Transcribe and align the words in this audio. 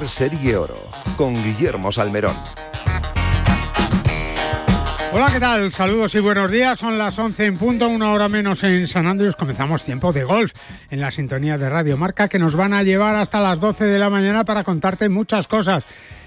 Serie 0.00 0.56
Oro 0.56 0.78
con 1.18 1.34
Guillermo 1.34 1.92
Salmerón. 1.92 2.34
Hola, 5.12 5.28
¿qué 5.30 5.38
tal? 5.38 5.70
Saludos 5.70 6.14
y 6.14 6.20
buenos 6.20 6.50
días. 6.50 6.78
Son 6.78 6.96
las 6.96 7.18
11 7.18 7.44
en 7.44 7.58
punto, 7.58 7.88
una 7.88 8.10
hora 8.10 8.30
menos 8.30 8.64
en 8.64 8.88
San 8.88 9.06
Andrés. 9.06 9.36
Comenzamos 9.36 9.84
tiempo 9.84 10.10
de 10.14 10.24
golf 10.24 10.52
en 10.90 10.98
la 10.98 11.10
sintonía 11.10 11.58
de 11.58 11.68
Radio 11.68 11.98
Marca 11.98 12.28
que 12.28 12.38
nos 12.38 12.56
van 12.56 12.72
a 12.72 12.82
llevar 12.82 13.16
hasta 13.16 13.38
las 13.40 13.60
12 13.60 13.84
de 13.84 13.98
la 13.98 14.08
mañana 14.08 14.44
para 14.44 14.64
contarte 14.64 15.10
muchas 15.10 15.46
cosas. 15.46 15.84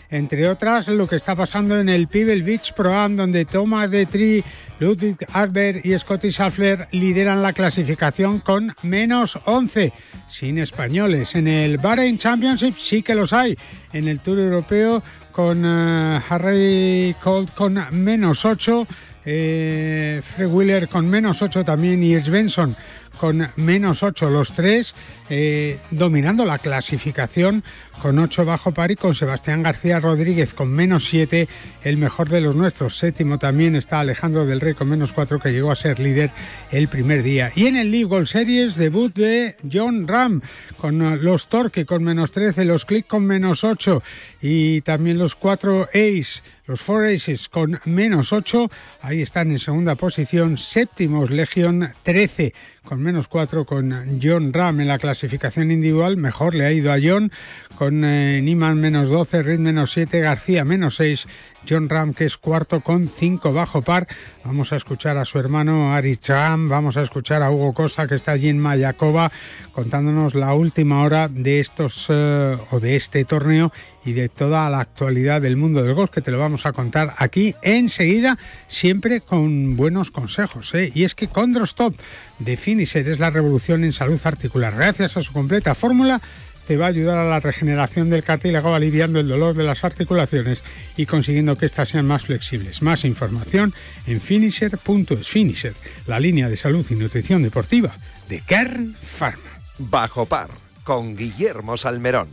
Entre 0.10 0.48
otras, 0.48 0.88
lo 0.88 1.08
que 1.08 1.16
está 1.16 1.36
pasando 1.36 1.80
en 1.80 1.90
el 1.90 2.08
Pebble 2.08 2.42
Beach 2.42 2.74
Pro 2.74 2.94
Am, 2.94 3.16
donde 3.16 3.46
Thomas 3.46 3.90
de 3.90 4.06
Tri, 4.06 4.44
Ludwig 4.80 5.18
Adler 5.34 5.82
y 5.84 5.98
Scotty 5.98 6.32
Scheffler 6.32 6.88
lideran 6.92 7.42
la 7.42 7.54
clasificación 7.54 8.40
con 8.40 8.74
menos 8.84 9.40
11, 9.46 9.94
sin 10.28 10.60
españoles. 10.60 11.36
En 11.36 11.48
el 11.48 11.78
Bahrain 11.78 12.18
Championship 12.18 12.76
sí 12.80 13.02
que 13.02 13.16
los 13.16 13.34
hay. 13.34 13.58
En 13.94 14.08
el 14.08 14.20
Tour 14.20 14.40
Europeo 14.40 15.02
con 15.32 15.66
uh, 15.66 16.22
Harry 16.30 17.16
Colt 17.22 17.54
con 17.54 17.80
menos 17.92 18.46
8, 18.46 18.88
eh, 19.26 20.22
Fred 20.36 20.48
Wheeler 20.48 20.88
con 20.88 21.10
menos 21.10 21.42
8 21.42 21.66
también 21.66 22.04
y 22.04 22.20
Svensson 22.20 22.76
con 23.16 23.50
menos 23.56 24.04
8 24.04 24.30
los 24.30 24.52
tres, 24.54 24.94
eh, 25.30 25.80
dominando 25.92 26.46
la 26.46 26.60
clasificación 26.60 27.64
con 28.02 28.20
8 28.20 28.46
bajo 28.46 28.72
par 28.72 28.92
y 28.92 28.96
con 28.96 29.16
Sebastián 29.16 29.64
García 29.64 30.00
Rodríguez 30.00 30.54
con 30.54 30.70
menos 30.70 31.06
7, 31.10 31.48
el 31.84 31.98
mejor 31.98 32.30
de 32.30 32.42
los 32.42 32.56
nuestros. 32.56 32.98
Séptimo 32.98 33.40
también 33.40 33.76
está 33.76 34.00
Alejandro 34.00 34.46
del 34.46 34.62
Rey 34.62 34.74
con 34.74 34.90
menos 34.90 35.12
4, 35.12 35.40
que 35.40 35.52
llegó 35.52 35.72
a 35.72 35.76
ser 35.76 36.00
líder 36.00 36.32
el 36.72 36.88
primer 36.88 37.24
día. 37.24 37.52
Y 37.56 37.68
en 37.68 37.78
el 37.78 37.92
League 37.92 38.06
Gold 38.06 38.28
Series, 38.28 38.76
debut 38.76 39.14
de 39.14 39.56
John 39.72 40.08
Ram 40.08 40.42
con 40.78 41.24
los 41.24 41.48
Torque 41.48 41.86
con 41.86 42.04
menos 42.04 42.32
13, 42.32 42.66
los 42.66 42.86
Click 42.86 43.08
con 43.08 43.26
menos 43.26 43.64
8 43.64 44.04
y 44.42 44.82
también 44.82 45.18
los 45.18 45.36
4 45.36 45.90
Ace 45.94 46.42
los 46.68 46.82
Four 46.82 47.06
Aces 47.06 47.48
con 47.48 47.80
menos 47.86 48.34
8, 48.34 48.70
ahí 49.02 49.22
están 49.22 49.52
en 49.52 49.60
segunda 49.60 49.96
posición, 49.96 50.58
séptimos 50.58 51.30
Legion 51.30 51.92
13 52.04 52.54
con 52.86 53.02
menos 53.02 53.28
4 53.28 53.66
con 53.66 54.20
John 54.22 54.54
Ram 54.54 54.80
en 54.80 54.88
la 54.88 55.00
clasificación 55.00 55.72
individual, 55.72 56.18
mejor 56.18 56.56
le 56.56 56.66
ha 56.66 56.72
ido 56.72 56.92
a 56.94 56.98
John 57.04 57.32
con 57.78 58.06
eh, 58.06 58.42
Niman 58.42 58.80
menos 58.80 59.10
12, 59.10 59.44
Reed 59.44 59.60
menos 59.60 59.92
7, 59.92 60.20
García 60.20 60.64
menos 60.64 60.96
6, 60.96 61.28
John 61.68 61.90
Ram, 61.90 62.14
que 62.14 62.26
es 62.26 62.38
cuarto 62.38 62.82
con 62.82 63.10
cinco 63.10 63.54
bajo 63.54 63.82
par. 63.82 64.08
Vamos 64.44 64.72
a 64.72 64.76
escuchar 64.76 65.18
a 65.18 65.26
su 65.26 65.40
hermano 65.40 65.94
Ari 65.94 66.18
Cham, 66.18 66.70
vamos 66.70 66.98
a 66.98 67.02
escuchar 67.02 67.42
a 67.42 67.52
Hugo 67.52 67.74
Costa, 67.74 68.08
que 68.08 68.16
está 68.16 68.32
allí 68.32 68.50
en 68.50 68.60
Mayacoba, 68.60 69.32
contándonos 69.72 70.36
la 70.36 70.54
última 70.54 71.02
hora 71.04 71.28
de 71.28 71.60
estos 71.60 72.06
eh, 72.10 72.58
o 72.72 72.80
de 72.80 72.96
este 72.96 73.26
torneo 73.26 73.72
y 74.06 74.14
de 74.14 74.30
toda 74.30 74.70
la 74.70 74.80
actualidad 74.80 75.42
del 75.42 75.58
mundo 75.58 75.82
del 75.82 75.96
golf, 75.96 76.12
que 76.12 76.22
te 76.22 76.32
lo 76.32 76.40
vamos 76.40 76.66
a 76.66 76.74
contar 76.74 77.16
aquí 77.18 77.56
enseguida, 77.64 78.38
siempre 78.68 79.22
con 79.22 79.76
buenos 79.76 80.12
consejos. 80.12 80.74
¿eh? 80.76 80.92
Y 80.94 81.04
es 81.04 81.16
que 81.16 81.28
Condrostop 81.28 81.96
de 82.40 82.56
Finisher 82.56 83.08
es 83.08 83.20
la 83.20 83.32
revolución 83.32 83.84
en 83.84 83.94
salud 83.94 84.20
articular. 84.24 84.76
Gracias 84.76 85.18
a 85.18 85.24
su 85.24 85.34
completa 85.34 85.74
fórmula, 85.74 86.22
te 86.68 86.78
va 86.78 86.86
a 86.86 86.90
ayudar 86.90 87.18
a 87.18 87.26
la 87.26 87.40
regeneración 87.40 88.10
del 88.10 88.24
cartílago 88.24 88.74
aliviando 88.74 89.20
el 89.20 89.28
dolor 89.28 89.56
de 89.56 89.64
las 89.64 89.84
articulaciones 89.84 90.64
y 90.98 91.06
consiguiendo 91.06 91.58
que 91.58 91.66
éstas 91.66 91.90
sean 91.90 92.06
más 92.06 92.24
flexibles. 92.24 92.82
Más 92.82 93.06
información 93.06 93.74
en 94.08 94.22
finisher.es. 94.22 95.28
Finisher, 95.28 95.74
la 96.08 96.20
línea 96.20 96.50
de 96.50 96.58
salud 96.58 96.86
y 96.90 96.96
nutrición 96.96 97.44
deportiva 97.44 97.96
de 98.30 98.42
Kern 98.42 98.94
Pharma. 98.94 99.44
Bajo 99.78 100.26
par 100.26 100.50
con 100.84 101.16
Guillermo 101.16 101.78
Salmerón. 101.78 102.28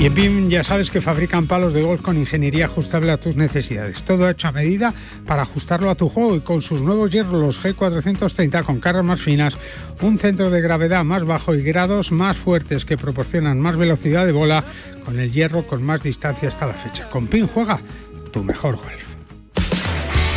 Y 0.00 0.06
en 0.06 0.14
PIM 0.14 0.48
ya 0.48 0.64
sabes 0.64 0.90
que 0.90 1.02
fabrican 1.02 1.46
palos 1.46 1.74
de 1.74 1.82
golf 1.82 2.00
con 2.00 2.16
ingeniería 2.16 2.64
ajustable 2.64 3.12
a 3.12 3.18
tus 3.18 3.36
necesidades. 3.36 4.02
Todo 4.02 4.30
hecho 4.30 4.48
a 4.48 4.52
medida 4.52 4.94
para 5.26 5.42
ajustarlo 5.42 5.90
a 5.90 5.94
tu 5.94 6.08
juego 6.08 6.36
y 6.36 6.40
con 6.40 6.62
sus 6.62 6.80
nuevos 6.80 7.10
hierros 7.10 7.34
los 7.34 7.62
G430 7.62 8.64
con 8.64 8.80
cargas 8.80 9.04
más 9.04 9.20
finas, 9.20 9.58
un 10.00 10.18
centro 10.18 10.48
de 10.48 10.62
gravedad 10.62 11.04
más 11.04 11.26
bajo 11.26 11.54
y 11.54 11.62
grados 11.62 12.12
más 12.12 12.38
fuertes 12.38 12.86
que 12.86 12.96
proporcionan 12.96 13.60
más 13.60 13.76
velocidad 13.76 14.24
de 14.24 14.32
bola 14.32 14.64
con 15.04 15.20
el 15.20 15.30
hierro 15.30 15.64
con 15.64 15.82
más 15.82 16.02
distancia 16.02 16.48
hasta 16.48 16.66
la 16.66 16.72
fecha. 16.72 17.06
Con 17.10 17.26
PIN 17.26 17.46
juega 17.46 17.78
tu 18.32 18.42
mejor 18.42 18.76
golf. 18.76 19.04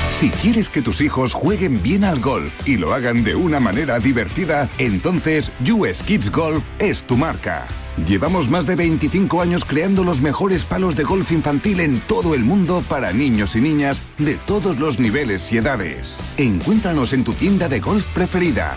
Si 0.09 0.29
quieres 0.29 0.67
que 0.67 0.81
tus 0.81 0.99
hijos 0.99 1.33
jueguen 1.33 1.81
bien 1.81 2.03
al 2.03 2.19
golf 2.19 2.67
y 2.67 2.75
lo 2.75 2.93
hagan 2.93 3.23
de 3.23 3.35
una 3.35 3.61
manera 3.61 3.97
divertida, 3.99 4.69
entonces 4.77 5.53
US 5.71 6.03
Kids 6.03 6.29
Golf 6.29 6.65
es 6.79 7.03
tu 7.03 7.15
marca. 7.15 7.65
Llevamos 8.07 8.49
más 8.49 8.65
de 8.65 8.75
25 8.75 9.41
años 9.41 9.65
creando 9.65 10.03
los 10.03 10.21
mejores 10.21 10.65
palos 10.65 10.95
de 10.95 11.03
golf 11.03 11.31
infantil 11.31 11.79
en 11.79 11.99
todo 12.01 12.33
el 12.33 12.43
mundo 12.43 12.83
para 12.89 13.13
niños 13.13 13.55
y 13.55 13.61
niñas 13.61 14.01
de 14.17 14.35
todos 14.35 14.79
los 14.79 14.99
niveles 14.99 15.51
y 15.53 15.57
edades. 15.57 16.17
Encuéntranos 16.37 17.13
en 17.13 17.23
tu 17.23 17.33
tienda 17.33 17.69
de 17.69 17.79
golf 17.79 18.05
preferida. 18.13 18.75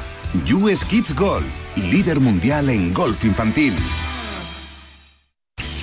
US 0.53 0.84
Kids 0.84 1.15
Golf, 1.15 1.47
líder 1.76 2.21
mundial 2.21 2.69
en 2.69 2.93
golf 2.93 3.25
infantil. 3.25 3.75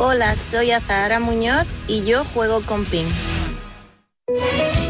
Hola, 0.00 0.36
soy 0.36 0.70
Azahara 0.70 1.18
Muñoz 1.18 1.66
y 1.88 2.04
yo 2.04 2.24
juego 2.24 2.62
con 2.62 2.84
PIN. 2.84 3.08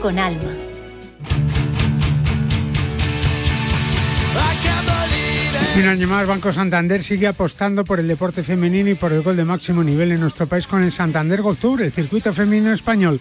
con 0.00 0.18
alma. 0.18 0.54
Un 5.76 5.86
año 5.86 6.08
más, 6.08 6.26
Banco 6.26 6.52
Santander 6.52 7.04
sigue 7.04 7.28
apostando 7.28 7.84
por 7.84 8.00
el 8.00 8.08
deporte 8.08 8.42
femenino 8.42 8.90
y 8.90 8.96
por 8.96 9.12
el 9.12 9.22
gol 9.22 9.36
de 9.36 9.44
máximo 9.44 9.84
nivel 9.84 10.10
en 10.10 10.20
nuestro 10.20 10.48
país 10.48 10.66
con 10.66 10.82
el 10.82 10.92
Santander 10.92 11.40
Golf 11.40 11.60
Tour, 11.60 11.82
el 11.82 11.92
circuito 11.92 12.34
femenino 12.34 12.72
español. 12.72 13.20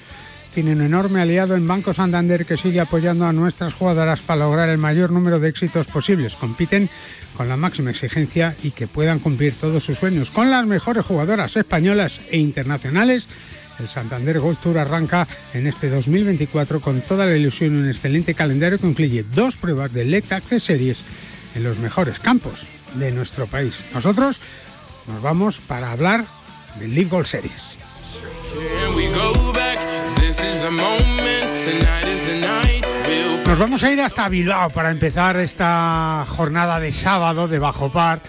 Tiene 0.55 0.71
un 0.71 0.81
enorme 0.81 1.21
aliado 1.21 1.55
en 1.55 1.67
Banco 1.67 1.93
Santander 1.93 2.47
que 2.47 2.57
sigue 2.57 2.79
apoyando 2.79 3.27
a 3.27 3.31
nuestras 3.33 3.73
jugadoras 3.73 4.21
para 4.21 4.45
lograr 4.45 4.69
el 4.69 4.79
mayor 4.79 5.11
número 5.11 5.39
de 5.39 5.49
éxitos 5.49 5.85
posibles. 5.85 6.33
Compiten 6.33 6.89
con 7.35 7.47
la 7.47 7.57
máxima 7.57 7.91
exigencia 7.91 8.55
y 8.63 8.71
que 8.71 8.87
puedan 8.87 9.19
cumplir 9.19 9.53
todos 9.53 9.83
sus 9.83 9.99
sueños 9.99 10.31
con 10.31 10.49
las 10.49 10.65
mejores 10.65 11.05
jugadoras 11.05 11.55
españolas 11.55 12.19
e 12.31 12.39
internacionales 12.39 13.27
El 13.79 13.87
Santander 13.87 14.39
Golf 14.39 14.59
Tour 14.61 14.77
arranca 14.79 15.27
en 15.53 15.67
este 15.67 15.89
2024 15.89 16.79
con 16.79 17.01
toda 17.01 17.25
la 17.25 17.35
ilusión 17.35 17.75
y 17.75 17.77
un 17.81 17.89
excelente 17.89 18.33
calendario 18.33 18.79
que 18.79 18.87
incluye 18.87 19.23
dos 19.23 19.55
pruebas 19.55 19.93
de 19.93 20.05
Lect 20.05 20.31
Access 20.31 20.63
Series 20.63 20.99
en 21.55 21.63
los 21.63 21.77
mejores 21.79 22.19
campos 22.19 22.65
de 22.95 23.11
nuestro 23.11 23.47
país. 23.47 23.73
Nosotros 23.93 24.37
nos 25.07 25.21
vamos 25.21 25.59
para 25.59 25.91
hablar 25.91 26.25
del 26.79 26.93
League 26.93 27.09
Golf 27.09 27.29
Series. 27.29 27.77
Nos 33.45 33.59
vamos 33.59 33.83
a 33.83 33.91
ir 33.91 34.01
hasta 34.01 34.27
Bilbao 34.27 34.69
para 34.69 34.91
empezar 34.91 35.37
esta 35.37 36.25
jornada 36.27 36.79
de 36.79 36.91
sábado 36.91 37.47
de 37.47 37.59
Bajo 37.59 37.91
Par 37.91 38.21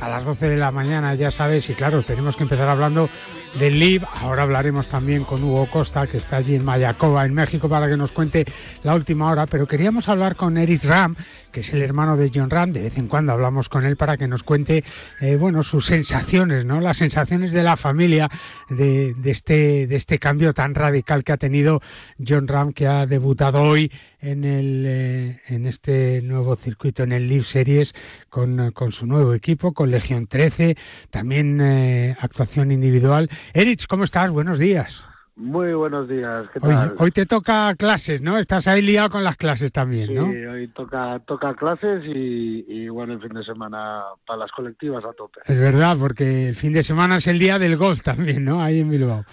hasta 0.00 0.08
las 0.08 0.24
12 0.24 0.48
de 0.48 0.56
la 0.56 0.70
mañana, 0.70 1.14
ya 1.14 1.30
sabes, 1.30 1.68
y 1.68 1.74
claro, 1.74 2.02
tenemos 2.02 2.34
que 2.34 2.44
empezar 2.44 2.66
hablando 2.66 3.10
del 3.58 3.78
LIV. 3.78 4.06
Ahora 4.14 4.44
hablaremos 4.44 4.88
también 4.88 5.24
con 5.24 5.44
Hugo 5.44 5.66
Costa, 5.66 6.06
que 6.06 6.16
está 6.16 6.36
allí 6.36 6.54
en 6.54 6.64
Mayacoba, 6.64 7.26
en 7.26 7.34
México, 7.34 7.68
para 7.68 7.86
que 7.86 7.98
nos 7.98 8.10
cuente 8.10 8.46
la 8.82 8.94
última 8.94 9.30
hora. 9.30 9.46
Pero 9.46 9.66
queríamos 9.66 10.08
hablar 10.08 10.36
con 10.36 10.56
Eric 10.56 10.84
Ram, 10.84 11.16
que 11.52 11.60
es 11.60 11.72
el 11.74 11.82
hermano 11.82 12.16
de 12.16 12.30
John 12.34 12.48
Ram. 12.48 12.72
De 12.72 12.80
vez 12.80 12.96
en 12.96 13.08
cuando 13.08 13.32
hablamos 13.32 13.68
con 13.68 13.84
él 13.84 13.96
para 13.96 14.16
que 14.16 14.26
nos 14.26 14.42
cuente, 14.42 14.84
eh, 15.20 15.36
bueno, 15.36 15.62
sus 15.62 15.84
sensaciones, 15.84 16.64
¿no? 16.64 16.80
Las 16.80 16.96
sensaciones 16.96 17.52
de 17.52 17.62
la 17.62 17.76
familia 17.76 18.30
de, 18.70 19.14
este, 19.24 19.86
de 19.86 19.96
este 19.96 20.18
cambio 20.18 20.54
tan 20.54 20.74
radical 20.74 21.24
que 21.24 21.32
ha 21.32 21.36
tenido 21.36 21.82
John 22.24 22.48
Ram, 22.48 22.72
que 22.72 22.86
ha 22.86 23.04
debutado 23.04 23.62
hoy 23.62 23.92
en, 24.20 24.44
el, 24.44 24.84
eh, 24.86 25.40
en 25.48 25.66
este 25.66 26.22
nuevo 26.22 26.56
circuito, 26.56 27.02
en 27.02 27.12
el 27.12 27.28
Live 27.28 27.44
Series, 27.44 27.94
con, 28.28 28.70
con 28.72 28.92
su 28.92 29.06
nuevo 29.06 29.34
equipo, 29.34 29.72
con 29.72 29.89
Legión 29.90 30.26
13, 30.26 30.76
también 31.10 31.60
eh, 31.60 32.16
actuación 32.20 32.70
individual. 32.70 33.28
Erich, 33.54 33.86
¿cómo 33.86 34.04
estás? 34.04 34.30
Buenos 34.30 34.58
días. 34.58 35.04
Muy 35.40 35.72
buenos 35.72 36.06
días. 36.06 36.46
¿Qué 36.52 36.60
tal? 36.60 36.94
Hoy, 36.98 37.10
te 37.12 37.24
toca 37.24 37.74
clases, 37.74 38.20
¿no? 38.20 38.36
Estás 38.36 38.66
ahí 38.66 38.82
liado 38.82 39.08
con 39.08 39.24
las 39.24 39.36
clases 39.36 39.72
también, 39.72 40.14
¿no? 40.14 40.30
Sí, 40.30 40.44
hoy 40.44 40.68
toca, 40.68 41.18
toca 41.20 41.54
clases 41.54 42.02
y, 42.04 42.88
bueno, 42.90 43.14
el 43.14 43.22
fin 43.22 43.32
de 43.32 43.42
semana 43.42 44.02
para 44.26 44.40
las 44.40 44.52
colectivas 44.52 45.02
a 45.02 45.14
tope. 45.14 45.40
Es 45.46 45.58
verdad, 45.58 45.96
porque 45.98 46.48
el 46.48 46.56
fin 46.56 46.74
de 46.74 46.82
semana 46.82 47.16
es 47.16 47.26
el 47.26 47.38
día 47.38 47.58
del 47.58 47.78
golf 47.78 48.02
también, 48.02 48.44
¿no? 48.44 48.62
Ahí 48.62 48.80
en 48.80 48.90
Bilbao. 48.90 49.24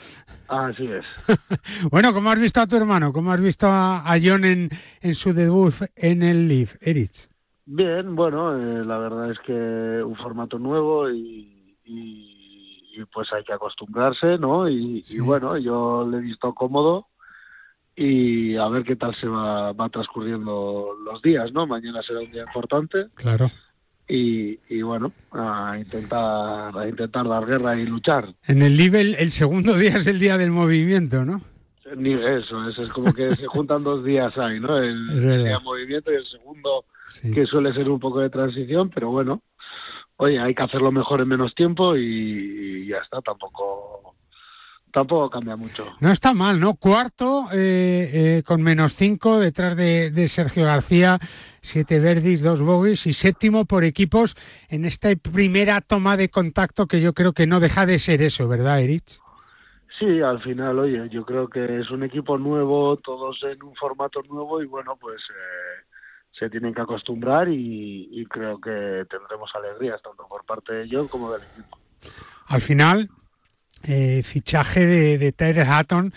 Así 0.48 0.88
es. 0.88 1.06
bueno, 1.92 2.13
¿cómo 2.13 2.31
has 2.31 2.39
visto 2.39 2.62
a 2.62 2.68
tu 2.68 2.77
hermano? 2.77 3.12
¿Cómo 3.12 3.33
has 3.33 3.42
visto 3.42 3.68
a, 3.69 4.15
John 4.24 4.45
en, 4.45 4.69
en, 5.01 5.13
su 5.13 5.33
debut 5.33 5.74
en 5.98 6.24
el 6.24 6.48
Leaf, 6.48 6.75
Erich? 6.80 7.27
Bien, 7.67 8.15
bueno, 8.15 8.57
eh, 8.57 8.83
la 8.83 8.97
verdad 8.97 9.29
es 9.29 9.39
que 9.39 9.53
un 10.03 10.15
formato 10.15 10.57
nuevo 10.57 11.09
y 11.11 11.53
y 12.97 13.05
pues 13.05 13.31
hay 13.31 13.43
que 13.43 13.53
acostumbrarse, 13.53 14.37
¿no? 14.37 14.67
Y, 14.67 15.03
bueno, 15.19 15.57
yo 15.57 16.07
le 16.09 16.17
he 16.17 16.21
visto 16.21 16.53
cómodo 16.53 17.07
y 17.95 18.55
a 18.55 18.67
ver 18.67 18.83
qué 18.83 18.95
tal 18.95 19.15
se 19.15 19.27
va, 19.27 19.71
va 19.73 19.89
transcurriendo 19.89 20.89
los 21.03 21.21
días, 21.21 21.51
¿no? 21.51 21.67
Mañana 21.67 22.01
será 22.01 22.19
un 22.19 22.31
día 22.31 22.43
importante. 22.43 23.07
Claro. 23.15 23.51
Y, 24.07 24.59
y, 24.69 24.81
bueno, 24.81 25.11
a 25.31 25.77
intentar, 25.77 26.77
a 26.77 26.87
intentar 26.87 27.27
dar 27.27 27.45
guerra 27.45 27.77
y 27.77 27.85
luchar. 27.85 28.33
En 28.47 28.61
el 28.61 28.77
nivel, 28.77 29.15
el 29.15 29.31
segundo 29.31 29.75
día 29.77 29.97
es 29.97 30.07
el 30.07 30.19
día 30.19 30.37
del 30.37 30.51
movimiento, 30.51 31.25
¿no? 31.25 31.41
Ni 31.95 32.13
eso, 32.13 32.67
eso 32.67 32.83
es 32.83 32.89
como 32.89 33.13
que 33.13 33.35
se 33.35 33.47
juntan 33.47 33.83
dos 33.83 34.03
días 34.03 34.37
ahí, 34.37 34.59
¿no? 34.59 34.77
El, 34.77 35.21
día 35.21 35.57
de 35.57 35.59
movimiento 35.59 36.11
y 36.11 36.15
el 36.15 36.25
segundo, 36.25 36.85
que 37.21 37.45
suele 37.45 37.73
ser 37.73 37.89
un 37.89 37.99
poco 37.99 38.19
de 38.19 38.29
transición, 38.29 38.89
pero 38.89 39.09
bueno, 39.09 39.41
oye, 40.17 40.39
hay 40.39 40.53
que 40.53 40.63
hacerlo 40.63 40.91
mejor 40.91 41.21
en 41.21 41.27
menos 41.27 41.55
tiempo 41.55 41.95
y, 41.95 42.87
ya 42.87 42.97
está, 42.97 43.21
tampoco 43.21 44.15
tampoco 44.91 45.29
cambia 45.29 45.55
mucho. 45.55 45.85
No 45.99 46.11
está 46.11 46.33
mal, 46.33 46.59
¿no? 46.59 46.73
Cuarto 46.73 47.49
eh, 47.51 48.09
eh, 48.13 48.43
con 48.43 48.63
menos 48.63 48.95
cinco 48.95 49.39
detrás 49.39 49.75
de, 49.75 50.27
Sergio 50.27 50.65
García, 50.65 51.19
siete 51.61 51.99
verdis, 51.99 52.41
dos 52.41 52.61
bogies 52.61 53.05
y 53.05 53.13
séptimo 53.13 53.65
por 53.65 53.83
equipos 53.83 54.35
en 54.69 54.85
esta 54.85 55.09
primera 55.15 55.81
toma 55.81 56.17
de 56.17 56.29
contacto 56.29 56.87
que 56.87 56.99
yo 56.99 57.13
creo 57.13 57.33
que 57.33 57.45
no 57.45 57.59
deja 57.59 57.85
de 57.85 57.99
ser 57.99 58.23
eso, 58.23 58.47
¿verdad, 58.47 58.81
Erich? 58.81 59.19
Sí, 59.99 60.21
al 60.21 60.41
final, 60.41 60.77
oye, 60.79 61.09
yo 61.09 61.25
creo 61.25 61.47
que 61.47 61.79
es 61.79 61.89
un 61.89 62.03
equipo 62.03 62.37
nuevo, 62.37 62.97
todos 62.97 63.43
en 63.43 63.63
un 63.63 63.75
formato 63.75 64.21
nuevo 64.29 64.61
y 64.61 64.65
bueno, 64.67 64.95
pues 64.99 65.21
eh, 65.29 65.86
se 66.37 66.49
tienen 66.49 66.73
que 66.73 66.81
acostumbrar 66.81 67.47
y, 67.49 68.25
creo 68.29 68.59
que 68.59 69.05
tendremos 69.09 69.49
alegrías 69.55 70.01
tanto 70.01 70.27
por 70.27 70.45
parte 70.45 70.73
de 70.73 70.83
ellos 70.83 71.09
como 71.09 71.31
del 71.31 71.41
equipo. 71.43 71.79
Al 72.47 72.61
final, 72.61 73.09
eh, 73.83 74.21
fichaje 74.23 74.85
de, 74.85 75.17
de 75.17 75.31
Tyler 75.31 75.67
Hatton 75.67 76.13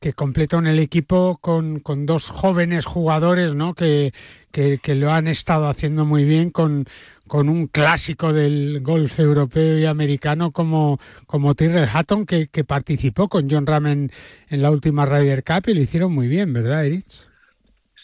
que 0.00 0.14
completó 0.14 0.58
en 0.58 0.66
el 0.66 0.78
equipo 0.78 1.38
con, 1.42 1.80
con, 1.80 2.06
dos 2.06 2.30
jóvenes 2.30 2.86
jugadores 2.86 3.54
¿no? 3.54 3.74
que, 3.74 4.14
que, 4.50 4.94
lo 4.94 5.12
han 5.12 5.28
estado 5.28 5.68
haciendo 5.68 6.06
muy 6.06 6.24
bien 6.24 6.50
con, 6.50 6.86
con 7.26 7.50
un 7.50 7.66
clásico 7.66 8.32
del 8.32 8.80
golf 8.80 9.20
europeo 9.20 9.78
y 9.78 9.84
americano 9.84 10.52
como, 10.52 10.98
como 11.26 11.52
Hatton 11.52 12.24
que, 12.24 12.48
que 12.48 12.64
participó 12.64 13.28
con 13.28 13.50
John 13.50 13.66
Ram 13.66 13.86
en, 13.88 14.10
la 14.48 14.70
última 14.70 15.04
Ryder 15.04 15.44
Cup 15.44 15.68
y 15.68 15.74
lo 15.74 15.82
hicieron 15.82 16.12
muy 16.12 16.28
bien, 16.28 16.50
¿verdad, 16.54 16.86
Erich? 16.86 17.29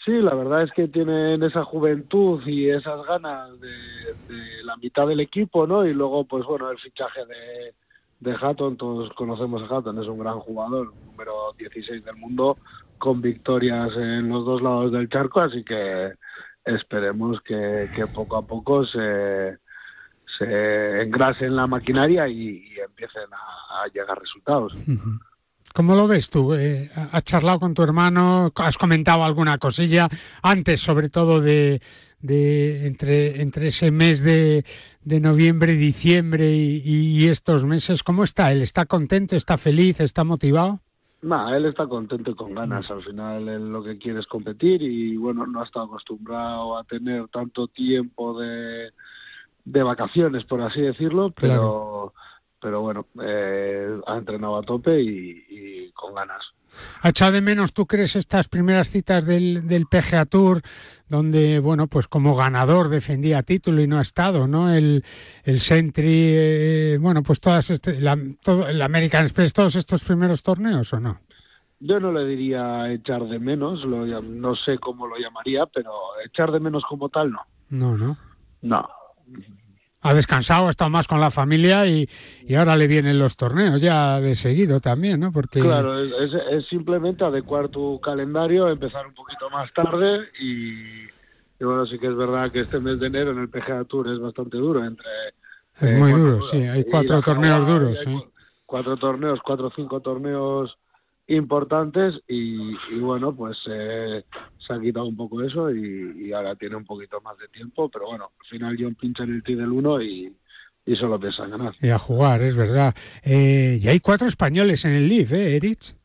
Sí, 0.07 0.21
la 0.21 0.33
verdad 0.35 0.63
es 0.63 0.71
que 0.71 0.87
tienen 0.87 1.43
esa 1.43 1.65
juventud 1.65 2.41
y 2.45 2.69
esas 2.69 3.05
ganas 3.05 3.59
de, 3.59 4.63
la 4.63 4.77
mitad 4.77 5.05
del 5.05 5.19
equipo, 5.19 5.67
¿no? 5.67 5.85
Y 5.85 5.93
luego, 5.93 6.23
pues 6.23 6.45
bueno, 6.45 6.71
el 6.71 6.79
fichaje 6.79 7.25
de, 7.25 7.73
de 8.21 8.37
Hatton, 8.39 8.77
todos 8.77 9.11
conocemos 9.15 9.61
a 9.63 9.65
Hatton, 9.65 10.01
es 10.01 10.07
un 10.07 10.19
gran 10.19 10.39
jugador, 10.39 10.93
número 11.07 11.51
16 11.57 12.05
del 12.05 12.15
mundo, 12.15 12.57
con 12.97 13.21
victorias 13.21 13.91
en 13.97 14.29
los 14.29 14.45
dos 14.45 14.61
lados 14.61 14.93
del 14.93 15.09
charco, 15.09 15.41
así 15.41 15.65
que 15.65 16.13
esperemos 16.63 17.41
que, 17.41 17.89
poco 18.15 18.37
a 18.37 18.47
poco 18.47 18.85
se, 18.85 19.57
se 20.37 21.01
engrasen 21.01 21.53
la 21.53 21.67
maquinaria 21.67 22.29
y, 22.29 22.63
empiecen 22.79 23.27
a, 23.33 23.85
llegar 23.93 24.17
resultados. 24.21 24.73
¿Cómo 25.77 25.93
lo 25.93 26.07
ves 26.07 26.31
tú? 26.31 26.55
Eh, 26.55 26.89
¿Has 27.11 27.23
charlado 27.23 27.59
con 27.59 27.75
tu 27.75 27.83
hermano? 27.83 28.51
¿Has 28.55 28.79
comentado 28.79 29.23
alguna 29.23 29.59
cosilla 29.59 30.09
antes, 30.41 30.81
sobre 30.81 31.07
todo 31.07 31.39
de, 31.39 31.83
de 32.19 32.87
entre, 32.87 33.43
entre 33.43 33.67
ese 33.67 33.91
mes 33.91 34.23
de, 34.23 34.65
de 35.03 35.19
noviembre, 35.19 35.73
diciembre 35.73 36.51
y, 36.51 37.27
estos 37.27 37.63
meses? 37.65 38.01
¿Cómo 38.01 38.23
está? 38.23 38.51
¿Él 38.51 38.63
está 38.63 38.87
contento? 38.87 39.35
¿Está 39.35 39.55
feliz? 39.55 39.99
¿Está 39.99 40.23
motivado? 40.23 40.79
No, 41.21 41.53
él 41.53 41.65
está 41.65 41.85
contento 41.85 42.31
y 42.31 42.35
con 42.35 42.55
ganas. 42.55 42.89
Al 42.89 43.03
final 43.03 43.47
él 43.47 43.71
lo 43.71 43.83
que 43.83 43.99
quiere 43.99 44.21
es 44.21 44.25
competir 44.25 44.81
y 44.81 45.15
bueno, 45.15 45.45
no 45.45 45.61
ha 45.61 45.65
estado 45.65 45.85
acostumbrado 45.85 46.75
a 46.75 46.85
tener 46.85 47.27
tanto 47.27 47.67
tiempo 47.67 48.39
de, 48.39 48.93
de 49.63 49.83
vacaciones, 49.83 50.43
por 50.45 50.59
así 50.59 50.81
decirlo, 50.81 51.29
pero 51.39 52.15
pero 52.61 52.81
bueno, 52.81 53.07
eh, 53.21 53.99
ha 54.05 54.17
entrenado 54.17 54.57
a 54.57 54.63
tope 54.63 55.01
y, 55.01 55.91
con 55.93 56.13
ganas. 56.13 56.53
¿Ha 57.01 57.09
echado 57.09 57.31
de 57.31 57.41
menos, 57.41 57.73
tú 57.73 57.87
crees, 57.87 58.15
estas 58.15 58.47
primeras 58.47 58.89
citas 58.89 59.25
del, 59.25 59.67
del 59.67 59.87
PGA 59.87 60.25
Tour, 60.25 60.61
donde, 61.07 61.59
bueno, 61.59 61.87
pues 61.87 62.07
como 62.07 62.35
ganador 62.35 62.89
defendía 62.89 63.41
título 63.41 63.81
y 63.81 63.87
no 63.87 63.97
ha 63.97 64.01
estado, 64.01 64.47
¿no? 64.47 64.71
El, 64.71 65.03
el 65.43 65.59
Sentry, 65.59 66.31
eh, 66.33 66.97
bueno, 66.99 67.23
pues 67.23 67.39
todas 67.39 67.69
este, 67.69 67.99
la, 67.99 68.17
todo, 68.43 68.67
el 68.67 68.81
American 68.81 69.23
Express, 69.23 69.53
todos 69.53 69.75
estos 69.75 70.03
primeros 70.03 70.43
torneos, 70.43 70.93
¿o 70.93 70.99
no? 70.99 71.19
Yo 71.79 71.99
no 71.99 72.11
le 72.11 72.25
diría 72.25 72.91
echar 72.91 73.23
de 73.25 73.39
menos, 73.39 73.83
lo, 73.83 74.05
no 74.21 74.55
sé 74.55 74.79
cómo 74.79 75.07
lo 75.07 75.17
llamaría, 75.17 75.65
pero 75.67 75.91
echar 76.25 76.51
de 76.51 76.59
menos 76.59 76.83
como 76.87 77.09
tal, 77.09 77.31
no. 77.31 77.41
No, 77.69 77.97
no. 77.97 78.17
No, 78.61 78.89
ha 80.07 80.13
descansado, 80.13 80.67
ha 80.67 80.69
estado 80.69 80.89
más 80.89 81.07
con 81.07 81.19
la 81.19 81.31
familia 81.31 81.85
y, 81.87 82.07
ahora 82.57 82.75
le 82.75 82.87
vienen 82.87 83.19
los 83.19 83.35
torneos 83.35 83.81
ya 83.81 84.19
de 84.19 84.35
seguido 84.35 84.79
también, 84.79 85.19
¿no? 85.19 85.31
Porque... 85.31 85.59
Claro, 85.59 85.99
es, 85.99 86.65
simplemente 86.67 87.23
adecuar 87.23 87.69
tu 87.69 87.99
calendario, 87.99 88.69
empezar 88.69 89.05
un 89.07 89.13
poquito 89.13 89.49
más 89.49 89.71
tarde 89.73 90.29
y, 90.39 91.07
bueno, 91.63 91.85
sí 91.85 91.99
que 91.99 92.07
es 92.07 92.15
verdad 92.15 92.51
que 92.51 92.61
este 92.61 92.79
mes 92.79 92.99
de 92.99 93.07
enero 93.07 93.31
en 93.31 93.39
el 93.39 93.49
PGA 93.49 93.83
Tour 93.85 94.09
es 94.09 94.19
bastante 94.19 94.57
duro 94.57 94.83
entre... 94.83 95.07
Es 95.79 95.99
muy 95.99 96.11
eh, 96.11 96.15
duro, 96.15 96.41
sí, 96.41 96.57
hay 96.57 96.83
cuatro 96.85 97.21
torneos 97.21 97.67
duros, 97.67 97.99
sí. 97.99 98.17
Cuatro 98.65 98.97
torneos, 98.97 99.39
cuatro 99.43 99.67
o 99.67 99.71
cinco 99.75 100.01
torneos 100.01 100.77
importantes 101.27 102.21
y, 102.27 102.73
bueno, 102.99 103.35
pues 103.35 103.57
eh, 103.69 104.23
se 104.57 104.73
ha 104.73 104.79
quitado 104.79 105.05
un 105.05 105.17
poco 105.17 105.43
eso 105.43 105.69
y, 105.71 106.31
ahora 106.31 106.55
tiene 106.55 106.75
un 106.75 106.85
poquito 106.85 107.19
más 107.21 107.37
de 107.37 107.47
tiempo, 107.49 107.89
pero 107.89 108.07
bueno, 108.07 108.31
al 108.39 108.47
final 108.47 108.77
John 108.79 108.95
pincha 108.95 109.23
en 109.23 109.35
el 109.35 109.43
T 109.43 109.55
del 109.55 109.71
1 109.71 110.01
y, 110.03 110.35
y 110.85 110.95
solo 110.95 111.19
piensa 111.19 111.45
ganar. 111.47 111.73
Y 111.81 111.89
a 111.89 111.99
jugar, 111.99 112.41
es 112.41 112.55
verdad. 112.55 112.95
Eh, 113.23 113.77
y 113.81 113.87
hay 113.87 113.99
cuatro 113.99 114.27
españoles 114.27 114.85
en 114.85 114.93
el 114.93 115.07
Leaf, 115.07 115.31
¿eh, 115.33 115.57
Erich? 115.57 115.95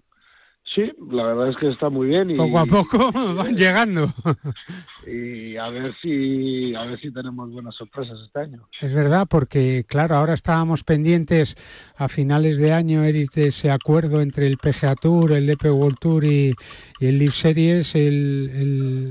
Sí, 0.64 0.91
la 1.11 1.25
verdad 1.26 1.50
es 1.50 1.57
que 1.57 1.69
está 1.69 1.91
muy 1.91 2.09
bien 2.09 2.31
y 2.31 2.37
Poco 2.37 2.59
a 2.59 2.67
poco 2.67 3.12
van 3.35 3.57
llegando. 3.57 4.12
y 5.06 5.56
a 5.56 5.68
ver 5.68 5.94
si 6.00 6.75
a 6.75 6.85
ver 6.85 6.99
si 7.00 7.12
tenemos 7.12 7.50
buenas 7.50 7.75
sorpresas 7.75 8.21
este 8.25 8.40
año. 8.40 8.68
Es 8.80 8.94
verdad, 8.94 9.26
porque 9.28 9.85
claro, 9.88 10.16
ahora 10.16 10.35
estábamos 10.35 10.85
pendientes 10.85 11.56
a 11.97 12.09
finales 12.09 12.59
de 12.59 12.73
año, 12.73 13.04
Eric, 13.04 13.32
de 13.32 13.49
ese 13.49 13.71
acuerdo 13.71 14.21
entre 14.21 14.47
el 14.47 14.59
PGA 14.59 14.94
Tour, 14.97 15.32
el 15.32 15.47
DP 15.47 15.71
World 15.71 15.99
Tour 15.99 16.25
y, 16.25 16.54
el 17.00 17.18
Live 17.18 17.32
Series, 17.32 17.94
el, 17.94 18.50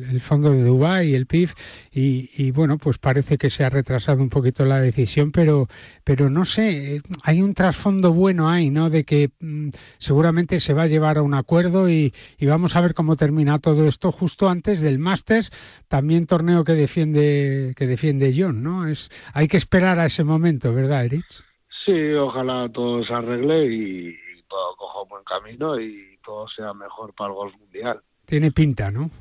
el- 0.09 0.21
fondo 0.21 0.51
de 0.51 0.63
Dubái, 0.63 1.13
el 1.15 1.25
PIF, 1.25 1.53
y, 1.91 2.29
y, 2.37 2.51
bueno, 2.51 2.77
pues 2.77 2.97
parece 2.99 3.37
que 3.37 3.49
se 3.49 3.63
ha 3.63 3.69
retrasado 3.69 4.21
un 4.21 4.29
poquito 4.29 4.65
la 4.65 4.79
decisión, 4.79 5.31
pero, 5.31 5.67
pero 6.03 6.29
no 6.29 6.45
sé, 6.45 6.95
eh, 6.97 7.01
hay 7.23 7.41
un 7.41 7.53
trasfondo 7.55 8.13
bueno 8.13 8.49
ahí, 8.49 8.69
¿no? 8.69 8.89
De 8.89 9.03
que 9.03 9.31
mm, 9.39 9.69
seguramente 9.97 10.59
se 10.59 10.73
va 10.73 10.83
a 10.83 10.87
llevar 10.87 11.17
a 11.17 11.21
un 11.23 11.33
acuerdo 11.33 11.89
y, 11.89 12.13
y 12.37 12.45
vamos 12.45 12.75
a 12.75 12.81
ver 12.81 12.93
cómo 12.93 13.15
termina 13.17 13.57
todo 13.59 13.87
esto 13.87 14.11
justo 14.11 14.47
antes 14.47 14.79
del 14.79 14.99
Masters, 14.99 15.51
también 15.91 16.25
torneo 16.25 16.63
que 16.63 16.71
defiende 16.71 17.73
que 17.75 17.85
defiende 17.85 18.33
John, 18.33 18.63
¿no? 18.63 18.87
Es 18.87 19.09
hay 19.33 19.49
que 19.49 19.57
esperar 19.57 19.99
a 19.99 20.05
ese 20.05 20.23
momento, 20.23 20.73
¿verdad, 20.73 21.03
Erich? 21.03 21.43
Sí, 21.85 22.13
ojalá 22.13 22.69
todo 22.69 23.03
se 23.03 23.13
arregle 23.13 23.65
y, 23.65 24.17
todo 24.47 24.73
coja 24.77 25.01
un 25.01 25.09
buen 25.09 25.23
camino 25.25 25.77
y 25.77 26.17
todo 26.23 26.47
sea 26.47 26.73
mejor 26.73 27.13
para 27.13 27.31
el 27.31 27.35
golf 27.35 27.53
mundial. 27.57 27.99
Tiene 28.25 28.51
pinta, 28.51 28.89
¿no? 28.89 29.11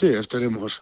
Sí, 0.00 0.08
esperemos. 0.08 0.72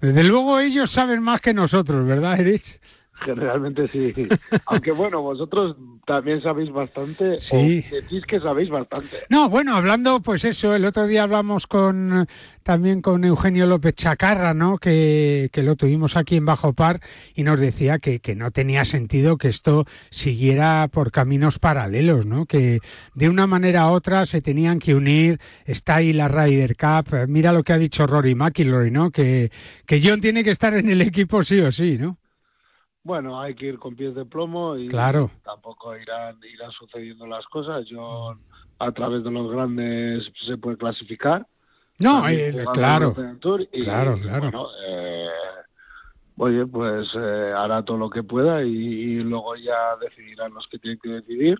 Desde 0.00 0.24
luego 0.24 0.58
ellos 0.58 0.90
saben 0.90 1.22
más 1.22 1.40
que 1.40 1.54
nosotros, 1.54 2.04
¿verdad, 2.04 2.40
Erich? 2.40 2.80
Generalmente 3.24 3.88
sí. 3.88 4.12
Aunque 4.66 4.92
bueno, 4.92 5.22
vosotros 5.22 5.76
también 6.06 6.42
sabéis 6.42 6.70
bastante 6.70 7.38
Sí. 7.38 7.84
o 7.90 7.94
decís 7.94 8.24
que 8.26 8.40
sabéis 8.40 8.70
bastante. 8.70 9.18
No, 9.28 9.48
bueno, 9.48 9.76
hablando, 9.76 10.20
pues 10.20 10.44
eso, 10.44 10.74
el 10.74 10.84
otro 10.84 11.06
día 11.06 11.22
hablamos 11.22 11.66
con 11.66 12.26
también 12.62 13.02
con 13.02 13.24
Eugenio 13.24 13.66
López 13.66 13.94
Chacarra, 13.94 14.54
¿no? 14.54 14.78
Que, 14.78 15.48
que 15.52 15.62
lo 15.62 15.74
tuvimos 15.76 16.16
aquí 16.16 16.36
en 16.36 16.46
Bajo 16.46 16.72
Par 16.72 17.00
y 17.34 17.42
nos 17.42 17.58
decía 17.58 17.98
que, 17.98 18.20
que 18.20 18.34
no 18.36 18.50
tenía 18.50 18.84
sentido 18.84 19.36
que 19.36 19.48
esto 19.48 19.84
siguiera 20.10 20.88
por 20.92 21.10
caminos 21.10 21.58
paralelos, 21.58 22.26
¿no? 22.26 22.46
Que 22.46 22.80
de 23.14 23.28
una 23.28 23.46
manera 23.46 23.86
u 23.86 23.90
otra 23.90 24.26
se 24.26 24.40
tenían 24.42 24.78
que 24.78 24.94
unir. 24.94 25.40
Está 25.64 25.96
ahí 25.96 26.12
la 26.12 26.28
Ryder 26.28 26.76
Cup. 26.76 27.28
Mira 27.28 27.52
lo 27.52 27.62
que 27.64 27.72
ha 27.72 27.78
dicho 27.78 28.06
Rory 28.06 28.34
McIlroy, 28.34 28.90
¿no? 28.90 29.10
Que, 29.10 29.50
que 29.86 30.00
John 30.04 30.20
tiene 30.20 30.44
que 30.44 30.50
estar 30.50 30.74
en 30.74 30.88
el 30.88 31.00
equipo 31.02 31.42
sí 31.42 31.60
o 31.60 31.72
sí, 31.72 31.98
¿no? 31.98 32.18
Bueno, 33.04 33.40
hay 33.40 33.54
que 33.54 33.66
ir 33.66 33.78
con 33.78 33.96
pies 33.96 34.14
de 34.14 34.24
plomo 34.24 34.76
y 34.76 34.88
Claro. 34.88 35.30
tampoco 35.44 35.96
irán, 35.96 36.38
irán 36.52 36.70
sucediendo 36.70 37.26
las 37.26 37.44
cosas. 37.46 37.84
Yo, 37.86 38.36
a 38.78 38.92
través 38.92 39.24
de 39.24 39.30
los 39.30 39.50
grandes 39.50 40.30
se 40.46 40.56
puede 40.56 40.76
clasificar. 40.76 41.46
No, 41.98 42.28
eh, 42.28 42.52
claro. 42.72 43.14
y, 43.72 43.82
Claro, 43.82 44.18
claro. 44.20 44.40
bueno, 44.40 44.66
eh, 44.86 45.28
oye, 46.36 46.66
pues 46.66 47.08
eh, 47.14 47.52
hará 47.56 47.84
todo 47.84 47.96
lo 47.96 48.08
que 48.10 48.22
pueda 48.22 48.62
y, 48.64 48.68
y 48.70 49.14
luego 49.20 49.56
ya 49.56 49.96
decidirán 50.00 50.54
los 50.54 50.66
que 50.68 50.78
tienen 50.78 50.98
que 51.02 51.10
decidir. 51.10 51.58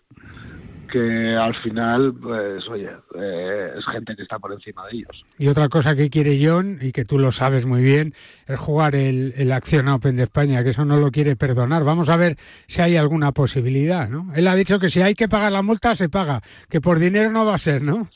Que 0.93 1.35
al 1.35 1.55
final, 1.63 2.13
pues 2.21 2.69
oye, 2.69 2.91
eh, 3.15 3.71
es 3.79 3.87
gente 3.87 4.15
que 4.15 4.23
está 4.25 4.39
por 4.39 4.53
encima 4.53 4.87
de 4.89 4.99
ellos. 4.99 5.25
Y 5.39 5.49
otra 5.49 5.71
cosa 5.71 5.97
que 5.97 6.11
quiere 6.11 6.39
John, 6.39 6.81
y 6.83 6.93
que 6.93 7.07
tú 7.07 7.19
lo 7.19 7.33
sabes 7.33 7.65
muy 7.65 7.81
bien, 7.83 8.13
es 8.47 8.61
jugar 8.61 8.95
el, 8.95 9.33
el 9.39 9.53
Acción 9.53 9.89
Open 9.89 10.17
de 10.17 10.25
España, 10.25 10.63
que 10.63 10.69
eso 10.69 10.85
no 10.85 10.99
lo 10.99 11.11
quiere 11.11 11.35
perdonar. 11.35 11.83
Vamos 11.83 12.11
a 12.11 12.17
ver 12.19 12.37
si 12.67 12.83
hay 12.83 12.97
alguna 12.99 13.33
posibilidad, 13.33 14.07
¿no? 14.11 14.31
Él 14.35 14.47
ha 14.49 14.55
dicho 14.55 14.79
que 14.79 14.91
si 14.91 15.01
hay 15.01 15.15
que 15.15 15.29
pagar 15.31 15.51
la 15.53 15.63
multa, 15.63 15.95
se 15.95 16.11
paga, 16.11 16.43
que 16.69 16.83
por 16.83 16.99
dinero 16.99 17.31
no 17.31 17.47
va 17.47 17.55
a 17.55 17.59
ser, 17.59 17.81
¿no? 17.81 18.11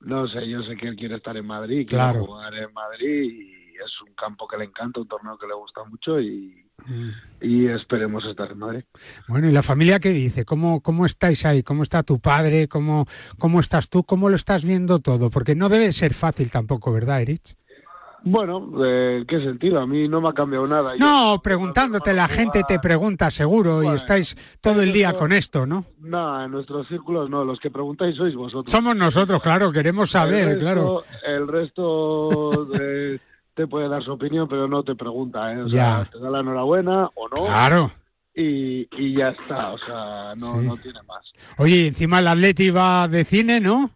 No 0.00 0.26
sé, 0.28 0.46
yo 0.46 0.62
sé 0.62 0.76
que 0.76 0.88
él 0.88 0.96
quiere 0.96 1.16
estar 1.16 1.36
en 1.38 1.46
Madrid, 1.46 1.86
Claro. 1.88 2.26
jugar 2.26 2.52
en 2.54 2.70
Madrid 2.74 3.32
y 3.32 3.74
es 3.82 4.02
un 4.06 4.12
campo 4.14 4.46
que 4.46 4.58
le 4.58 4.64
encanta, 4.64 5.00
un 5.00 5.08
torneo 5.08 5.38
que 5.38 5.46
le 5.46 5.54
gusta 5.54 5.84
mucho 5.84 6.20
y, 6.20 6.61
y 7.40 7.66
esperemos 7.66 8.24
estar 8.24 8.50
en 8.52 8.58
Madrid. 8.58 8.84
Bueno, 9.28 9.48
¿y 9.48 9.52
la 9.52 9.62
familia 9.62 9.98
qué 10.00 10.10
dice? 10.10 10.44
¿Cómo, 10.44 10.80
cómo 10.80 11.06
estáis 11.06 11.44
ahí? 11.44 11.62
¿Cómo 11.62 11.82
está 11.82 12.02
tu 12.02 12.18
padre? 12.20 12.68
¿Cómo, 12.68 13.06
¿Cómo 13.38 13.60
estás 13.60 13.88
tú? 13.88 14.04
¿Cómo 14.04 14.28
lo 14.28 14.36
estás 14.36 14.64
viendo 14.64 14.98
todo? 15.00 15.30
Porque 15.30 15.54
no 15.54 15.68
debe 15.68 15.90
ser 15.92 16.14
fácil 16.14 16.50
tampoco, 16.50 16.92
¿verdad, 16.92 17.20
Erich? 17.22 17.56
Bueno, 18.24 18.70
eh, 18.84 19.24
¿qué 19.26 19.40
sentido? 19.40 19.80
A 19.80 19.86
mí 19.88 20.06
no 20.06 20.20
me 20.20 20.28
ha 20.28 20.32
cambiado 20.32 20.64
nada. 20.68 20.94
Yo- 20.96 21.04
No, 21.04 21.40
preguntándote, 21.42 22.12
la 22.12 22.28
gente 22.28 22.62
te 22.68 22.78
pregunta 22.78 23.32
seguro 23.32 23.82
y 23.82 23.88
estáis 23.88 24.36
todo 24.60 24.80
el 24.80 24.92
día 24.92 25.12
con 25.12 25.32
esto, 25.32 25.66
¿no? 25.66 25.86
No, 25.98 26.44
en 26.44 26.52
nuestros 26.52 26.86
círculos 26.86 27.28
no, 27.28 27.44
los 27.44 27.58
que 27.58 27.72
preguntáis 27.72 28.14
sois 28.14 28.36
vosotros. 28.36 28.70
Somos 28.70 28.94
nosotros, 28.94 29.42
claro, 29.42 29.72
queremos 29.72 30.12
saber, 30.12 30.44
el 30.50 30.60
resto, 30.60 30.60
claro. 30.60 31.02
El 31.26 31.48
resto 31.48 32.64
de- 32.66 33.20
te 33.54 33.66
puede 33.66 33.88
dar 33.88 34.02
su 34.02 34.12
opinión, 34.12 34.48
pero 34.48 34.66
no 34.68 34.82
te 34.82 34.94
pregunta, 34.94 35.52
¿eh? 35.52 35.62
O 35.62 35.68
sea, 35.68 36.08
te 36.10 36.18
da 36.18 36.30
la 36.30 36.40
enhorabuena 36.40 37.10
o 37.14 37.28
no 37.28 37.46
Claro. 37.46 37.92
y, 38.34 38.88
y 38.96 39.14
ya 39.14 39.28
está, 39.30 39.72
o 39.72 39.78
sea, 39.78 40.34
no, 40.36 40.60
Sí. 40.60 40.66
no 40.66 40.76
tiene 40.78 41.00
más. 41.06 41.32
Oye, 41.58 41.86
encima 41.88 42.20
el 42.20 42.28
Atleti 42.28 42.70
va 42.70 43.06
de 43.08 43.24
cine, 43.24 43.60
¿no? 43.60 43.90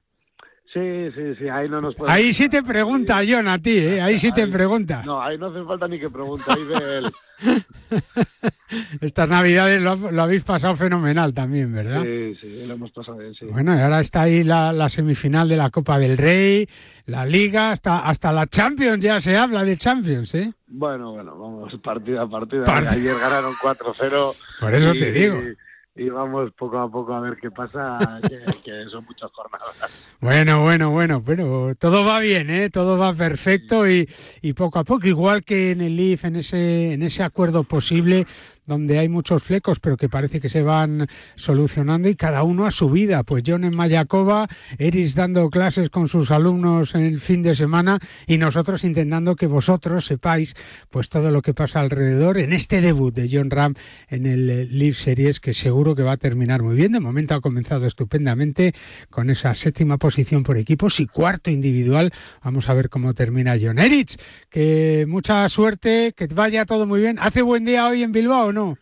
Sí, 0.76 1.10
sí, 1.14 1.34
sí, 1.38 1.48
ahí 1.48 1.70
no 1.70 1.80
nos 1.80 1.94
puede... 1.94 2.12
Ahí 2.12 2.34
sí 2.34 2.50
te 2.50 2.62
pregunta, 2.62 3.20
John, 3.26 3.48
a 3.48 3.58
ti, 3.58 3.78
¿eh? 3.78 4.02
Ahí 4.02 4.18
sí 4.18 4.30
te 4.30 4.46
pregunta. 4.46 5.02
No, 5.06 5.22
ahí 5.22 5.38
no 5.38 5.46
hace 5.46 5.64
falta 5.64 5.88
ni 5.88 5.98
que 5.98 6.10
pregunte, 6.10 6.44
ahí 6.48 6.64
ve 6.64 6.98
él. 6.98 7.12
Estas 9.00 9.28
navidades 9.28 9.80
lo, 9.80 9.96
lo 10.10 10.22
habéis 10.22 10.42
pasado 10.42 10.76
fenomenal 10.76 11.32
también, 11.32 11.72
¿verdad? 11.72 12.02
Sí, 12.02 12.34
sí, 12.40 12.64
lo 12.66 12.74
hemos 12.74 12.90
pasado 12.90 13.18
bien, 13.18 13.34
sí. 13.34 13.46
Bueno, 13.46 13.74
y 13.76 13.80
ahora 13.80 14.00
está 14.00 14.22
ahí 14.22 14.44
la, 14.44 14.72
la 14.72 14.88
semifinal 14.88 15.48
de 15.48 15.56
la 15.56 15.70
Copa 15.70 15.98
del 15.98 16.16
Rey, 16.18 16.68
la 17.06 17.24
Liga, 17.24 17.70
hasta, 17.70 18.00
hasta 18.06 18.32
la 18.32 18.46
Champions 18.46 19.02
ya 19.02 19.20
se 19.20 19.36
habla 19.36 19.64
de 19.64 19.76
Champions, 19.76 20.34
¿eh? 20.34 20.52
Bueno, 20.66 21.12
bueno, 21.12 21.38
vamos 21.38 21.74
partida 21.82 22.22
a 22.22 22.28
partida. 22.28 22.64
Part- 22.64 22.88
Ayer 22.88 23.14
ganaron 23.18 23.54
4-0. 23.54 24.34
Por 24.60 24.74
eso 24.74 24.94
y- 24.94 24.98
te 24.98 25.12
digo. 25.12 25.36
Y 25.42 25.56
vamos 26.04 26.52
poco 26.52 26.78
a 26.78 26.90
poco 26.90 27.14
a 27.14 27.20
ver 27.20 27.36
qué 27.40 27.50
pasa, 27.50 28.20
que, 28.22 28.38
que 28.62 28.84
son 28.90 29.04
muchas 29.04 29.30
jornadas. 29.32 29.74
Bueno, 30.20 30.62
bueno, 30.62 30.90
bueno, 30.90 31.22
pero 31.24 31.74
todo 31.78 32.04
va 32.04 32.20
bien, 32.20 32.50
¿eh? 32.50 32.70
Todo 32.70 32.98
va 32.98 33.14
perfecto 33.14 33.88
y, 33.88 34.08
y 34.42 34.52
poco 34.52 34.78
a 34.78 34.84
poco, 34.84 35.06
igual 35.06 35.42
que 35.42 35.72
en 35.72 35.80
el 35.80 35.96
LIF, 35.96 36.24
en 36.24 36.36
ese, 36.36 36.92
en 36.92 37.02
ese 37.02 37.22
acuerdo 37.22 37.64
posible 37.64 38.26
donde 38.66 38.98
hay 38.98 39.08
muchos 39.08 39.42
flecos, 39.42 39.80
pero 39.80 39.96
que 39.96 40.08
parece 40.08 40.40
que 40.40 40.48
se 40.48 40.62
van 40.62 41.06
solucionando 41.34 42.08
y 42.08 42.16
cada 42.16 42.42
uno 42.42 42.66
a 42.66 42.70
su 42.70 42.90
vida. 42.90 43.22
Pues 43.22 43.44
John 43.46 43.64
en 43.64 43.74
Mayacoba, 43.74 44.48
Eris 44.78 45.14
dando 45.14 45.48
clases 45.50 45.88
con 45.90 46.08
sus 46.08 46.30
alumnos 46.30 46.94
en 46.94 47.02
el 47.02 47.20
fin 47.20 47.42
de 47.42 47.54
semana 47.54 48.00
y 48.26 48.38
nosotros 48.38 48.84
intentando 48.84 49.36
que 49.36 49.46
vosotros 49.46 50.06
sepáis 50.06 50.54
pues 50.90 51.08
todo 51.08 51.30
lo 51.30 51.42
que 51.42 51.54
pasa 51.54 51.80
alrededor 51.80 52.38
en 52.38 52.52
este 52.52 52.80
debut 52.80 53.14
de 53.14 53.28
John 53.30 53.50
Ram 53.50 53.74
en 54.08 54.26
el 54.26 54.50
eh, 54.50 54.64
Live 54.66 54.94
Series 54.94 55.40
que 55.40 55.54
seguro 55.54 55.94
que 55.94 56.02
va 56.02 56.12
a 56.12 56.16
terminar 56.16 56.62
muy 56.62 56.74
bien. 56.74 56.92
De 56.92 57.00
momento 57.00 57.34
ha 57.34 57.40
comenzado 57.40 57.86
estupendamente 57.86 58.74
con 59.10 59.30
esa 59.30 59.54
séptima 59.54 59.98
posición 59.98 60.42
por 60.42 60.58
equipos 60.58 61.00
y 61.00 61.06
cuarto 61.06 61.50
individual. 61.50 62.12
Vamos 62.42 62.68
a 62.68 62.74
ver 62.74 62.88
cómo 62.88 63.14
termina 63.14 63.56
John 63.60 63.78
Erich. 63.78 64.16
Que 64.50 65.06
mucha 65.08 65.48
suerte, 65.48 66.12
que 66.16 66.26
vaya 66.26 66.66
todo 66.66 66.86
muy 66.86 67.00
bien. 67.00 67.18
¿Hace 67.20 67.42
buen 67.42 67.64
día 67.64 67.86
hoy 67.86 68.02
en 68.02 68.12
Bilbao 68.12 68.46
o 68.46 68.52
no? 68.56 68.76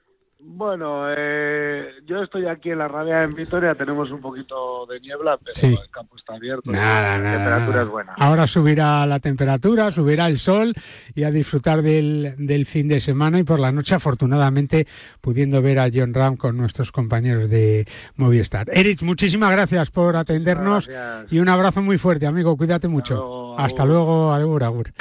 Bueno, 0.47 1.07
eh, 1.09 1.87
yo 2.05 2.23
estoy 2.23 2.47
aquí 2.47 2.69
en 2.71 2.77
la 2.79 2.87
rabia 2.87 3.23
en 3.23 3.35
Vitoria, 3.35 3.75
tenemos 3.75 4.11
un 4.11 4.21
poquito 4.21 4.85
de 4.85 5.01
niebla, 5.01 5.39
pero 5.43 5.55
Sí. 5.55 5.67
el 5.69 5.89
campo 5.91 6.17
está 6.17 6.35
abierto 6.35 6.71
Nada, 6.71 7.17
y 7.17 7.19
nada. 7.19 7.19
la 7.19 7.33
temperatura 7.39 7.73
nada. 7.73 7.83
es 7.85 7.89
buena. 7.91 8.13
Ahora 8.19 8.47
subirá 8.47 9.07
la 9.07 9.21
temperatura, 9.21 9.91
subirá 9.91 10.27
el 10.27 10.39
sol 10.39 10.75
y 11.15 11.23
a 11.23 11.31
disfrutar 11.31 11.81
del, 11.81 12.35
del 12.37 12.67
fin 12.67 12.89
de 12.89 13.01
semana 13.01 13.39
y 13.39 13.45
por 13.45 13.59
la 13.59 13.73
noche, 13.73 13.95
afortunadamente, 13.95 14.87
pudiendo 15.23 15.63
ver 15.63 15.79
a 15.79 15.89
John 15.93 16.13
Ram 16.13 16.37
con 16.37 16.59
nuestros 16.59 16.93
compañeros 16.93 17.49
de 17.49 17.87
Movistar. 18.17 18.67
Erich, 18.71 19.03
muchísimas 19.03 19.51
gracias 19.51 19.91
por 19.91 20.15
atendernos 20.15 20.89
Gracias. 20.89 21.33
y 21.33 21.39
un 21.39 21.49
abrazo 21.49 21.81
muy 21.81 21.97
fuerte, 21.97 22.27
amigo. 22.27 22.55
Cuídate 22.59 22.87
mucho. 22.87 23.59
Hasta 23.59 23.87
luego, 23.87 24.31
agur, 24.31 24.63
agur. 24.63 24.93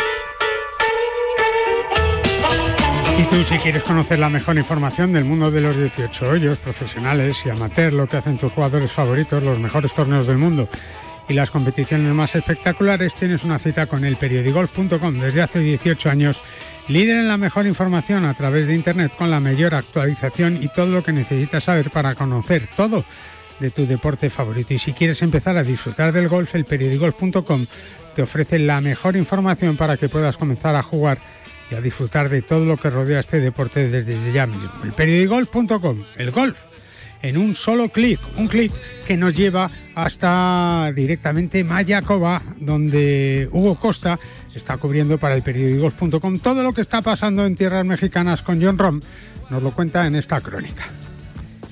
Y 3.18 3.24
tú, 3.26 3.44
si 3.44 3.58
quieres 3.58 3.84
conocer 3.84 4.18
la 4.18 4.30
mejor 4.30 4.58
información 4.58 5.14
del 5.14 5.26
mundo 5.26 5.52
de 5.52 5.62
los 5.62 5.78
18 5.78 6.30
hoyos, 6.30 6.58
profesionales 6.58 7.38
y 7.46 7.50
amateur, 7.50 7.94
lo 7.94 8.08
que 8.08 8.18
hacen 8.18 8.38
tus 8.38 8.52
jugadores 8.52 8.92
favoritos, 8.92 9.44
los 9.44 9.60
mejores 9.60 9.94
torneos 9.94 10.26
del 10.26 10.38
mundo 10.40 10.68
y 11.28 11.34
las 11.34 11.52
competiciones 11.52 12.12
más 12.14 12.36
espectaculares, 12.36 13.14
tienes 13.14 13.44
una 13.44 13.60
cita 13.60 13.86
con 13.86 14.04
el 14.04 14.16
periodigolf.com 14.16 15.20
desde 15.20 15.42
hace 15.42 15.60
18 15.60 16.10
años. 16.10 16.42
Líder 16.88 17.18
en 17.18 17.28
la 17.28 17.38
mejor 17.38 17.68
información 17.68 18.26
a 18.26 18.34
través 18.34 18.68
de 18.68 18.74
Internet 18.74 19.14
con 19.18 19.30
la 19.30 19.40
mayor 19.40 19.76
actualización 19.76 20.62
y 20.62 20.68
todo 20.70 20.88
lo 20.88 21.04
que 21.04 21.14
necesitas 21.14 21.66
saber 21.66 21.92
para 21.92 22.16
conocer 22.16 22.68
todo 22.76 23.06
de 23.60 23.70
tu 23.70 23.86
deporte 23.86 24.30
favorito. 24.30 24.74
Y 24.74 24.80
si 24.80 24.94
quieres 24.94 25.22
empezar 25.22 25.56
a 25.56 25.64
disfrutar 25.64 26.12
del 26.12 26.28
golf, 26.28 26.56
el 26.56 26.66
periodigolf.com 26.66 27.66
te 28.16 28.22
ofrece 28.22 28.60
la 28.60 28.82
mejor 28.82 29.16
información 29.16 29.78
para 29.78 29.98
que 29.98 30.10
puedas 30.10 30.36
comenzar 30.38 30.76
a 30.76 30.84
jugar 30.84 31.20
a 31.76 31.82
disfrutar 31.82 32.30
de 32.30 32.42
todo 32.42 32.66
lo 32.66 32.78
que 32.78 32.90
rodea 32.90 33.20
este 33.20 33.40
deporte 33.40 33.88
desde 33.90 34.32
ya 34.32 34.48
mismo. 34.48 34.70
El 34.84 34.92
periodigolf.com, 34.92 36.04
el 36.18 36.32
golf 36.32 36.58
en 37.24 37.38
un 37.38 37.56
solo 37.56 37.90
clic, 37.90 38.20
un 38.38 38.48
clic 38.48 38.72
que 39.08 39.18
nos 39.18 39.34
lleva 39.34 39.72
hasta 39.96 40.92
directamente 40.94 41.64
Mayacoba, 41.64 42.42
donde 42.60 43.50
Hugo 43.52 43.80
Costa 43.80 44.20
está 44.54 44.78
cubriendo 44.78 45.18
para 45.18 45.36
el 45.36 45.42
periódicos.com 45.42 46.40
todo 46.40 46.62
lo 46.62 46.74
que 46.74 46.82
está 46.82 47.02
pasando 47.02 47.46
en 47.46 47.56
tierras 47.56 47.86
mexicanas 47.86 48.42
con 48.42 48.62
John 48.62 48.78
Rom. 48.78 49.00
Nos 49.50 49.64
lo 49.64 49.72
cuenta 49.72 50.06
en 50.06 50.16
esta 50.16 50.42
crónica. 50.42 50.90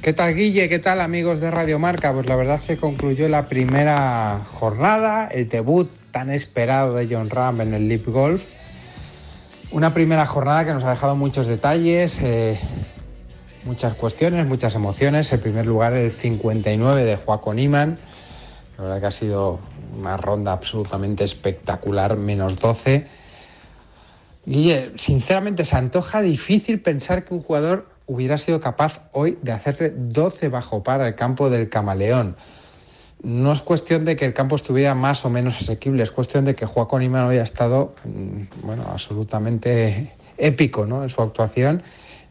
¿Qué 0.02 0.14
tal 0.14 0.34
Guille? 0.34 0.68
¿Qué 0.68 0.80
tal 0.80 1.02
amigos 1.02 1.42
de 1.42 1.52
Radio 1.52 1.78
Marca? 1.78 2.14
Pues 2.14 2.26
la 2.26 2.36
verdad 2.36 2.56
es 2.56 2.62
que 2.62 2.78
concluyó 2.78 3.28
la 3.28 3.46
primera 3.46 4.42
jornada, 4.46 5.28
el 5.28 5.48
debut 5.48 5.92
tan 6.12 6.32
esperado 6.32 6.96
de 6.96 7.08
John 7.14 7.30
Ram 7.30 7.62
en 7.62 7.74
el 7.74 7.88
Leap 7.88 8.08
Golf. 8.08 8.42
Una 9.72 9.94
primera 9.94 10.28
jornada 10.28 10.66
que 10.66 10.74
nos 10.74 10.84
ha 10.84 10.90
dejado 10.90 11.16
muchos 11.16 11.48
detalles, 11.48 12.22
eh, 12.22 12.60
muchas 13.64 13.94
cuestiones, 13.94 14.46
muchas 14.46 14.76
emociones. 14.76 15.32
En 15.32 15.40
primer 15.40 15.66
lugar, 15.66 15.94
el 15.94 16.12
59 16.12 17.06
de 17.06 17.16
Joaquín 17.16 17.58
Iman. 17.58 17.98
La 18.78 18.84
verdad 18.84 19.00
que 19.00 19.06
ha 19.06 19.12
sido 19.12 19.60
una 19.98 20.18
ronda 20.18 20.52
absolutamente 20.52 21.24
espectacular, 21.24 22.18
menos 22.18 22.58
12. 22.58 23.08
Guille, 24.46 24.92
sinceramente 24.98 25.64
se 25.64 25.78
antoja 25.78 26.22
difícil 26.22 26.82
pensar 26.82 27.24
que 27.24 27.34
un 27.34 27.42
jugador 27.42 27.88
hubiera 28.08 28.38
sido 28.38 28.60
capaz 28.60 29.04
hoy 29.14 29.40
de 29.42 29.54
hacerle 29.54 29.94
12 29.96 30.50
bajo 30.50 30.84
par 30.84 31.00
al 31.00 31.16
campo 31.16 31.50
del 31.50 31.70
Camaleón. 31.70 32.36
No 33.24 33.52
es 33.54 33.62
cuestión 33.62 34.04
de 34.04 34.16
que 34.16 34.26
el 34.26 34.34
campo 34.34 34.56
estuviera 34.56 34.96
más 34.96 35.26
o 35.26 35.30
menos 35.30 35.56
asequible, 35.62 36.02
es 36.02 36.12
cuestión 36.12 36.44
de 36.44 36.56
que 36.56 36.66
Joaquín 36.66 37.04
Iman 37.04 37.26
hoy 37.26 37.38
ha 37.38 37.44
estado 37.44 37.94
mm, 38.04 38.66
bueno, 38.66 38.86
absolutamente 38.92 40.14
épico 40.38 40.88
¿no? 40.88 41.04
en 41.04 41.10
su 41.10 41.22
actuación 41.22 41.84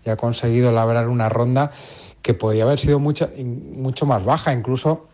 y 0.04 0.10
ha 0.10 0.16
conseguido 0.16 0.72
labrar 0.72 1.08
una 1.08 1.28
ronda 1.28 1.70
que 2.22 2.34
podía 2.34 2.64
haber 2.64 2.80
sido 2.80 2.98
mucho, 2.98 3.30
mucho 3.36 4.04
más 4.04 4.24
baja, 4.24 4.52
incluso 4.52 5.06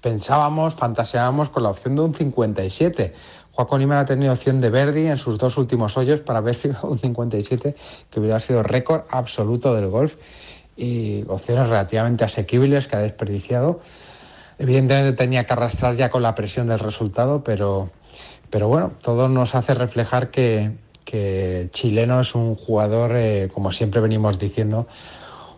pensábamos, 0.00 0.74
fantaseábamos 0.74 1.50
con 1.50 1.62
la 1.62 1.70
opción 1.70 1.96
de 1.96 2.02
un 2.02 2.14
57. 2.14 3.14
Juan 3.52 3.82
Iman 3.82 3.98
ha 3.98 4.04
tenido 4.04 4.32
opción 4.32 4.60
de 4.60 4.70
Verdi 4.70 5.06
en 5.06 5.18
sus 5.18 5.38
dos 5.38 5.56
últimos 5.56 5.96
hoyos 5.96 6.20
para 6.20 6.40
ver 6.40 6.56
si 6.56 6.70
un 6.82 6.98
57 6.98 7.76
que 8.10 8.20
hubiera 8.20 8.40
sido 8.40 8.62
récord 8.62 9.02
absoluto 9.10 9.74
del 9.74 9.86
golf 9.86 10.16
y 10.76 11.24
opciones 11.28 11.68
relativamente 11.68 12.24
asequibles 12.24 12.88
que 12.88 12.96
ha 12.96 12.98
desperdiciado. 13.00 13.80
Evidentemente 14.58 15.12
tenía 15.12 15.44
que 15.44 15.52
arrastrar 15.52 15.96
ya 15.96 16.10
con 16.10 16.22
la 16.22 16.34
presión 16.34 16.66
del 16.66 16.78
resultado, 16.78 17.42
pero, 17.44 17.90
pero 18.50 18.68
bueno, 18.68 18.92
todo 19.02 19.28
nos 19.28 19.54
hace 19.54 19.74
reflejar 19.74 20.30
que, 20.30 20.72
que 21.04 21.68
Chileno 21.72 22.20
es 22.20 22.34
un 22.34 22.54
jugador, 22.54 23.12
eh, 23.16 23.48
como 23.52 23.72
siempre 23.72 24.00
venimos 24.00 24.38
diciendo, 24.38 24.86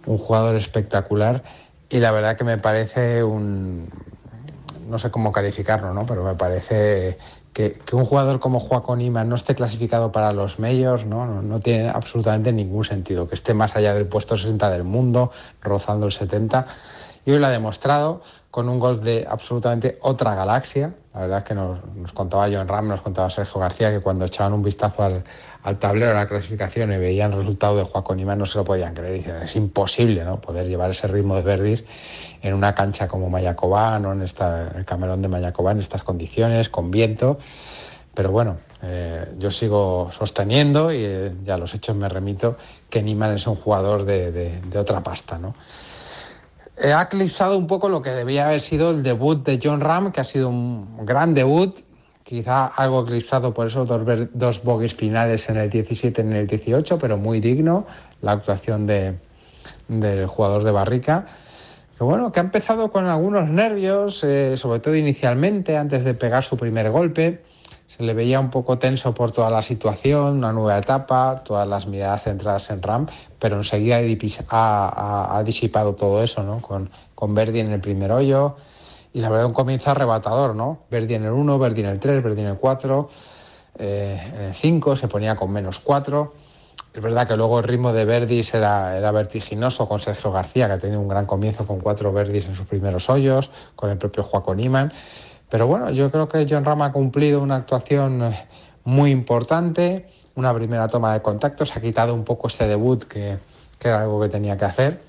un 0.06 0.18
jugador 0.18 0.56
espectacular 0.56 1.42
y 1.88 1.98
la 1.98 2.10
verdad 2.10 2.36
que 2.36 2.44
me 2.44 2.58
parece 2.58 3.22
un, 3.22 3.88
no 4.88 4.98
sé 4.98 5.10
cómo 5.10 5.32
calificarlo, 5.32 5.92
¿no? 5.92 6.06
pero 6.06 6.24
me 6.24 6.34
parece 6.34 7.18
que, 7.52 7.80
un 7.92 8.04
jugador 8.04 8.40
como 8.40 8.60
Joaquín 8.60 9.00
Iman 9.00 9.28
no 9.28 9.36
esté 9.36 9.54
clasificado 9.54 10.12
para 10.12 10.32
los 10.32 10.58
majors 10.58 11.04
¿no? 11.04 11.42
¿no? 11.42 11.60
tiene 11.60 11.88
absolutamente 11.88 12.52
ningún 12.52 12.84
sentido, 12.84 13.28
que 13.28 13.34
esté 13.34 13.54
más 13.54 13.76
allá 13.76 13.94
del 13.94 14.06
puesto 14.06 14.36
60 14.36 14.70
del 14.70 14.84
mundo, 14.84 15.30
rozando 15.62 16.06
el 16.06 16.12
70. 16.12 16.66
Y 17.24 17.32
hoy 17.32 17.38
lo 17.38 17.46
ha 17.46 17.50
demostrado 17.50 18.20
con 18.56 18.70
un 18.70 18.78
golf 18.80 19.02
de 19.02 19.26
absolutamente 19.28 19.98
otra 20.00 20.34
galaxia. 20.34 20.94
La 21.12 21.20
verdad 21.20 21.38
es 21.40 21.44
que 21.44 21.54
nos, 21.54 21.78
contaba 22.14 22.48
John 22.50 22.66
Ram, 22.66 22.88
nos 22.88 23.02
contaba 23.02 23.28
Sergio 23.28 23.60
García 23.60 23.90
que 23.90 24.00
cuando 24.00 24.24
echaban 24.24 24.54
un 24.54 24.62
vistazo 24.62 25.02
al, 25.02 25.78
tablero 25.78 26.12
de 26.12 26.14
la 26.14 26.26
clasificación 26.26 26.90
y 26.90 26.96
veían 26.96 27.34
el 27.34 27.40
resultado 27.40 27.76
de 27.76 27.82
Joaquín 27.82 28.20
Iman 28.20 28.38
no 28.38 28.46
se 28.46 28.56
lo 28.56 28.64
podían 28.64 28.94
creer. 28.94 29.12
Dicen, 29.12 29.36
es 29.42 29.54
imposible 29.56 30.24
¿no? 30.24 30.40
poder 30.40 30.66
llevar 30.66 30.90
ese 30.90 31.06
ritmo 31.06 31.36
de 31.36 31.42
Verdis 31.42 31.84
en 32.40 32.54
una 32.54 32.74
cancha 32.74 33.08
como 33.08 33.28
Mayacobán 33.28 34.06
en 34.06 34.22
esta, 34.22 34.68
el 34.68 34.86
Camerón 34.86 35.20
de 35.20 35.28
Mayacobán 35.28 35.76
en 35.76 35.82
estas 35.82 36.02
condiciones, 36.02 36.70
con 36.70 36.90
viento. 36.90 37.36
Pero 38.14 38.30
bueno, 38.30 38.56
eh, 38.82 39.34
yo 39.36 39.50
sigo 39.50 40.10
sosteniendo 40.16 40.90
y 40.94 41.04
eh, 41.04 41.34
ya 41.44 41.58
los 41.58 41.74
hechos 41.74 41.94
me 41.94 42.08
remito 42.08 42.56
que 42.88 43.02
Niman 43.02 43.34
es 43.34 43.46
un 43.46 43.56
jugador 43.56 44.06
de, 44.06 44.32
de, 44.32 44.78
otra 44.78 45.02
pasta. 45.02 45.38
¿no? 45.38 45.54
Eh, 46.78 46.92
ha 46.92 47.02
eclipsado 47.02 47.56
un 47.56 47.66
poco 47.66 47.88
lo 47.88 48.02
que 48.02 48.10
debía 48.10 48.46
haber 48.46 48.60
sido 48.60 48.90
el 48.90 49.02
debut 49.02 49.44
de 49.44 49.58
John 49.62 49.80
Ram, 49.80 50.12
que 50.12 50.20
ha 50.20 50.24
sido 50.24 50.48
un 50.48 51.06
gran 51.06 51.34
debut, 51.34 51.78
quizá 52.22 52.66
algo 52.66 53.02
eclipsado 53.02 53.54
por 53.54 53.68
esos 53.68 53.86
dos, 53.86 54.02
dos 54.34 54.62
bogies 54.62 54.94
finales 54.94 55.48
en 55.48 55.56
el 55.56 55.70
17 55.70 56.20
y 56.20 56.24
en 56.24 56.32
el 56.32 56.46
18, 56.46 56.98
pero 56.98 57.16
muy 57.16 57.40
digno 57.40 57.86
la 58.20 58.32
actuación 58.32 58.86
de, 58.86 59.18
del 59.88 60.26
jugador 60.26 60.64
de 60.64 60.72
Barrica 60.72 61.26
que 61.96 62.04
bueno, 62.04 62.30
que 62.30 62.40
ha 62.40 62.42
empezado 62.42 62.92
con 62.92 63.06
algunos 63.06 63.48
nervios, 63.48 64.22
eh, 64.22 64.58
sobre 64.58 64.80
todo 64.80 64.94
inicialmente, 64.96 65.78
antes 65.78 66.04
de 66.04 66.12
pegar 66.12 66.44
su 66.44 66.56
primer 66.56 66.90
golpe. 66.90 67.42
Se 67.86 68.02
le 68.02 68.14
veía 68.14 68.40
un 68.40 68.50
poco 68.50 68.78
tenso 68.78 69.14
por 69.14 69.32
toda 69.32 69.48
la 69.48 69.62
situación, 69.62 70.38
una 70.38 70.52
nueva 70.52 70.78
etapa, 70.78 71.42
todas 71.44 71.68
las 71.68 71.86
miradas 71.86 72.24
centradas 72.24 72.68
en 72.70 72.82
Ram, 72.82 73.06
pero 73.38 73.56
enseguida 73.56 73.98
ha, 73.98 75.42
disipado 75.44 75.94
todo 75.94 76.22
eso, 76.22 76.42
¿no? 76.42 76.60
Con, 76.60 77.34
Verdi 77.34 77.60
en 77.60 77.72
el 77.72 77.80
primer 77.80 78.12
hoyo 78.12 78.56
y 79.12 79.20
la 79.20 79.30
verdad 79.30 79.46
un 79.46 79.52
comienzo 79.52 79.90
arrebatador, 79.90 80.54
¿no? 80.56 80.80
Verdi 80.90 81.14
en 81.14 81.24
el 81.24 81.32
1, 81.32 81.58
Verdi 81.58 81.80
en 81.82 81.86
el 81.86 82.00
3, 82.00 82.22
Verdi 82.22 82.40
en 82.40 82.48
el 82.48 82.58
4, 82.58 83.08
eh, 83.78 84.32
en 84.34 84.44
el 84.44 84.54
5 84.54 84.96
se 84.96 85.08
ponía 85.08 85.36
con 85.36 85.52
menos 85.52 85.80
4 85.80 86.32
es 86.96 87.02
verdad 87.02 87.28
que 87.28 87.36
luego 87.36 87.58
el 87.58 87.64
ritmo 87.64 87.92
de 87.92 88.06
Verdis 88.06 88.54
era, 88.54 88.96
era 88.96 89.12
vertiginoso 89.12 89.86
con 89.86 90.00
Sergio 90.00 90.32
García, 90.32 90.66
que 90.66 90.72
ha 90.72 90.78
tenido 90.78 90.98
un 90.98 91.08
gran 91.08 91.26
comienzo 91.26 91.66
con 91.66 91.78
cuatro 91.78 92.10
Verdis 92.10 92.46
en 92.46 92.54
sus 92.54 92.66
primeros 92.66 93.10
hoyos, 93.10 93.50
con 93.76 93.90
el 93.90 93.98
propio 93.98 94.22
Joaquín 94.22 94.60
Iman. 94.60 94.92
Pero 95.48 95.66
bueno, 95.66 95.90
yo 95.90 96.10
creo 96.10 96.28
que 96.28 96.46
John 96.48 96.64
Ram 96.64 96.82
ha 96.82 96.92
cumplido 96.92 97.42
una 97.42 97.56
actuación 97.56 98.22
eh, 98.22 98.46
muy 98.84 99.10
importante, 99.10 100.06
una 100.34 100.52
primera 100.54 100.88
toma 100.88 101.12
de 101.12 101.22
contacto, 101.22 101.64
se 101.64 101.78
ha 101.78 101.82
quitado 101.82 102.14
un 102.14 102.24
poco 102.24 102.48
ese 102.48 102.66
debut 102.66 103.04
que, 103.04 103.38
era 103.80 104.00
algo 104.00 104.20
que 104.20 104.28
tenía 104.28 104.58
que 104.58 104.64
hacer. 104.64 105.02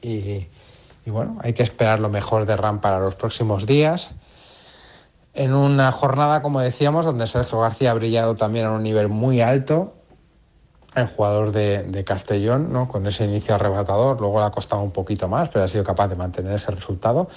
Y, 0.00 0.46
y 1.04 1.10
bueno, 1.10 1.38
hay 1.42 1.52
que 1.52 1.62
esperar 1.62 2.00
lo 2.00 2.08
mejor 2.08 2.46
de 2.46 2.56
Ram 2.56 2.80
para 2.80 2.98
los 2.98 3.14
próximos 3.14 3.66
días. 3.66 4.10
En 5.34 5.52
una 5.54 5.92
jornada, 5.92 6.40
como 6.40 6.60
decíamos, 6.60 7.04
donde 7.04 7.26
Sergio 7.26 7.60
García 7.60 7.90
ha 7.90 7.94
brillado 7.94 8.36
también 8.36 8.64
a 8.64 8.72
un 8.72 8.82
nivel 8.82 9.08
muy 9.08 9.42
alto, 9.42 9.95
el 10.96 11.08
jugador 11.08 11.52
de, 11.52 12.04
Castellón, 12.04 12.72
¿no? 12.72 12.88
con 12.88 13.06
ese 13.06 13.26
inicio 13.26 13.54
arrebatador, 13.54 14.18
luego 14.18 14.40
le 14.40 14.46
ha 14.46 14.50
costado 14.50 14.82
un 14.82 14.92
poquito 14.92 15.28
más, 15.28 15.50
pero 15.50 15.64
ha 15.64 15.68
sido 15.68 15.84
capaz 15.84 16.08
de 16.08 16.16
mantener 16.16 16.54
ese 16.54 16.70
resultado 16.70 17.28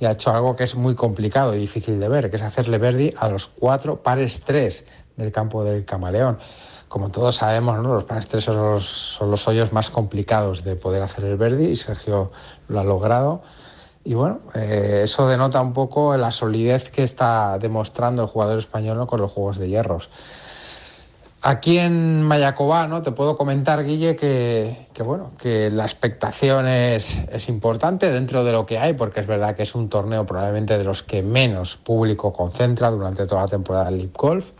y 0.00 0.06
ha 0.06 0.12
hecho 0.12 0.30
algo 0.30 0.56
que 0.56 0.64
es 0.64 0.74
muy 0.74 0.94
complicado 0.94 1.54
y 1.54 1.58
difícil 1.58 2.00
de 2.00 2.08
ver, 2.08 2.30
que 2.30 2.36
es 2.36 2.42
hacerle 2.42 2.78
Verdi 2.78 3.12
a 3.18 3.28
los 3.28 3.48
cuatro 3.48 4.02
pares 4.02 4.40
tres 4.40 4.86
del 5.16 5.30
campo 5.30 5.62
del 5.62 5.84
Camaleón. 5.84 6.38
Como 6.88 7.10
todos 7.10 7.36
sabemos, 7.36 7.82
¿no? 7.82 7.94
los 7.94 8.04
pares 8.04 8.28
tres 8.28 8.44
son 8.44 8.56
los, 8.56 9.48
hoyos 9.48 9.72
más 9.72 9.90
complicados 9.90 10.64
de 10.64 10.76
poder 10.76 11.02
hacer 11.02 11.24
el 11.24 11.36
Verdi 11.36 11.66
y 11.66 11.76
Sergio 11.76 12.32
lo 12.68 12.80
ha 12.80 12.84
logrado. 12.84 13.42
Y 14.04 14.14
bueno, 14.14 14.40
eh, 14.54 15.02
eso 15.04 15.28
denota 15.28 15.60
un 15.60 15.74
poco 15.74 16.16
la 16.16 16.32
solidez 16.32 16.90
que 16.90 17.04
está 17.04 17.58
demostrando 17.58 18.22
el 18.22 18.28
jugador 18.28 18.58
español 18.58 19.06
con 19.06 19.20
los 19.20 19.30
juegos 19.30 19.58
de 19.58 19.68
hierros. 19.68 20.10
Aquí 21.44 21.78
en 21.78 22.22
Mayacobá, 22.22 22.86
¿no? 22.86 23.02
Te 23.02 23.10
puedo 23.10 23.36
comentar, 23.36 23.82
Guille, 23.82 24.14
que, 24.14 24.86
bueno, 25.04 25.32
que 25.38 25.72
la 25.72 25.84
expectación 25.84 26.68
es, 26.68 27.48
importante 27.48 28.12
dentro 28.12 28.44
de 28.44 28.52
lo 28.52 28.64
que 28.64 28.78
hay, 28.78 28.92
porque 28.92 29.18
es 29.18 29.26
verdad 29.26 29.56
que 29.56 29.64
es 29.64 29.74
un 29.74 29.88
torneo 29.88 30.24
probablemente 30.24 30.78
de 30.78 30.84
los 30.84 31.02
que 31.02 31.24
menos 31.24 31.74
público 31.74 32.32
concentra 32.32 32.92
durante 32.92 33.26
toda 33.26 33.42
la 33.42 33.48
temporada 33.48 33.86
del 33.86 33.98
Leap 33.98 34.16
Golf, 34.16 34.50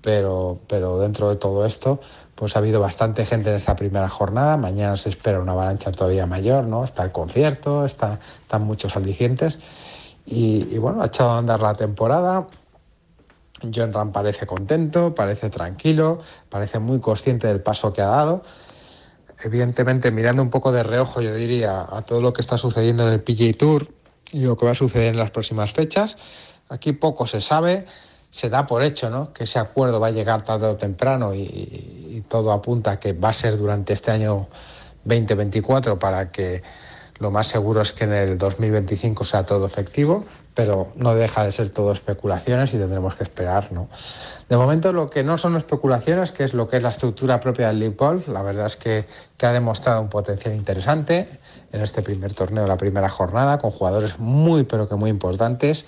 pero, 0.00 0.58
pero 0.66 0.98
dentro 0.98 1.28
de 1.28 1.36
todo 1.36 1.66
esto, 1.66 2.00
pues 2.34 2.56
ha 2.56 2.60
habido 2.60 2.80
bastante 2.80 3.26
gente 3.26 3.50
en 3.50 3.56
esta 3.56 3.76
primera 3.76 4.08
jornada. 4.08 4.56
Mañana 4.56 4.96
se 4.96 5.10
espera 5.10 5.40
una 5.40 5.52
avalancha 5.52 5.92
todavía 5.92 6.24
mayor, 6.24 6.64
¿no? 6.64 6.84
Está 6.84 7.02
el 7.02 7.12
concierto, 7.12 7.84
está, 7.84 8.18
están 8.40 8.62
muchos 8.62 8.96
alicientes. 8.96 9.58
Y, 10.24 10.68
y 10.70 10.78
bueno, 10.78 11.02
ha 11.02 11.06
echado 11.06 11.32
a 11.32 11.38
andar 11.38 11.60
la 11.60 11.74
temporada 11.74 12.46
John 13.62 13.92
Ram 13.92 14.12
parece 14.12 14.46
contento, 14.46 15.14
parece 15.14 15.50
tranquilo, 15.50 16.18
parece 16.48 16.78
muy 16.78 17.00
consciente 17.00 17.46
del 17.46 17.60
paso 17.60 17.92
que 17.92 18.02
ha 18.02 18.06
dado. 18.06 18.42
Evidentemente, 19.44 20.10
mirando 20.10 20.42
un 20.42 20.50
poco 20.50 20.72
de 20.72 20.82
reojo, 20.82 21.20
yo 21.20 21.34
diría, 21.34 21.86
a 21.88 22.02
todo 22.02 22.20
lo 22.20 22.32
que 22.32 22.40
está 22.40 22.58
sucediendo 22.58 23.06
en 23.06 23.12
el 23.12 23.22
PGA 23.22 23.56
Tour 23.56 23.88
y 24.32 24.40
lo 24.40 24.56
que 24.56 24.66
va 24.66 24.72
a 24.72 24.74
suceder 24.74 25.08
en 25.08 25.18
las 25.18 25.30
próximas 25.30 25.72
fechas. 25.72 26.16
Aquí 26.68 26.92
poco 26.92 27.26
se 27.26 27.40
sabe, 27.40 27.86
se 28.30 28.50
da 28.50 28.66
por 28.66 28.82
hecho 28.82 29.10
¿no? 29.10 29.32
que 29.32 29.44
ese 29.44 29.58
acuerdo 29.58 30.00
va 30.00 30.08
a 30.08 30.10
llegar 30.10 30.42
tarde 30.42 30.66
o 30.66 30.76
temprano 30.76 31.34
y, 31.34 31.40
y 31.40 32.24
todo 32.28 32.52
apunta 32.52 32.92
a 32.92 33.00
que 33.00 33.12
va 33.12 33.30
a 33.30 33.34
ser 33.34 33.56
durante 33.56 33.92
este 33.92 34.10
año 34.10 34.48
2024 35.04 35.98
para 35.98 36.30
que 36.30 36.62
Lo 37.18 37.30
más 37.32 37.48
seguro 37.48 37.82
es 37.82 37.92
que 37.92 38.04
en 38.04 38.12
el 38.12 38.38
2025 38.38 39.24
sea 39.24 39.44
todo 39.44 39.66
efectivo, 39.66 40.24
pero 40.54 40.92
no 40.94 41.14
deja 41.14 41.44
de 41.44 41.52
ser 41.52 41.70
todo 41.70 41.92
especulaciones 41.92 42.72
y 42.72 42.78
tendremos 42.78 43.16
que 43.16 43.24
esperar, 43.24 43.72
¿no? 43.72 43.88
De 44.48 44.56
momento 44.56 44.92
lo 44.92 45.10
que 45.10 45.24
no 45.24 45.36
son 45.36 45.56
especulaciones, 45.56 46.32
que 46.32 46.44
es 46.44 46.54
lo 46.54 46.68
que 46.68 46.76
es 46.76 46.82
la 46.82 46.90
estructura 46.90 47.40
propia 47.40 47.68
del 47.68 47.80
League 47.80 47.96
Golf, 47.98 48.28
la 48.28 48.42
verdad 48.42 48.66
es 48.66 48.76
que, 48.76 49.04
que 49.36 49.46
ha 49.46 49.52
demostrado 49.52 50.00
un 50.00 50.08
potencial 50.08 50.54
interesante 50.54 51.28
en 51.72 51.80
este 51.80 52.02
primer 52.02 52.32
torneo, 52.34 52.66
la 52.66 52.76
primera 52.76 53.08
jornada, 53.08 53.58
con 53.58 53.72
jugadores 53.72 54.18
muy 54.18 54.62
pero 54.62 54.88
que 54.88 54.94
muy 54.94 55.10
importantes 55.10 55.84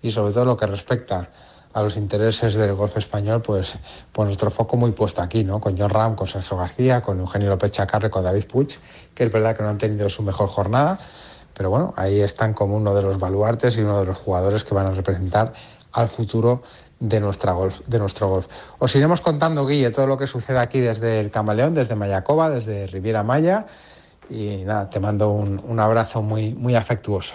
y 0.00 0.12
sobre 0.12 0.32
todo 0.32 0.44
lo 0.44 0.56
que 0.56 0.66
respecta 0.66 1.28
a 1.78 1.82
los 1.82 1.96
intereses 1.96 2.54
del 2.54 2.74
golf 2.74 2.96
español, 2.96 3.40
pues, 3.42 3.76
pues 4.12 4.26
nuestro 4.26 4.50
foco 4.50 4.76
muy 4.76 4.92
puesto 4.92 5.22
aquí, 5.22 5.44
¿no? 5.44 5.60
Con 5.60 5.76
John 5.78 5.90
Ram, 5.90 6.14
con 6.16 6.26
Sergio 6.26 6.56
García, 6.56 7.00
con 7.02 7.20
Eugenio 7.20 7.48
López 7.48 7.70
Chacarre, 7.70 8.10
con 8.10 8.24
David 8.24 8.46
Puig, 8.46 8.78
que 9.14 9.24
es 9.24 9.32
verdad 9.32 9.56
que 9.56 9.62
no 9.62 9.68
han 9.68 9.78
tenido 9.78 10.08
su 10.08 10.22
mejor 10.22 10.48
jornada, 10.48 10.98
pero 11.54 11.70
bueno, 11.70 11.94
ahí 11.96 12.20
están 12.20 12.52
como 12.54 12.76
uno 12.76 12.94
de 12.94 13.02
los 13.02 13.18
baluartes 13.18 13.76
y 13.78 13.82
uno 13.82 14.00
de 14.00 14.06
los 14.06 14.18
jugadores 14.18 14.64
que 14.64 14.74
van 14.74 14.86
a 14.86 14.90
representar 14.90 15.52
al 15.92 16.08
futuro 16.08 16.62
de, 17.00 17.20
nuestra 17.20 17.52
golf, 17.52 17.80
de 17.86 17.98
nuestro 17.98 18.28
golf. 18.28 18.46
Os 18.78 18.94
iremos 18.96 19.20
contando, 19.20 19.66
Guille, 19.66 19.90
todo 19.90 20.06
lo 20.06 20.16
que 20.16 20.26
sucede 20.26 20.58
aquí 20.58 20.80
desde 20.80 21.20
el 21.20 21.30
Camaleón, 21.30 21.74
desde 21.74 21.94
Mayacoba, 21.94 22.50
desde 22.50 22.86
Riviera 22.86 23.22
Maya, 23.22 23.66
y 24.28 24.64
nada, 24.64 24.90
te 24.90 25.00
mando 25.00 25.30
un, 25.30 25.62
un 25.66 25.80
abrazo 25.80 26.22
muy, 26.22 26.54
muy 26.54 26.74
afectuoso. 26.74 27.34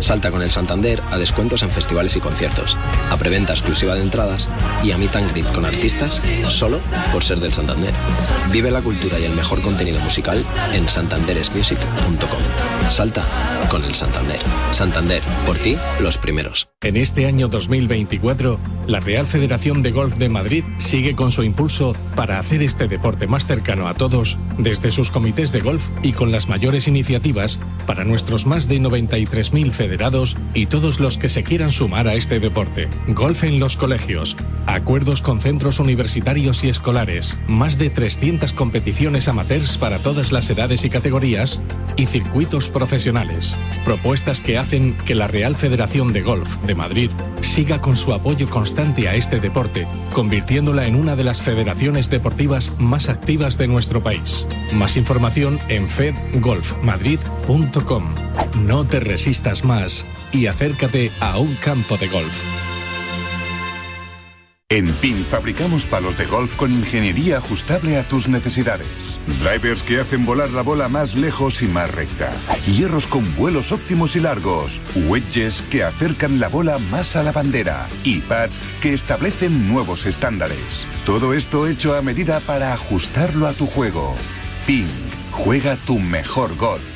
Salta 0.00 0.30
con 0.30 0.42
el 0.42 0.50
Santander 0.50 1.02
a 1.10 1.18
descuentos 1.18 1.62
en 1.62 1.70
festivales 1.70 2.16
y 2.16 2.20
conciertos, 2.20 2.76
a 3.10 3.16
preventa 3.16 3.52
exclusiva 3.52 3.94
de 3.94 4.02
entradas 4.02 4.48
y 4.84 4.92
a 4.92 4.98
meet 4.98 5.16
and 5.16 5.30
greet 5.32 5.50
con 5.52 5.64
artistas 5.64 6.22
solo 6.48 6.80
por 7.12 7.24
ser 7.24 7.40
del 7.40 7.52
Santander. 7.52 7.92
Vive 8.52 8.70
la 8.70 8.82
cultura 8.82 9.18
y 9.18 9.24
el 9.24 9.34
mejor 9.34 9.60
contenido 9.62 9.98
musical 10.00 10.44
en 10.72 10.88
santanderesmusic.com. 10.88 12.90
Salta 12.90 13.24
con 13.70 13.84
el 13.84 13.94
Santander. 13.94 14.38
Santander, 14.70 15.22
por 15.46 15.56
ti, 15.56 15.76
los 16.00 16.18
primeros. 16.18 16.68
En 16.82 16.96
este 16.96 17.26
año 17.26 17.48
2024, 17.48 18.60
la 18.86 19.00
Real 19.00 19.26
Federación 19.26 19.82
de 19.82 19.90
Golf 19.90 20.16
de 20.16 20.28
Madrid 20.28 20.64
sigue 20.78 21.16
con 21.16 21.32
su 21.32 21.42
impulso 21.42 21.94
para 22.14 22.38
hacer 22.38 22.62
este 22.62 22.86
deporte 22.86 23.26
más 23.26 23.46
cercano 23.46 23.88
a 23.88 23.94
todos, 23.94 24.38
desde 24.58 24.92
sus 24.92 25.10
comités 25.10 25.52
de 25.52 25.60
golf 25.60 25.88
y 26.02 26.12
con 26.12 26.30
las 26.30 26.48
mayores 26.48 26.86
iniciativas 26.86 27.58
para 27.86 28.04
nuestros 28.04 28.46
más 28.46 28.68
de 28.68 28.80
93.000 28.80 29.72
federados 29.72 29.85
y 30.54 30.66
todos 30.66 31.00
los 31.00 31.18
que 31.18 31.28
se 31.28 31.42
quieran 31.42 31.70
sumar 31.70 32.08
a 32.08 32.14
este 32.14 32.40
deporte. 32.40 32.88
Golf 33.08 33.44
en 33.44 33.60
los 33.60 33.76
colegios, 33.76 34.36
acuerdos 34.66 35.22
con 35.22 35.40
centros 35.40 35.78
universitarios 35.78 36.64
y 36.64 36.68
escolares, 36.68 37.38
más 37.46 37.78
de 37.78 37.90
300 37.90 38.52
competiciones 38.52 39.28
amateurs 39.28 39.78
para 39.78 39.98
todas 39.98 40.32
las 40.32 40.50
edades 40.50 40.84
y 40.84 40.90
categorías 40.90 41.62
y 41.96 42.06
circuitos 42.06 42.68
profesionales. 42.68 43.56
Propuestas 43.84 44.40
que 44.40 44.58
hacen 44.58 44.96
que 45.04 45.14
la 45.14 45.28
Real 45.28 45.54
Federación 45.54 46.12
de 46.12 46.22
Golf 46.22 46.56
de 46.62 46.74
Madrid 46.74 47.10
siga 47.40 47.80
con 47.80 47.96
su 47.96 48.12
apoyo 48.12 48.50
constante 48.50 49.08
a 49.08 49.14
este 49.14 49.38
deporte, 49.38 49.86
convirtiéndola 50.12 50.86
en 50.86 50.96
una 50.96 51.14
de 51.16 51.24
las 51.24 51.40
federaciones 51.40 52.10
deportivas 52.10 52.72
más 52.78 53.08
activas 53.08 53.56
de 53.58 53.68
nuestro 53.68 54.02
país. 54.02 54.48
Más 54.72 54.96
información 54.96 55.60
en 55.68 55.88
fedgolfmadrid.com. 55.88 58.04
No 58.64 58.86
te 58.86 59.00
resistas 59.00 59.64
más 59.64 59.75
y 60.32 60.46
acércate 60.46 61.12
a 61.20 61.38
un 61.38 61.54
campo 61.56 61.96
de 61.96 62.08
golf. 62.08 62.42
En 64.68 64.92
PIN 64.94 65.24
fabricamos 65.24 65.86
palos 65.86 66.18
de 66.18 66.26
golf 66.26 66.56
con 66.56 66.72
ingeniería 66.72 67.38
ajustable 67.38 67.98
a 67.98 68.08
tus 68.08 68.28
necesidades. 68.28 68.88
Drivers 69.40 69.84
que 69.84 70.00
hacen 70.00 70.26
volar 70.26 70.50
la 70.50 70.62
bola 70.62 70.88
más 70.88 71.14
lejos 71.14 71.62
y 71.62 71.68
más 71.68 71.94
recta. 71.94 72.32
Hierros 72.66 73.06
con 73.06 73.36
vuelos 73.36 73.70
óptimos 73.70 74.16
y 74.16 74.20
largos. 74.20 74.80
Wedges 75.08 75.62
que 75.70 75.84
acercan 75.84 76.40
la 76.40 76.48
bola 76.48 76.78
más 76.78 77.14
a 77.14 77.22
la 77.22 77.30
bandera. 77.30 77.86
Y 78.02 78.20
pads 78.20 78.58
que 78.82 78.92
establecen 78.92 79.68
nuevos 79.68 80.04
estándares. 80.04 80.84
Todo 81.04 81.32
esto 81.32 81.68
hecho 81.68 81.94
a 81.94 82.02
medida 82.02 82.40
para 82.40 82.72
ajustarlo 82.72 83.46
a 83.46 83.52
tu 83.52 83.66
juego. 83.66 84.16
PIN. 84.66 84.88
Juega 85.30 85.76
tu 85.76 86.00
mejor 86.00 86.56
golf. 86.56 86.95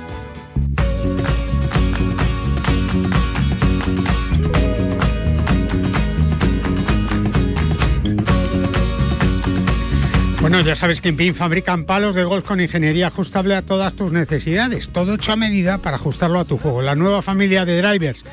Bueno, 10.41 10.59
ya 10.61 10.75
sabes 10.75 11.01
que 11.01 11.09
en 11.09 11.17
PIN 11.17 11.35
fabrican 11.35 11.85
palos 11.85 12.15
de 12.15 12.23
golf 12.23 12.47
con 12.47 12.59
ingeniería 12.59 13.07
ajustable 13.07 13.55
a 13.55 13.61
todas 13.61 13.93
tus 13.93 14.11
necesidades. 14.11 14.89
Todo 14.89 15.13
hecho 15.13 15.33
a 15.33 15.35
medida 15.35 15.77
para 15.77 15.97
ajustarlo 15.97 16.39
a 16.39 16.45
tu 16.45 16.57
juego. 16.57 16.81
La 16.81 16.95
nueva 16.95 17.21
familia 17.21 17.63
de 17.63 17.79
drivers, 17.79 18.23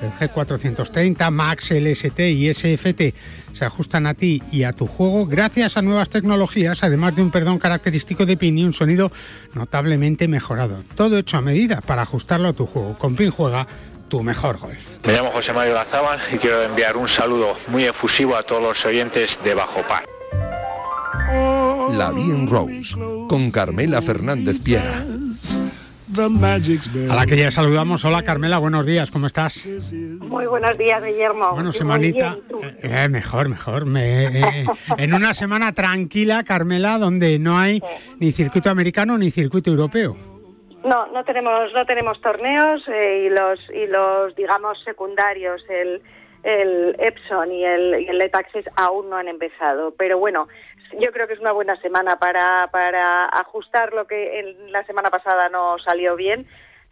el 0.00 0.10
G430, 0.12 1.30
Max, 1.30 1.70
LST 1.70 2.20
y 2.20 2.54
SFT, 2.54 3.14
se 3.52 3.64
ajustan 3.66 4.06
a 4.06 4.14
ti 4.14 4.42
y 4.50 4.62
a 4.62 4.72
tu 4.72 4.86
juego 4.86 5.26
gracias 5.26 5.76
a 5.76 5.82
nuevas 5.82 6.08
tecnologías, 6.08 6.82
además 6.82 7.14
de 7.14 7.20
un 7.20 7.30
perdón 7.30 7.58
característico 7.58 8.24
de 8.24 8.38
PIN 8.38 8.58
y 8.58 8.64
un 8.64 8.72
sonido 8.72 9.12
notablemente 9.52 10.26
mejorado. 10.26 10.82
Todo 10.96 11.18
hecho 11.18 11.36
a 11.36 11.42
medida 11.42 11.82
para 11.82 12.00
ajustarlo 12.00 12.48
a 12.48 12.52
tu 12.54 12.64
juego. 12.64 12.96
Con 12.96 13.14
PIN 13.14 13.30
juega 13.30 13.66
tu 14.08 14.22
mejor 14.22 14.56
golf. 14.56 14.78
Me 15.06 15.12
llamo 15.12 15.28
José 15.32 15.52
Mario 15.52 15.74
Lazábal 15.74 16.18
y 16.32 16.38
quiero 16.38 16.62
enviar 16.62 16.96
un 16.96 17.08
saludo 17.08 17.54
muy 17.66 17.84
efusivo 17.84 18.36
a 18.36 18.42
todos 18.42 18.62
los 18.62 18.86
oyentes 18.86 19.38
de 19.44 19.52
Bajo 19.52 19.82
Par. 19.82 20.17
La 21.32 22.10
Bien 22.14 22.46
Rose, 22.46 22.96
con 23.28 23.50
Carmela 23.50 24.00
Fernández 24.00 24.60
Piera. 24.60 25.04
A 26.16 27.14
la 27.14 27.26
que 27.26 27.36
ya 27.36 27.50
saludamos. 27.50 28.02
Hola 28.06 28.22
Carmela, 28.22 28.58
buenos 28.58 28.86
días, 28.86 29.10
¿cómo 29.10 29.26
estás? 29.26 29.62
Muy 30.20 30.46
buenos 30.46 30.78
días, 30.78 31.02
Guillermo. 31.04 31.50
Bueno, 31.52 31.70
semanita. 31.70 32.30
bien, 32.34 32.42
¿tú? 32.48 32.60
eh, 32.82 33.08
mejor, 33.10 33.50
mejor. 33.50 33.84
Me- 33.84 34.40
eh, 34.40 34.66
en 34.96 35.12
una 35.12 35.34
semana 35.34 35.72
tranquila, 35.72 36.44
Carmela, 36.44 36.96
donde 36.96 37.38
no 37.38 37.58
hay 37.58 37.82
ni 38.18 38.32
circuito 38.32 38.70
americano 38.70 39.18
ni 39.18 39.30
circuito 39.30 39.70
europeo. 39.70 40.16
No, 40.82 41.06
no 41.12 41.24
tenemos, 41.24 41.70
no 41.74 41.84
tenemos 41.84 42.18
torneos 42.22 42.82
eh, 42.88 43.26
y 43.26 43.28
los 43.28 43.70
y 43.70 43.86
los 43.86 44.34
digamos 44.34 44.78
secundarios, 44.82 45.60
el 45.68 46.00
el 46.42 46.96
Epson 46.98 47.52
y 47.52 47.64
el, 47.64 48.00
y 48.00 48.08
el 48.08 48.30
aún 48.76 49.10
no 49.10 49.16
han 49.16 49.28
empezado. 49.28 49.92
Pero 49.96 50.18
bueno, 50.18 50.48
yo 51.00 51.12
creo 51.12 51.26
que 51.26 51.34
es 51.34 51.40
una 51.40 51.52
buena 51.52 51.76
semana 51.80 52.18
para, 52.18 52.68
para 52.70 53.26
ajustar 53.26 53.92
lo 53.92 54.06
que 54.06 54.40
en 54.40 54.72
la 54.72 54.84
semana 54.84 55.10
pasada 55.10 55.48
no 55.48 55.78
salió 55.78 56.16
bien, 56.16 56.46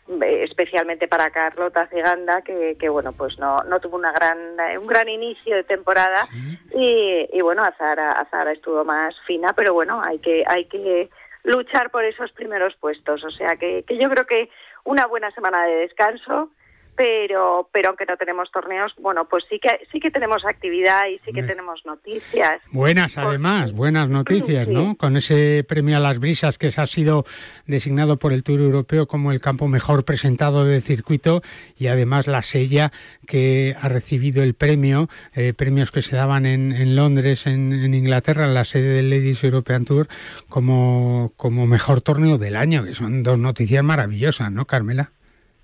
eh, 0.08 0.44
especialmente 0.44 1.08
para 1.08 1.30
Carlota 1.30 1.88
Ciganda, 1.88 2.42
que, 2.42 2.76
que 2.78 2.88
bueno, 2.88 3.12
pues 3.12 3.38
no, 3.38 3.58
no 3.68 3.80
tuvo 3.80 3.96
una 3.96 4.12
gran, 4.12 4.58
eh, 4.60 4.78
un 4.78 4.86
gran 4.86 5.08
inicio 5.08 5.56
de 5.56 5.64
temporada 5.64 6.28
y, 6.74 7.28
y 7.32 7.40
bueno, 7.40 7.62
Azara, 7.62 8.10
Azara 8.10 8.52
estuvo 8.52 8.84
más 8.84 9.14
fina, 9.26 9.48
pero 9.56 9.74
bueno, 9.74 10.00
hay 10.04 10.18
que, 10.18 10.44
hay 10.46 10.66
que 10.66 11.08
luchar 11.42 11.90
por 11.90 12.04
esos 12.04 12.30
primeros 12.32 12.74
puestos. 12.76 13.24
O 13.24 13.30
sea 13.30 13.56
que, 13.56 13.84
que 13.84 13.98
yo 13.98 14.08
creo 14.10 14.26
que 14.26 14.50
una 14.84 15.06
buena 15.06 15.30
semana 15.30 15.64
de 15.64 15.76
descanso 15.76 16.50
pero 16.96 17.68
pero 17.72 17.90
aunque 17.90 18.06
no 18.06 18.16
tenemos 18.16 18.50
torneos 18.50 18.92
bueno 18.98 19.26
pues 19.28 19.44
sí 19.50 19.58
que 19.58 19.86
sí 19.92 20.00
que 20.00 20.10
tenemos 20.10 20.44
actividad 20.44 21.06
y 21.08 21.18
sí 21.24 21.32
que 21.32 21.42
tenemos 21.42 21.84
noticias. 21.84 22.60
Buenas 22.72 23.18
además 23.18 23.72
buenas 23.72 24.08
noticias 24.08 24.66
no 24.68 24.96
con 24.96 25.16
ese 25.16 25.64
premio 25.68 25.98
a 25.98 26.00
las 26.00 26.18
brisas 26.18 26.58
que 26.58 26.70
se 26.70 26.80
ha 26.80 26.86
sido 26.86 27.24
designado 27.66 28.16
por 28.16 28.32
el 28.32 28.42
Tour 28.42 28.60
Europeo 28.60 29.06
como 29.06 29.30
el 29.30 29.40
campo 29.40 29.68
mejor 29.68 30.04
presentado 30.04 30.64
del 30.64 30.82
circuito 30.82 31.42
y 31.78 31.88
además 31.88 32.26
la 32.26 32.42
sella 32.42 32.92
que 33.26 33.76
ha 33.80 33.88
recibido 33.88 34.42
el 34.42 34.54
premio 34.54 35.08
eh, 35.34 35.52
premios 35.52 35.90
que 35.90 36.02
se 36.02 36.16
daban 36.16 36.46
en, 36.46 36.72
en 36.72 36.96
Londres 36.96 37.46
en, 37.46 37.72
en, 37.72 37.94
Inglaterra 37.94 38.44
en 38.44 38.54
la 38.54 38.64
sede 38.64 38.88
del 38.88 39.10
Ladies 39.10 39.44
European 39.44 39.84
Tour 39.84 40.08
como 40.48 41.32
como 41.36 41.66
mejor 41.66 42.00
torneo 42.00 42.38
del 42.38 42.56
año 42.56 42.84
que 42.84 42.94
son 42.94 43.22
dos 43.22 43.38
noticias 43.38 43.84
maravillosas 43.84 44.50
no 44.50 44.64
Carmela 44.64 45.10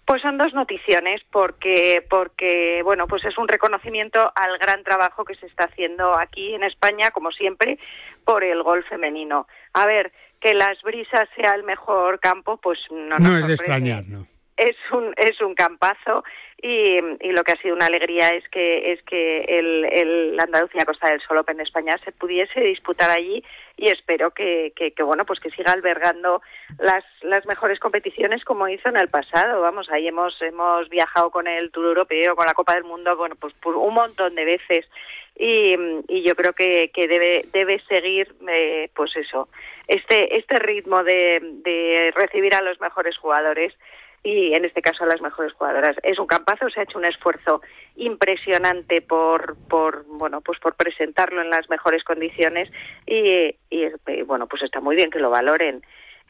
pues 0.04 0.22
son 0.22 0.38
dos 0.38 0.52
noticiones 0.52 1.20
porque 1.30 2.04
porque 2.08 2.82
bueno 2.82 3.06
pues 3.06 3.24
es 3.24 3.38
un 3.38 3.48
reconocimiento 3.48 4.20
al 4.34 4.58
gran 4.58 4.82
trabajo 4.82 5.24
que 5.24 5.34
se 5.36 5.46
está 5.46 5.64
haciendo 5.64 6.18
aquí 6.18 6.54
en 6.54 6.64
España 6.64 7.10
como 7.10 7.30
siempre 7.30 7.78
por 8.24 8.44
el 8.44 8.62
gol 8.62 8.84
femenino. 8.84 9.46
A 9.72 9.86
ver 9.86 10.12
que 10.40 10.54
las 10.54 10.80
brisas 10.82 11.28
sea 11.36 11.52
el 11.54 11.62
mejor 11.62 12.20
campo 12.20 12.56
pues 12.56 12.78
no 12.90 13.18
no 13.18 13.38
es 13.38 13.46
de 13.46 13.54
extrañar 13.54 14.04
no 14.06 14.26
es 14.62 14.76
un 14.92 15.12
es 15.16 15.40
un 15.40 15.54
campazo 15.54 16.24
y, 16.64 16.96
y, 17.20 17.32
lo 17.32 17.42
que 17.42 17.52
ha 17.52 17.60
sido 17.60 17.74
una 17.74 17.86
alegría 17.86 18.28
es 18.28 18.48
que 18.48 18.92
es 18.92 19.02
que 19.02 19.40
el, 19.48 19.84
el 19.84 20.38
Andalucía 20.38 20.84
Costa 20.84 21.10
del 21.10 21.20
Sol 21.20 21.38
Open 21.38 21.56
de 21.56 21.64
España 21.64 21.98
se 22.04 22.12
pudiese 22.12 22.60
disputar 22.60 23.10
allí 23.10 23.42
y 23.76 23.90
espero 23.90 24.30
que, 24.30 24.72
que, 24.76 25.02
bueno 25.02 25.24
pues 25.24 25.40
que 25.40 25.50
siga 25.50 25.72
albergando 25.72 26.40
las 26.78 27.04
las 27.22 27.44
mejores 27.46 27.80
competiciones 27.80 28.44
como 28.44 28.68
hizo 28.68 28.88
en 28.88 28.96
el 28.96 29.08
pasado. 29.08 29.60
Vamos 29.60 29.90
ahí 29.90 30.06
hemos 30.06 30.40
hemos 30.40 30.88
viajado 30.88 31.30
con 31.30 31.48
el 31.48 31.72
Tour 31.72 31.86
Europeo 31.86 32.36
con 32.36 32.46
la 32.46 32.54
Copa 32.54 32.74
del 32.74 32.84
Mundo 32.84 33.16
bueno 33.16 33.34
pues 33.34 33.54
por 33.54 33.76
un 33.76 33.94
montón 33.94 34.36
de 34.36 34.44
veces 34.44 34.86
y, 35.34 35.74
y 36.08 36.22
yo 36.22 36.36
creo 36.36 36.52
que, 36.52 36.90
que 36.94 37.08
debe 37.08 37.46
debe 37.52 37.82
seguir 37.88 38.32
eh, 38.48 38.88
pues 38.94 39.16
eso 39.16 39.48
este 39.88 40.38
este 40.38 40.60
ritmo 40.60 41.02
de, 41.02 41.40
de 41.64 42.12
recibir 42.14 42.54
a 42.54 42.62
los 42.62 42.80
mejores 42.80 43.16
jugadores 43.16 43.74
y 44.24 44.54
en 44.54 44.64
este 44.64 44.82
caso 44.82 45.02
a 45.04 45.08
las 45.08 45.20
mejores 45.20 45.52
jugadoras. 45.52 45.96
Es 46.02 46.18
un 46.18 46.26
campazo, 46.26 46.70
se 46.70 46.80
ha 46.80 46.84
hecho 46.84 46.98
un 46.98 47.04
esfuerzo 47.04 47.60
impresionante 47.96 49.02
por, 49.02 49.56
por 49.68 50.04
bueno, 50.06 50.40
pues 50.40 50.58
por 50.60 50.74
presentarlo 50.74 51.42
en 51.42 51.50
las 51.50 51.68
mejores 51.68 52.04
condiciones 52.04 52.70
y, 53.06 53.56
y, 53.70 54.22
bueno, 54.26 54.46
pues 54.46 54.62
está 54.62 54.80
muy 54.80 54.94
bien 54.94 55.10
que 55.10 55.18
lo 55.18 55.30
valoren. 55.30 55.82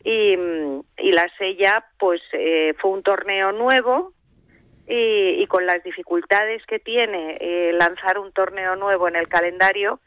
Y, 0.04 0.32
y 0.32 1.12
la 1.12 1.28
Sella, 1.38 1.84
pues 1.98 2.22
eh, 2.32 2.74
fue 2.78 2.90
un 2.90 3.02
torneo 3.02 3.52
nuevo 3.52 4.12
y, 4.88 5.42
y, 5.42 5.46
con 5.46 5.66
las 5.66 5.82
dificultades 5.84 6.64
que 6.66 6.78
tiene 6.78 7.36
eh, 7.40 7.72
lanzar 7.74 8.18
un 8.18 8.32
torneo 8.32 8.74
nuevo 8.74 9.06
en 9.06 9.16
el 9.16 9.28
calendario, 9.28 10.00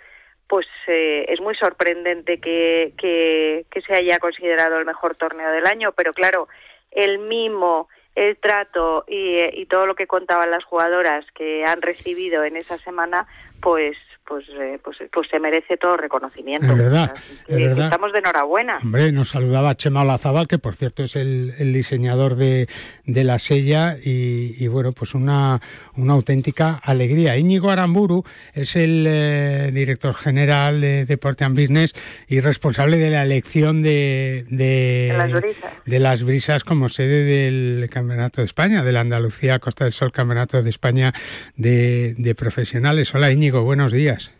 pues 0.47 0.67
eh, 0.87 1.25
es 1.29 1.39
muy 1.39 1.55
sorprendente 1.55 2.39
que, 2.39 2.93
que 2.97 3.81
se 3.81 3.93
haya 3.93 4.19
considerado 4.19 4.77
el 4.77 4.85
mejor 4.85 5.15
torneo 5.15 5.49
del 5.51 5.65
año, 5.65 5.93
pero 5.93 6.13
claro, 6.13 6.47
el 6.95 7.19
mimo, 7.19 7.87
el 8.15 8.37
trato 8.37 9.03
y, 9.07 9.61
y, 9.61 9.65
todo 9.67 9.85
lo 9.85 9.95
que 9.95 10.07
contaban 10.07 10.49
las 10.49 10.63
jugadoras 10.63 11.25
que 11.35 11.63
han 11.65 11.81
recibido 11.81 12.43
en 12.43 12.55
esa 12.55 12.77
semana, 12.79 13.27
pues 13.61 13.97
pues, 14.27 14.45
eh, 14.59 14.79
pues, 14.83 14.97
pues 15.13 15.29
se 15.29 15.39
merece 15.39 15.77
todo 15.77 15.97
reconocimiento. 15.97 16.65
Es 16.65 16.77
verdad, 16.77 17.13
es 17.47 17.63
verdad. 17.63 17.85
Estamos 17.85 18.11
de 18.11 18.19
enhorabuena. 18.19 18.79
Hombre, 18.81 19.11
nos 19.11 19.29
saludaba 19.29 19.75
Chema 19.75 20.01
Olazabal, 20.01 20.47
que 20.47 20.57
por 20.57 20.75
cierto 20.75 21.03
es 21.03 21.15
el, 21.15 21.53
el 21.59 21.71
diseñador 21.71 22.35
de, 22.35 22.67
de, 23.05 23.23
la 23.23 23.39
sella, 23.39 23.97
y, 24.03 24.55
y, 24.57 24.67
bueno, 24.67 24.91
pues 24.91 25.13
una, 25.13 25.61
una 25.95 26.13
auténtica 26.13 26.79
alegría. 26.83 27.37
Íñigo 27.37 27.69
Aramburu 27.69 28.23
es 28.53 28.75
el 28.75 29.05
eh, 29.07 29.71
director 29.73 30.13
general 30.15 30.81
de 30.81 31.05
Deporte 31.05 31.43
and 31.43 31.59
Business 31.59 31.93
y 32.27 32.39
responsable 32.39 32.97
de 32.97 33.09
la 33.09 33.23
elección 33.23 33.81
de, 33.81 34.45
de, 34.49 35.09
de, 35.11 35.17
las 35.17 35.31
brisas. 35.33 35.73
de 35.85 35.99
las 35.99 36.23
brisas 36.23 36.63
como 36.63 36.89
sede 36.89 37.23
del 37.23 37.89
Campeonato 37.89 38.41
de 38.41 38.45
España, 38.45 38.83
de 38.83 38.91
la 38.91 39.01
Andalucía 39.01 39.59
Costa 39.59 39.85
del 39.85 39.93
Sol 39.93 40.11
Campeonato 40.11 40.61
de 40.61 40.69
España 40.69 41.13
de, 41.55 42.15
de 42.17 42.35
Profesionales. 42.35 43.13
Hola 43.13 43.31
Íñigo, 43.31 43.63
buenos 43.63 43.91
días. 43.91 44.31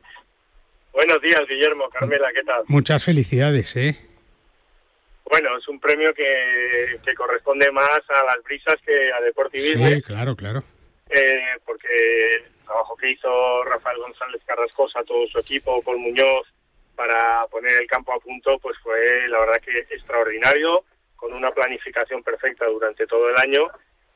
Buenos 0.94 1.22
días, 1.22 1.42
Guillermo, 1.50 1.90
Carmela, 1.90 2.28
¿qué 2.34 2.42
tal? 2.46 2.64
Muchas 2.68 3.04
felicidades, 3.04 3.76
¿eh? 3.76 3.98
Bueno, 5.30 5.58
es 5.58 5.68
un 5.68 5.80
premio 5.80 6.14
que, 6.14 7.00
que 7.04 7.16
corresponde 7.16 7.72
más 7.72 8.00
a 8.10 8.24
las 8.26 8.44
brisas 8.44 8.76
que 8.86 9.12
a 9.12 9.22
Deportivismo. 9.22 9.88
Sí, 9.88 10.02
claro, 10.04 10.36
claro. 10.36 10.64
Eh, 11.10 11.58
porque 11.66 11.88
el 12.38 12.66
trabajo 12.66 12.96
que 12.96 13.12
hizo 13.12 13.64
Rafael 13.64 13.98
González 14.00 14.42
Carrascosa, 14.46 15.04
todo 15.04 15.28
su 15.28 15.40
equipo, 15.40 15.82
con 15.82 16.00
Muñoz, 16.00 16.48
para 16.96 17.46
poner 17.48 17.82
el 17.82 17.88
campo 17.88 18.14
a 18.14 18.20
punto, 18.20 18.58
pues 18.60 18.78
fue 18.80 19.28
la 19.28 19.40
verdad 19.40 19.62
que 19.62 19.80
extraordinario, 19.94 20.86
con 21.16 21.34
una 21.34 21.52
planificación 21.52 22.24
perfecta 22.24 22.66
durante 22.68 23.08
todo 23.08 23.30
el 23.30 23.38
año 23.38 23.68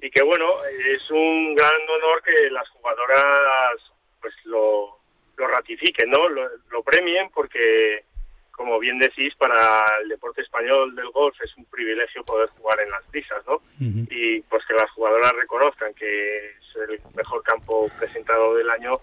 y 0.01 0.09
que 0.09 0.23
bueno, 0.23 0.63
es 0.65 1.09
un 1.11 1.55
gran 1.55 1.81
honor 1.89 2.23
que 2.23 2.49
las 2.51 2.67
jugadoras 2.69 3.75
pues 4.21 4.33
lo, 4.45 4.97
lo 5.37 5.47
ratifiquen, 5.47 6.09
¿no? 6.09 6.27
Lo, 6.29 6.49
lo, 6.69 6.83
premien 6.83 7.29
porque, 7.33 8.05
como 8.59 8.77
bien 8.77 8.99
decís, 8.99 9.33
para 9.35 9.81
el 10.03 10.09
deporte 10.09 10.41
español 10.41 10.93
del 10.93 11.09
golf 11.11 11.33
es 11.41 11.55
un 11.55 11.63
privilegio 11.63 12.25
poder 12.25 12.49
jugar 12.49 12.81
en 12.81 12.91
las 12.91 13.09
brisas, 13.09 13.41
¿no? 13.47 13.53
Uh 13.53 13.61
-huh. 13.79 14.07
Y 14.11 14.41
pues 14.41 14.65
que 14.65 14.73
las 14.73 14.91
jugadoras 14.91 15.31
reconozcan 15.31 15.93
que 15.93 16.47
es 16.47 16.75
el 16.75 16.99
mejor 17.15 17.41
campo 17.43 17.89
presentado 17.97 18.55
del 18.55 18.69
año, 18.69 18.99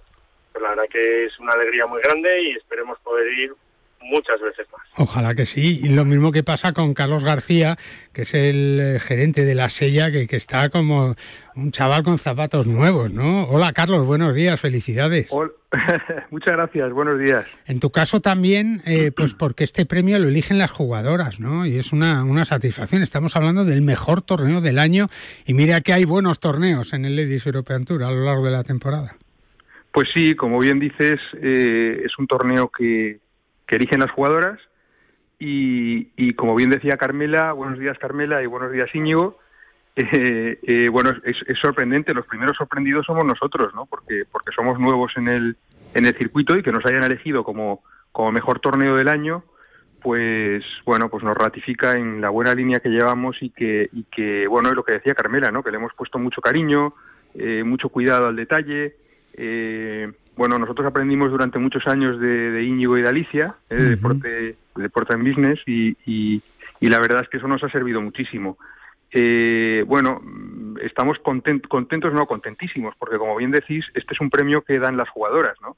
pues 0.53 0.63
la 0.63 0.69
verdad 0.69 0.89
que 0.91 1.25
es 1.25 1.39
una 1.39 1.55
alegría 1.55 1.87
muy 1.87 2.03
grande 2.03 2.43
y 2.43 2.51
esperemos 2.51 2.99
poder 3.01 3.27
ir 3.33 3.55
muchas 4.07 4.41
veces 4.41 4.67
más. 4.73 4.83
Ojalá 4.97 5.35
que 5.35 5.47
sí. 5.47 5.81
Y 5.83 5.89
lo 5.89 6.05
mismo 6.05 6.33
que 6.33 6.43
pasa 6.43 6.73
con 6.73 6.95
Carlos 6.95 7.25
García, 7.25 7.77
que 8.13 8.23
es 8.23 8.35
el 8.35 8.81
eh, 8.81 9.01
gerente 9.01 9.45
de 9.45 9.55
la 9.55 9.69
sella, 9.69 10.11
que, 10.11 10.27
que 10.27 10.37
está 10.37 10.69
como 10.71 11.15
un 11.55 11.73
chaval 11.73 12.03
con 12.03 12.19
zapatos 12.19 12.67
nuevos, 12.67 13.13
¿no? 13.13 13.45
Hola 13.49 13.73
Carlos, 13.73 14.07
buenos 14.07 14.35
días, 14.35 14.61
felicidades. 14.61 15.29
Hola. 15.31 15.51
Muchas 16.31 16.55
gracias, 16.55 16.93
buenos 16.93 17.19
días. 17.19 17.45
En 17.67 17.81
tu 17.81 17.91
caso 17.91 18.21
también, 18.21 18.83
eh, 18.87 19.11
pues 19.17 19.35
porque 19.35 19.65
este 19.65 19.87
premio 19.87 20.19
lo 20.19 20.29
eligen 20.29 20.59
las 20.59 20.71
jugadoras, 20.71 21.41
¿no? 21.41 21.67
Y 21.67 21.77
es 21.77 21.93
una, 21.93 22.25
una 22.25 22.45
satisfacción. 22.45 23.03
Estamos 23.03 23.37
hablando 23.37 23.65
del 23.65 23.83
mejor 23.83 24.23
torneo 24.23 24.61
del 24.61 24.79
año 24.79 25.09
y 25.45 25.55
mira 25.55 25.81
que 25.81 25.93
hay 25.93 26.05
buenos 26.05 26.41
torneos 26.41 26.93
en 26.93 27.05
el 27.05 27.17
Ladies 27.17 27.47
European 27.47 27.85
Tour 27.85 28.05
a 28.05 28.11
lo 28.11 28.25
largo 28.25 28.45
de 28.45 28.53
la 28.53 28.65
temporada. 28.65 29.17
Pues 29.93 30.09
sí, 30.15 30.35
como 30.35 30.59
bien 30.59 30.79
dices, 30.79 31.19
eh, 31.41 32.03
es 32.05 32.19
un 32.19 32.27
torneo 32.27 32.69
que, 32.69 33.19
que 33.67 33.77
eligen 33.77 34.01
las 34.01 34.11
jugadoras 34.11 34.59
y, 35.39 36.09
y, 36.17 36.35
como 36.35 36.55
bien 36.55 36.71
decía 36.71 36.97
Carmela, 36.97 37.53
buenos 37.53 37.79
días 37.79 37.99
Carmela 37.99 38.43
y 38.43 38.47
buenos 38.47 38.73
días 38.73 38.89
Íñigo, 38.95 39.39
eh, 39.97 40.59
eh, 40.63 40.89
bueno, 40.91 41.11
es, 41.25 41.37
sorprendente, 41.61 42.15
los 42.15 42.27
primeros 42.27 42.57
sorprendidos 42.57 43.07
somos 43.07 43.25
nosotros, 43.25 43.75
¿no? 43.75 43.87
Porque, 43.87 44.25
porque 44.31 44.53
somos 44.55 44.79
nuevos 44.79 45.13
en 45.17 45.29
el, 45.29 45.57
en 45.95 46.07
el 46.07 46.17
circuito 46.17 46.57
y 46.57 46.63
que 46.63 46.73
nos 46.73 46.85
hayan 46.87 47.05
elegido 47.05 47.45
como, 47.45 47.83
como 48.13 48.31
mejor 48.33 48.61
torneo 48.61 48.97
del 48.97 49.09
año, 49.09 49.45
pues 50.03 50.63
bueno, 50.85 51.09
pues 51.09 51.25
nos 51.25 51.37
ratifica 51.37 51.93
en 51.93 52.21
la 52.21 52.31
buena 52.31 52.55
línea 52.55 52.81
que 52.81 52.91
llevamos 52.91 53.37
y 53.41 53.51
que, 53.51 53.89
y 53.93 54.05
que 54.05 54.47
bueno, 54.47 54.69
es 54.69 54.77
lo 54.77 54.85
que 54.85 54.93
decía 54.93 55.15
Carmela, 55.15 55.51
¿no? 55.51 55.63
Que 55.63 55.71
le 55.71 55.79
hemos 55.79 55.95
puesto 55.95 56.19
mucho 56.19 56.41
cariño, 56.41 56.95
eh, 57.35 57.65
mucho 57.65 57.89
cuidado 57.89 58.29
al 58.29 58.37
detalle, 58.37 58.97
eh, 59.33 60.13
bueno, 60.37 60.59
nosotros 60.59 60.87
aprendimos 60.87 61.31
durante 61.31 61.59
muchos 61.59 61.87
años 61.87 62.21
de, 62.21 62.51
de 62.51 62.63
Íñigo 62.63 62.99
y 62.99 63.03
de 63.03 63.09
Alicia, 63.09 63.55
eh, 63.71 63.75
uh 63.75 63.79
-huh. 63.79 63.89
deporte, 63.89 64.29
de 64.29 64.83
deporte 64.83 65.15
en 65.15 65.25
business, 65.25 65.59
y, 65.67 65.97
y, 66.05 66.43
y, 66.81 66.87
la 66.89 67.01
verdad 67.01 67.23
es 67.23 67.29
que 67.29 67.39
eso 67.39 67.49
nos 67.49 67.63
ha 67.65 67.71
servido 67.71 68.01
muchísimo. 68.03 68.59
Eh, 69.11 69.83
bueno, 69.87 70.21
estamos 70.83 71.19
content, 71.21 71.67
contentos, 71.67 72.13
no 72.13 72.27
contentísimos, 72.27 72.95
porque 72.99 73.17
como 73.17 73.37
bien 73.37 73.51
decís, 73.51 73.85
este 73.95 74.13
es 74.13 74.21
un 74.21 74.29
premio 74.31 74.63
que 74.63 74.79
dan 74.79 74.97
las 74.97 75.09
jugadoras, 75.09 75.57
¿no? 75.63 75.77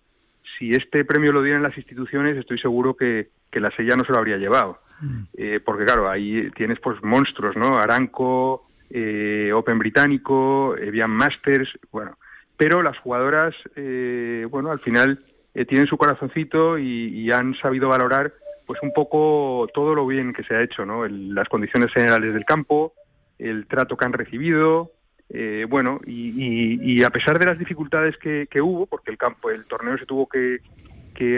Si 0.59 0.71
este 0.73 1.05
premio 1.05 1.31
lo 1.31 1.43
dieran 1.43 1.63
las 1.63 1.77
instituciones, 1.77 2.37
estoy 2.37 2.59
seguro 2.59 2.95
que, 2.95 3.29
que 3.53 3.61
la 3.61 3.71
sella 3.77 3.97
no 3.97 4.05
se 4.05 4.13
lo 4.13 4.19
habría 4.19 4.39
llevado. 4.39 4.81
Uh 5.01 5.05
-huh. 5.05 5.27
eh, 5.37 5.61
porque 5.65 5.85
claro, 5.85 6.11
ahí 6.11 6.51
tienes 6.57 6.81
pues 6.81 7.01
monstruos, 7.05 7.55
¿no? 7.57 7.79
Aranco, 7.79 8.67
eh, 8.91 9.53
Open 9.55 9.79
Británico, 9.79 10.77
Evian 10.77 11.13
Masters, 11.13 11.69
bueno 11.93 12.17
pero 12.59 12.83
las 12.83 12.99
jugadoras, 12.99 13.55
eh, 13.77 14.47
bueno, 14.51 14.71
al 14.71 14.81
final 14.81 15.25
eh, 15.55 15.65
tienen 15.65 15.87
su 15.87 15.97
corazoncito 15.97 16.77
y, 16.77 17.21
y, 17.21 17.31
han 17.31 17.55
sabido 17.55 17.89
valorar, 17.89 18.35
pues 18.67 18.81
un 18.83 18.93
poco 18.93 19.69
todo 19.73 19.95
lo 19.95 20.07
bien 20.07 20.35
que 20.35 20.43
se 20.43 20.55
ha 20.55 20.63
hecho, 20.63 20.85
¿no? 20.85 21.07
El, 21.07 21.35
las 21.35 21.49
condiciones 21.49 21.91
generales 21.93 22.35
del 22.35 22.45
campo, 22.45 22.93
el 23.39 23.67
trato 23.69 23.97
que 23.97 24.05
han 24.05 24.13
recibido, 24.13 24.89
eh, 25.31 25.67
bueno, 25.69 26.01
y, 26.05 26.31
y, 26.31 26.79
y, 26.83 27.03
a 27.05 27.11
pesar 27.11 27.39
de 27.39 27.47
las 27.47 27.59
dificultades 27.59 28.17
que, 28.19 28.61
hubo, 28.61 28.87
porque 28.87 29.13
el 29.13 29.19
campo, 29.19 29.51
el 29.51 29.65
torneo 29.67 29.97
se 29.97 30.07
tuvo 30.07 30.29
que, 30.29 30.61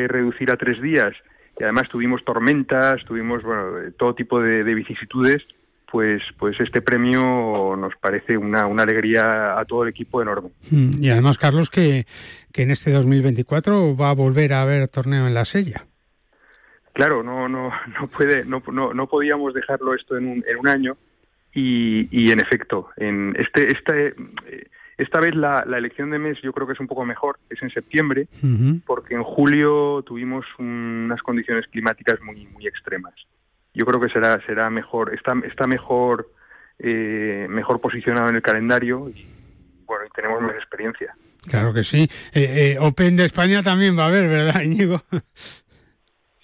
reducir 0.08 0.50
a 0.50 0.56
tres 0.56 0.80
días 0.82 1.12
y 1.58 1.62
además 1.62 1.88
tuvimos 1.88 2.22
tormentas, 2.22 3.02
tuvimos, 3.06 3.42
bueno, 3.42 3.92
todo 3.98 4.14
tipo 4.14 4.38
de 4.40 4.74
vicisitudes, 4.74 5.42
pues, 5.90 6.22
pues 6.38 6.58
este 6.60 6.80
premio 6.80 7.76
nos 7.76 7.94
parece 8.00 8.36
una, 8.36 8.66
una 8.66 8.84
alegría 8.84 9.58
a 9.58 9.64
todo 9.64 9.82
el 9.82 9.90
equipo 9.90 10.22
enorme. 10.22 10.50
Mm, 10.70 11.02
y 11.02 11.10
además, 11.10 11.38
Carlos, 11.38 11.70
que, 11.70 12.06
que 12.52 12.62
en 12.62 12.70
este 12.70 12.92
2024 12.92 13.96
va 13.96 14.10
a 14.10 14.14
volver 14.14 14.52
a 14.52 14.62
haber 14.62 14.88
torneo 14.88 15.26
en 15.26 15.34
la 15.34 15.44
Sella. 15.44 15.86
Claro, 16.92 17.22
no, 17.22 17.48
no, 17.48 17.70
no 18.00 18.08
puede, 18.08 18.44
no, 18.44 18.62
no, 18.72 18.94
no 18.94 19.06
podíamos 19.08 19.54
dejarlo 19.54 19.94
esto 19.94 20.16
en 20.16 20.26
un, 20.26 20.44
en 20.46 20.58
un 20.58 20.68
año 20.68 20.96
y, 21.54 22.08
y 22.10 22.30
en 22.30 22.40
efecto, 22.40 22.90
en 22.96 23.34
este, 23.36 23.72
este, 23.72 24.14
esta 24.98 25.20
vez 25.20 25.34
la, 25.34 25.64
la, 25.66 25.78
elección 25.78 26.10
de 26.10 26.18
mes 26.18 26.38
yo 26.42 26.52
creo 26.52 26.66
que 26.66 26.74
es 26.74 26.80
un 26.80 26.86
poco 26.86 27.04
mejor, 27.04 27.38
es 27.48 27.60
en 27.62 27.70
septiembre, 27.70 28.28
uh 28.42 28.46
-huh. 28.46 28.82
porque 28.86 29.14
en 29.14 29.24
julio 29.24 30.02
tuvimos 30.06 30.46
unas 30.58 31.20
condiciones 31.22 31.66
climáticas 31.68 32.20
muy, 32.22 32.46
muy 32.46 32.66
extremas. 32.66 33.14
Yo 33.80 33.86
creo 33.86 33.98
que 33.98 34.10
será, 34.10 34.38
será 34.44 34.68
mejor, 34.68 35.14
está, 35.14 35.32
está 35.48 35.66
mejor, 35.66 36.28
eh, 36.78 37.46
mejor 37.48 37.80
posicionado 37.80 38.28
en 38.28 38.36
el 38.36 38.42
calendario 38.42 39.08
y 39.08 39.26
bueno, 39.86 40.04
y 40.04 40.10
tenemos 40.10 40.42
más 40.42 40.54
experiencia. 40.54 41.14
Claro 41.48 41.72
que 41.72 41.82
sí. 41.82 42.06
Eh, 42.34 42.74
eh, 42.74 42.78
Open 42.78 43.16
de 43.16 43.24
España 43.24 43.62
también 43.62 43.98
va 43.98 44.02
a 44.02 44.08
haber, 44.08 44.28
¿verdad, 44.28 44.60
Íñigo? 44.64 45.02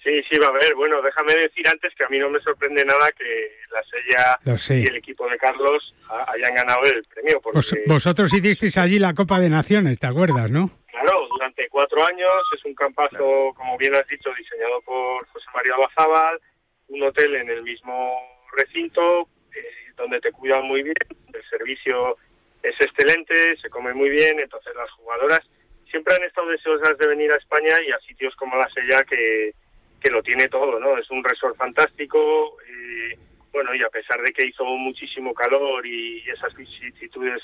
Sí, 0.03 0.15
sí, 0.27 0.39
va 0.39 0.47
a 0.47 0.49
haber. 0.49 0.73
Bueno, 0.73 0.99
déjame 1.03 1.39
decir 1.39 1.67
antes 1.67 1.93
que 1.93 2.05
a 2.05 2.09
mí 2.09 2.17
no 2.17 2.31
me 2.31 2.39
sorprende 2.39 2.83
nada 2.83 3.11
que 3.15 3.51
la 3.71 4.57
Sella 4.57 4.75
y 4.81 4.89
el 4.89 4.95
equipo 4.95 5.29
de 5.29 5.37
Carlos 5.37 5.93
hayan 6.09 6.55
ganado 6.55 6.81
el 6.85 7.03
premio. 7.03 7.39
Porque... 7.39 7.57
Vos, 7.57 7.75
vosotros 7.85 8.33
hicisteis 8.33 8.75
allí 8.79 8.97
la 8.97 9.13
Copa 9.13 9.39
de 9.39 9.49
Naciones, 9.49 9.99
¿te 9.99 10.07
acuerdas, 10.07 10.49
no? 10.49 10.71
Claro, 10.87 11.27
durante 11.29 11.69
cuatro 11.69 12.03
años. 12.03 12.31
Es 12.57 12.65
un 12.65 12.73
campazo, 12.73 13.09
claro. 13.09 13.53
como 13.55 13.77
bien 13.77 13.93
has 13.93 14.07
dicho, 14.07 14.31
diseñado 14.35 14.81
por 14.81 15.27
José 15.27 15.45
María 15.53 15.73
Bazábal, 15.77 16.41
un 16.89 17.03
hotel 17.03 17.35
en 17.35 17.49
el 17.49 17.63
mismo 17.63 18.21
recinto, 18.55 19.27
eh, 19.55 19.93
donde 19.95 20.19
te 20.21 20.31
cuidan 20.31 20.65
muy 20.65 20.83
bien, 20.83 20.95
el 21.33 21.49
servicio 21.49 22.17
es 22.63 22.75
excelente, 22.79 23.57
se 23.61 23.69
come 23.69 23.93
muy 23.93 24.09
bien, 24.09 24.39
entonces 24.39 24.73
las 24.75 24.89
jugadoras 24.91 25.41
siempre 25.89 26.15
han 26.15 26.23
estado 26.23 26.49
deseosas 26.49 26.97
de 26.97 27.07
venir 27.07 27.31
a 27.31 27.37
España 27.37 27.75
y 27.85 27.91
a 27.91 27.99
sitios 27.99 28.35
como 28.35 28.57
la 28.57 28.69
Sella 28.69 29.03
que 29.03 29.53
que 30.01 30.11
lo 30.11 30.21
tiene 30.21 30.47
todo, 30.47 30.79
¿no? 30.79 30.97
Es 30.97 31.09
un 31.09 31.23
resort 31.23 31.57
fantástico, 31.57 32.57
eh, 32.67 33.17
bueno, 33.51 33.73
y 33.73 33.81
a 33.83 33.89
pesar 33.89 34.21
de 34.21 34.31
que 34.31 34.47
hizo 34.47 34.63
muchísimo 34.63 35.33
calor 35.33 35.85
y 35.85 36.23
esas 36.29 36.53
vicisitudes 36.55 37.41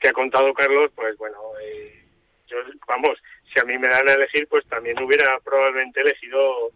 que 0.00 0.08
ha 0.08 0.12
contado 0.12 0.52
Carlos, 0.52 0.90
pues 0.94 1.16
bueno, 1.16 1.38
eh, 1.62 2.04
yo, 2.48 2.56
vamos, 2.88 3.22
si 3.52 3.60
a 3.60 3.64
mí 3.64 3.78
me 3.78 3.88
dan 3.88 4.08
a 4.08 4.14
elegir, 4.14 4.48
pues 4.48 4.66
también 4.66 5.00
hubiera 5.02 5.38
probablemente 5.40 6.00
elegido 6.00 6.70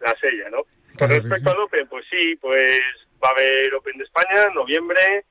la 0.00 0.14
sella, 0.20 0.50
¿no? 0.50 0.62
Con 0.98 1.10
respecto 1.10 1.50
al 1.50 1.60
Open, 1.60 1.88
pues 1.88 2.04
sí, 2.10 2.36
pues 2.36 2.80
va 3.22 3.28
a 3.28 3.32
haber 3.32 3.74
Open 3.74 3.96
de 3.98 4.04
España 4.04 4.44
en 4.48 4.54
noviembre, 4.54 5.24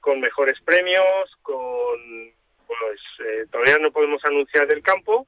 con 0.00 0.20
mejores 0.20 0.60
premios, 0.64 1.36
con, 1.42 2.32
pues 2.66 3.00
eh, 3.20 3.46
todavía 3.50 3.78
no 3.80 3.90
podemos 3.90 4.22
anunciar 4.24 4.72
el 4.72 4.82
campo, 4.82 5.26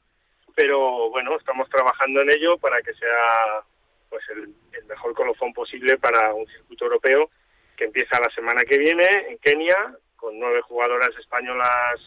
pero 0.54 1.10
bueno, 1.10 1.36
estamos 1.36 1.68
trabajando 1.68 2.20
en 2.22 2.30
ello 2.30 2.58
para 2.58 2.80
que 2.82 2.92
sea 2.94 3.64
pues 4.08 4.22
el, 4.30 4.54
el, 4.72 4.84
mejor 4.86 5.14
colofón 5.14 5.52
posible 5.52 5.98
para 5.98 6.32
un 6.32 6.46
circuito 6.46 6.84
europeo 6.86 7.30
que 7.76 7.84
empieza 7.84 8.20
la 8.20 8.34
semana 8.34 8.62
que 8.62 8.78
viene 8.78 9.06
en 9.28 9.38
Kenia 9.38 9.94
con 10.16 10.38
nueve 10.38 10.62
jugadoras 10.62 11.10
españolas 11.18 12.00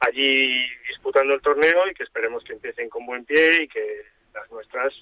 allí 0.00 0.66
disputando 0.88 1.34
el 1.34 1.42
torneo 1.42 1.88
y 1.88 1.94
que 1.94 2.02
esperemos 2.02 2.42
que 2.44 2.54
empiecen 2.54 2.88
con 2.88 3.06
buen 3.06 3.24
pie 3.24 3.62
y 3.62 3.68
que 3.68 4.02
las 4.34 4.50
nuestras 4.50 4.92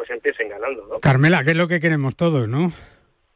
pues 0.00 0.08
empiecen 0.08 0.48
ganando, 0.48 0.86
¿no? 0.86 0.98
Carmela, 0.98 1.44
que 1.44 1.50
es 1.50 1.56
lo 1.58 1.68
que 1.68 1.78
queremos 1.78 2.16
todos, 2.16 2.48
¿no? 2.48 2.72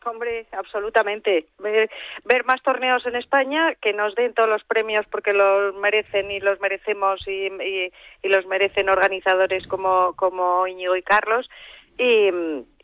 Hombre, 0.03 0.47
absolutamente. 0.53 1.45
Ver, 1.59 1.91
ver, 2.25 2.47
más 2.47 2.63
torneos 2.63 3.05
en 3.05 3.17
España 3.17 3.75
que 3.83 3.93
nos 3.93 4.15
den 4.15 4.33
todos 4.33 4.49
los 4.49 4.65
premios 4.65 5.05
porque 5.11 5.35
los 5.35 5.75
merecen 5.75 6.31
y 6.31 6.41
los 6.41 6.59
merecemos 6.61 7.21
y, 7.29 7.49
y, 7.49 7.93
y 8.23 8.29
los 8.31 8.47
merecen 8.47 8.89
organizadores 8.89 9.67
como, 9.67 10.15
como 10.17 10.67
Íñigo 10.67 10.97
y 10.97 11.03
Carlos. 11.03 11.51
Y, 11.99 12.31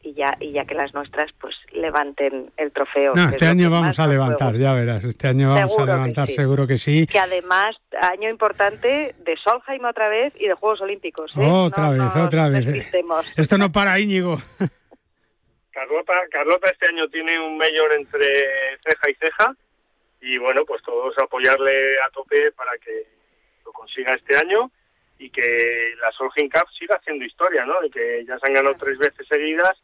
y, 0.02 0.14
ya 0.14 0.36
y 0.40 0.52
ya 0.52 0.64
que 0.64 0.74
las 0.74 0.94
nuestras 0.94 1.32
pues 1.40 1.56
levanten 1.72 2.50
el 2.56 2.72
trofeo. 2.72 3.14
No, 3.14 3.28
este 3.28 3.46
año 3.46 3.70
vamos 3.70 3.98
a 3.98 4.06
levantar, 4.06 4.56
ya 4.56 4.72
verás. 4.72 5.04
Este 5.04 5.28
año 5.28 5.50
vamos 5.50 5.70
seguro 5.70 5.92
a 5.92 5.96
levantar, 5.96 6.26
que 6.26 6.32
sí. 6.32 6.36
seguro 6.36 6.66
que 6.66 6.78
sí. 6.78 7.06
Que 7.06 7.18
además, 7.18 7.76
año 8.10 8.28
importante 8.28 9.14
de 9.18 9.36
Solheim 9.36 9.84
otra 9.84 10.08
vez 10.08 10.32
y 10.38 10.46
de 10.46 10.54
Juegos 10.54 10.80
Olímpicos. 10.80 11.32
¿eh? 11.36 11.46
Otra 11.46 11.84
no, 11.84 11.90
vez, 11.92 12.14
no 12.14 12.24
otra 12.24 12.48
vez. 12.48 12.66
Esto 13.36 13.58
no 13.58 13.70
para, 13.70 13.98
Íñigo. 13.98 14.40
Carlota, 15.72 16.12
Carlota 16.30 16.70
este 16.70 16.90
año 16.90 17.08
tiene 17.08 17.38
un 17.40 17.56
mayor 17.56 17.94
entre 17.96 18.26
ceja 18.82 19.10
y 19.10 19.14
ceja 19.14 19.54
y 20.20 20.38
bueno, 20.38 20.64
pues 20.66 20.82
todos 20.82 21.16
apoyarle 21.18 21.98
a 22.00 22.10
tope 22.10 22.52
para 22.52 22.72
que 22.78 23.06
lo 23.64 23.72
consiga 23.72 24.14
este 24.14 24.36
año 24.36 24.70
y 25.18 25.30
que 25.30 25.94
la 26.00 26.10
Solheim 26.12 26.50
Cup 26.50 26.68
siga 26.78 26.96
haciendo 26.96 27.24
historia, 27.24 27.64
¿no? 27.64 27.84
Y 27.84 27.90
que 27.90 28.24
ya 28.26 28.38
se 28.38 28.46
han 28.46 28.54
ganado 28.54 28.76
tres 28.76 28.98
veces 28.98 29.26
seguidas, 29.28 29.80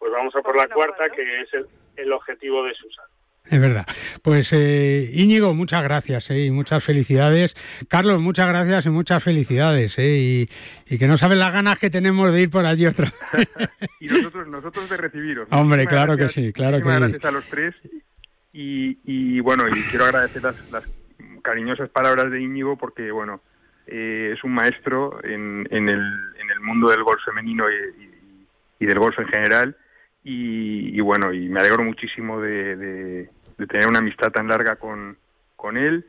pues 0.00 0.10
vamos 0.10 0.34
a 0.34 0.42
por 0.42 0.56
la 0.56 0.66
cuarta, 0.66 1.08
que 1.10 1.42
es 1.42 1.54
el, 1.54 1.66
el 1.96 2.12
objetivo 2.12 2.64
de 2.64 2.74
Susan. 2.74 3.04
Es 3.44 3.60
verdad. 3.60 3.86
Pues 4.22 4.52
eh, 4.52 5.10
Íñigo, 5.12 5.54
muchas 5.54 5.82
gracias 5.82 6.30
eh, 6.30 6.44
y 6.44 6.50
muchas 6.50 6.84
felicidades. 6.84 7.56
Carlos, 7.88 8.20
muchas 8.20 8.46
gracias 8.46 8.86
y 8.86 8.90
muchas 8.90 9.22
felicidades. 9.22 9.98
Eh, 9.98 10.18
y, 10.18 10.48
y, 10.88 10.98
que 10.98 11.06
no 11.06 11.18
sabes 11.18 11.36
las 11.36 11.52
ganas 11.52 11.78
que 11.78 11.90
tenemos 11.90 12.32
de 12.32 12.42
ir 12.42 12.50
por 12.50 12.64
allí 12.64 12.86
otra 12.86 13.12
vez. 13.32 13.48
y 14.00 14.06
nosotros, 14.06 14.48
nosotros 14.48 14.88
de 14.88 14.96
recibiros. 14.96 15.48
Hombre, 15.50 15.86
claro 15.86 16.16
gracias, 16.16 16.34
que 16.34 16.46
sí, 16.46 16.52
claro 16.52 16.78
que 16.78 16.84
gracias 16.84 17.06
sí. 17.06 17.10
Gracias 17.12 17.24
a 17.24 17.32
los 17.32 17.46
tres. 17.48 17.74
Y, 18.52 18.98
y 19.04 19.40
bueno, 19.40 19.64
y 19.68 19.82
quiero 19.84 20.06
agradecer 20.06 20.42
las, 20.42 20.70
las, 20.70 20.84
cariñosas 21.42 21.88
palabras 21.88 22.30
de 22.30 22.40
Íñigo 22.40 22.76
porque, 22.76 23.10
bueno, 23.10 23.40
eh, 23.86 24.34
es 24.36 24.44
un 24.44 24.52
maestro 24.52 25.18
en, 25.24 25.66
en, 25.70 25.88
el, 25.88 26.00
en 26.00 26.50
el 26.50 26.60
mundo 26.60 26.90
del 26.90 27.02
golf 27.02 27.20
femenino 27.24 27.64
y, 27.68 28.04
y, 28.04 28.46
y 28.80 28.86
del 28.86 28.98
golf 28.98 29.18
en 29.18 29.28
general. 29.28 29.76
Y, 30.22 30.96
y, 30.96 31.00
bueno, 31.00 31.32
y 31.32 31.48
me 31.48 31.60
alegro 31.60 31.82
muchísimo 31.82 32.40
de, 32.40 32.76
de, 32.76 33.30
de 33.58 33.66
tener 33.66 33.86
una 33.86 34.00
amistad 34.00 34.30
tan 34.30 34.48
larga 34.48 34.76
con, 34.76 35.16
con 35.56 35.76
él. 35.76 36.06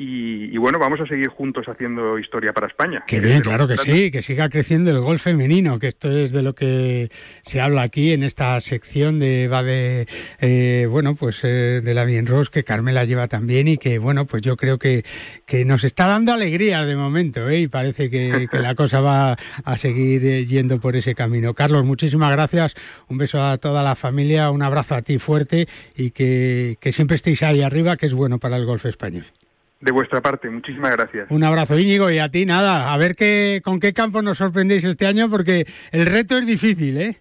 Y, 0.00 0.54
y, 0.54 0.58
bueno, 0.58 0.78
vamos 0.78 1.00
a 1.00 1.06
seguir 1.06 1.26
juntos 1.26 1.66
haciendo 1.66 2.20
historia 2.20 2.52
para 2.52 2.68
España. 2.68 3.02
Qué 3.04 3.18
bien, 3.18 3.40
claro 3.40 3.66
que 3.66 3.76
sí, 3.78 4.12
que 4.12 4.22
siga 4.22 4.48
creciendo 4.48 4.92
el 4.92 5.00
golf 5.00 5.20
femenino, 5.20 5.80
que 5.80 5.88
esto 5.88 6.08
es 6.16 6.30
de 6.30 6.42
lo 6.42 6.54
que 6.54 7.10
se 7.42 7.60
habla 7.60 7.82
aquí 7.82 8.12
en 8.12 8.22
esta 8.22 8.60
sección 8.60 9.18
de 9.18 9.48
va 9.48 9.64
de 9.64 10.06
eh, 10.38 10.86
bueno, 10.88 11.16
pues 11.16 11.40
eh, 11.42 11.80
de 11.82 11.94
la 11.94 12.04
Bien 12.04 12.26
Ross 12.26 12.48
que 12.48 12.62
Carmela 12.62 13.04
lleva 13.06 13.26
también 13.26 13.66
y 13.66 13.76
que 13.76 13.98
bueno, 13.98 14.24
pues 14.26 14.40
yo 14.42 14.56
creo 14.56 14.78
que, 14.78 15.04
que 15.46 15.64
nos 15.64 15.82
está 15.82 16.06
dando 16.06 16.32
alegría 16.32 16.84
de 16.84 16.94
momento, 16.94 17.48
¿eh? 17.48 17.58
y 17.58 17.66
parece 17.66 18.08
que, 18.08 18.46
que 18.48 18.58
la 18.60 18.74
cosa 18.76 19.00
va 19.00 19.36
a 19.64 19.78
seguir 19.78 20.24
eh, 20.24 20.46
yendo 20.46 20.78
por 20.78 20.94
ese 20.94 21.16
camino. 21.16 21.54
Carlos, 21.54 21.84
muchísimas 21.84 22.30
gracias, 22.30 22.76
un 23.08 23.18
beso 23.18 23.42
a 23.42 23.58
toda 23.58 23.82
la 23.82 23.96
familia, 23.96 24.52
un 24.52 24.62
abrazo 24.62 24.94
a 24.94 25.02
ti 25.02 25.18
fuerte 25.18 25.66
y 25.96 26.12
que, 26.12 26.76
que 26.80 26.92
siempre 26.92 27.16
estéis 27.16 27.42
ahí 27.42 27.62
arriba, 27.62 27.96
que 27.96 28.06
es 28.06 28.14
bueno 28.14 28.38
para 28.38 28.56
el 28.58 28.64
golf 28.64 28.86
español. 28.86 29.24
De 29.80 29.92
vuestra 29.92 30.20
parte, 30.20 30.50
muchísimas 30.50 30.96
gracias. 30.96 31.30
Un 31.30 31.44
abrazo, 31.44 31.78
Íñigo, 31.78 32.10
y 32.10 32.18
a 32.18 32.28
ti 32.28 32.44
nada, 32.44 32.92
a 32.92 32.96
ver 32.96 33.14
qué, 33.14 33.60
con 33.62 33.78
qué 33.78 33.92
campo 33.92 34.22
nos 34.22 34.38
sorprendéis 34.38 34.82
este 34.82 35.06
año, 35.06 35.30
porque 35.30 35.66
el 35.92 36.06
reto 36.06 36.36
es 36.36 36.46
difícil, 36.46 37.00
¿eh? 37.00 37.20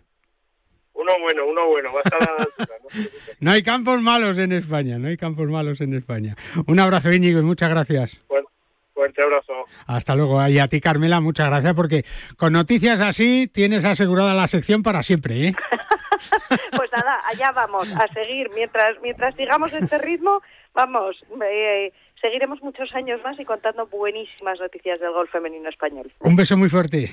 Uno 0.94 1.14
bueno, 1.22 1.46
uno 1.46 1.68
bueno, 1.68 1.94
va 1.94 2.00
a 2.00 2.04
estar 2.04 2.24
a 2.24 2.34
la 2.34 2.44
altura. 2.44 2.78
No, 2.82 2.90
no 3.42 3.52
hay 3.52 3.62
campos 3.62 4.02
malos 4.02 4.40
en 4.40 4.52
España, 4.54 4.98
no 4.98 5.08
hay 5.08 5.18
campos 5.18 5.48
malos 5.48 5.80
en 5.82 5.94
España. 5.94 6.36
Un 6.66 6.80
abrazo, 6.80 7.12
Íñigo, 7.12 7.40
y 7.40 7.44
muchas 7.44 7.70
gracias. 7.70 8.20
Bueno, 8.28 8.48
fuerte 8.92 9.22
abrazo. 9.24 9.54
Hasta 9.86 10.16
luego. 10.16 10.46
Y 10.48 10.58
a 10.58 10.68
ti, 10.68 10.82
Carmela, 10.82 11.22
muchas 11.22 11.50
gracias, 11.50 11.76
porque 11.76 12.06
con 12.38 12.54
noticias 12.54 13.00
así 13.02 13.48
tienes 13.48 13.86
asegurada 13.86 14.34
la 14.34 14.48
sección 14.48 14.82
para 14.82 15.04
siempre, 15.04 15.50
¿eh? 15.50 15.56
pues 16.76 16.90
nada, 16.92 17.22
allá 17.28 17.52
vamos, 17.54 17.88
a 17.94 18.12
seguir. 18.12 18.50
Mientras, 18.56 19.00
mientras 19.04 19.36
sigamos 19.36 19.72
este 19.74 20.00
ritmo, 20.00 20.42
vamos... 20.74 21.24
Eh, 21.44 21.94
seguiremos 22.22 22.62
muchos 22.62 22.94
años 22.94 23.20
más 23.24 23.40
y 23.40 23.46
contando 23.46 23.88
buenísimas 23.88 24.60
noticias 24.60 25.00
del 25.00 25.12
golf 25.12 25.32
femenino 25.32 25.70
español. 25.70 26.12
Un 26.20 26.36
beso 26.36 26.58
muy 26.58 26.70
fuerte. 26.70 27.12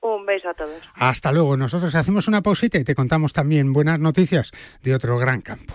Un 0.00 0.26
beso 0.26 0.48
a 0.48 0.54
todos. 0.54 0.82
Hasta 0.94 1.30
luego. 1.30 1.56
Nosotros 1.56 1.94
hacemos 1.94 2.26
una 2.26 2.42
pausita 2.42 2.78
y 2.78 2.84
te 2.84 2.94
contamos 2.94 3.32
también 3.32 3.72
buenas 3.72 4.00
noticias 4.00 4.50
de 4.82 4.94
otro 4.94 5.16
gran 5.18 5.40
campo. 5.42 5.74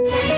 Música 0.00 0.37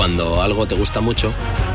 Cuando 0.00 0.40
algo 0.40 0.66
te 0.66 0.74
gusta 0.74 1.02
mucho, 1.02 1.30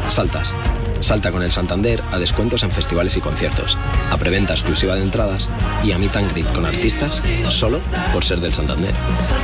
saltas. 0.10 0.52
Salta 1.00 1.32
con 1.32 1.44
el 1.44 1.52
Santander 1.52 2.02
a 2.12 2.18
descuentos 2.18 2.64
en 2.64 2.72
festivales 2.72 3.16
y 3.18 3.22
conciertos, 3.22 3.78
a 4.10 4.18
preventa 4.18 4.54
exclusiva 4.54 4.96
de 4.96 5.04
entradas 5.04 5.48
y 5.84 5.92
a 5.92 6.00
meet 6.00 6.16
and 6.16 6.32
greet 6.32 6.52
con 6.52 6.66
artistas 6.66 7.22
solo 7.50 7.82
por 8.12 8.26
ser 8.26 8.40
del 8.40 8.52
Santander. 8.52 8.96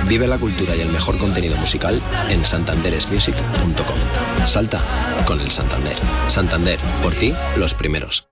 Vive 0.08 0.26
la 0.26 0.40
cultura 0.40 0.76
y 0.76 0.82
el 0.82 0.90
mejor 0.90 1.20
contenido 1.20 1.56
musical 1.58 2.02
en 2.30 2.44
santanderesmusic.com. 2.44 4.48
Salta 4.48 4.82
con 5.28 5.40
el 5.42 5.52
Santander. 5.52 5.98
Santander, 6.28 6.80
por 7.04 7.14
ti, 7.14 7.36
los 7.58 7.76
primeros. 7.76 8.30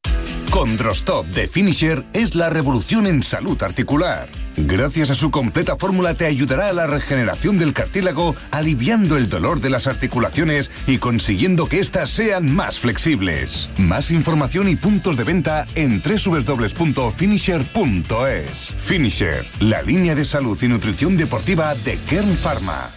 Condrostop 0.49 1.27
de 1.27 1.47
Finisher 1.47 2.05
es 2.13 2.33
la 2.33 2.49
revolución 2.49 3.05
en 3.05 3.21
salud 3.21 3.61
articular. 3.61 4.38
Gracias 4.65 5.09
a 5.09 5.15
su 5.15 5.31
completa 5.31 5.77
fórmula 5.77 6.15
te 6.15 6.25
ayudará 6.25 6.67
a 6.67 6.73
la 6.73 6.85
regeneración 6.85 7.57
del 7.57 7.71
cartílago, 7.71 8.35
aliviando 8.51 9.15
el 9.15 9.29
dolor 9.29 9.61
de 9.61 9.69
las 9.69 9.87
articulaciones 9.87 10.69
y 10.85 10.97
consiguiendo 10.97 11.67
que 11.67 11.79
éstas 11.79 12.09
sean 12.09 12.53
más 12.53 12.77
flexibles. 12.77 13.69
Más 13.77 14.11
información 14.11 14.67
y 14.67 14.75
puntos 14.75 15.15
de 15.15 15.23
venta 15.23 15.65
en 15.75 16.01
www.finisher.es. 16.01 18.73
Finisher, 18.77 19.45
la 19.61 19.81
línea 19.81 20.13
de 20.13 20.25
salud 20.25 20.61
y 20.61 20.67
nutrición 20.67 21.15
deportiva 21.15 21.73
de 21.73 21.97
Kern 22.09 22.35
Pharma. 22.35 22.89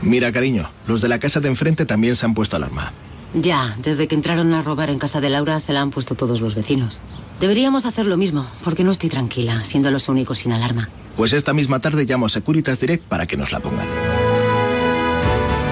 Mira, 0.00 0.32
cariño, 0.32 0.70
los 0.86 1.02
de 1.02 1.08
la 1.08 1.18
casa 1.18 1.40
de 1.40 1.48
enfrente 1.48 1.84
también 1.84 2.16
se 2.16 2.24
han 2.24 2.32
puesto 2.32 2.56
alarma. 2.56 2.94
Ya, 3.34 3.74
desde 3.82 4.06
que 4.06 4.14
entraron 4.14 4.54
a 4.54 4.62
robar 4.62 4.90
en 4.90 5.00
casa 5.00 5.20
de 5.20 5.28
Laura 5.28 5.58
se 5.58 5.72
la 5.72 5.80
han 5.80 5.90
puesto 5.90 6.14
todos 6.14 6.40
los 6.40 6.54
vecinos. 6.54 7.02
Deberíamos 7.40 7.84
hacer 7.84 8.06
lo 8.06 8.16
mismo, 8.16 8.46
porque 8.62 8.84
no 8.84 8.92
estoy 8.92 9.10
tranquila, 9.10 9.64
siendo 9.64 9.90
los 9.90 10.08
únicos 10.08 10.38
sin 10.38 10.52
alarma. 10.52 10.88
Pues 11.16 11.32
esta 11.32 11.52
misma 11.52 11.80
tarde 11.80 12.04
llamo 12.04 12.26
a 12.26 12.28
Securitas 12.28 12.80
Direct 12.80 13.04
para 13.04 13.26
que 13.26 13.36
nos 13.36 13.52
la 13.52 13.60
pongan. 13.60 13.86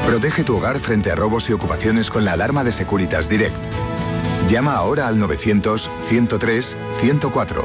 Protege 0.07 0.45
tu 0.45 0.57
hogar 0.57 0.79
frente 0.79 1.11
a 1.11 1.15
robos 1.15 1.49
y 1.49 1.53
ocupaciones 1.53 2.11
con 2.11 2.25
la 2.25 2.33
alarma 2.33 2.65
de 2.65 2.73
Securitas 2.73 3.29
Direct. 3.29 3.55
Llama 4.49 4.75
ahora 4.75 5.09
al 5.09 5.17
900-103-104. 5.17 7.63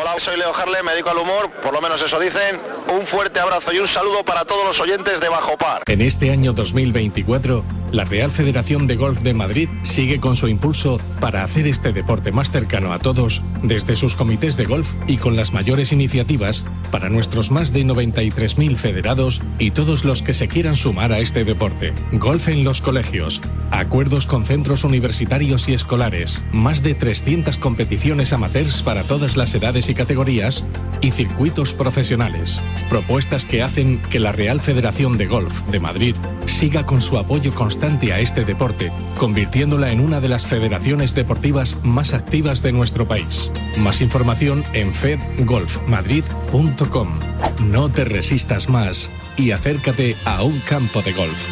Hola, 0.00 0.14
soy 0.18 0.38
Leo 0.38 0.54
Harle, 0.54 0.82
me 0.82 0.92
dedico 0.92 1.10
al 1.10 1.18
humor, 1.18 1.50
por 1.62 1.74
lo 1.74 1.82
menos 1.82 2.02
eso 2.02 2.18
dicen. 2.18 2.58
Un 2.96 3.06
fuerte 3.06 3.40
abrazo 3.40 3.72
y 3.72 3.78
un 3.78 3.88
saludo 3.88 4.24
para 4.24 4.44
todos 4.44 4.64
los 4.64 4.80
oyentes 4.80 5.20
de 5.20 5.28
Bajo 5.28 5.58
Par. 5.58 5.82
En 5.86 6.00
este 6.00 6.30
año 6.30 6.52
2024, 6.52 7.62
la 7.92 8.04
Real 8.04 8.30
Federación 8.30 8.86
de 8.86 8.96
Golf 8.96 9.20
de 9.20 9.34
Madrid 9.34 9.68
sigue 9.82 10.18
con 10.18 10.34
su 10.34 10.48
impulso 10.48 10.98
para 11.20 11.44
hacer 11.44 11.66
este 11.66 11.92
deporte 11.92 12.32
más 12.32 12.50
cercano 12.50 12.92
a 12.92 12.98
todos, 12.98 13.42
desde 13.62 13.96
sus 13.96 14.16
comités 14.16 14.56
de 14.56 14.64
golf 14.64 14.94
y 15.06 15.18
con 15.18 15.36
las 15.36 15.52
mayores 15.52 15.92
iniciativas 15.92 16.64
para 16.90 17.10
nuestros 17.10 17.50
más 17.50 17.72
de 17.72 17.84
93.000 17.84 18.76
federados 18.76 19.42
y 19.58 19.72
todos 19.72 20.06
los 20.06 20.22
que 20.22 20.32
se 20.32 20.48
quieran 20.48 20.74
sumar 20.74 21.12
a 21.12 21.18
este 21.20 21.44
deporte. 21.44 21.92
Golf 22.12 22.48
en 22.48 22.64
los 22.64 22.80
colegios, 22.80 23.42
acuerdos 23.70 24.26
con 24.26 24.46
centros 24.46 24.84
universitarios 24.84 25.68
y 25.68 25.74
escolares, 25.74 26.44
más 26.52 26.82
de 26.82 26.94
300 26.94 27.58
competiciones 27.58 28.32
amateurs 28.32 28.82
para 28.82 29.04
todas 29.04 29.36
las 29.36 29.54
edades 29.54 29.90
y 29.90 29.94
categorías 29.94 30.66
y 31.02 31.10
circuitos 31.10 31.74
profesionales. 31.74 32.62
Propuestas 32.88 33.44
que 33.44 33.62
hacen 33.62 34.00
que 34.08 34.18
la 34.18 34.32
Real 34.32 34.60
Federación 34.60 35.18
de 35.18 35.26
Golf 35.26 35.62
de 35.66 35.80
Madrid 35.80 36.16
siga 36.46 36.86
con 36.86 37.02
su 37.02 37.18
apoyo 37.18 37.54
constante 37.54 37.81
a 37.82 38.20
este 38.20 38.44
deporte, 38.44 38.92
convirtiéndola 39.18 39.90
en 39.90 39.98
una 39.98 40.20
de 40.20 40.28
las 40.28 40.46
federaciones 40.46 41.16
deportivas 41.16 41.76
más 41.82 42.14
activas 42.14 42.62
de 42.62 42.70
nuestro 42.70 43.08
país. 43.08 43.52
Más 43.76 44.02
información 44.02 44.62
en 44.72 44.94
fedgolfmadrid.com. 44.94 47.08
No 47.64 47.90
te 47.90 48.04
resistas 48.04 48.68
más 48.68 49.10
y 49.36 49.50
acércate 49.50 50.14
a 50.24 50.44
un 50.44 50.60
campo 50.60 51.02
de 51.02 51.12
golf. 51.12 51.48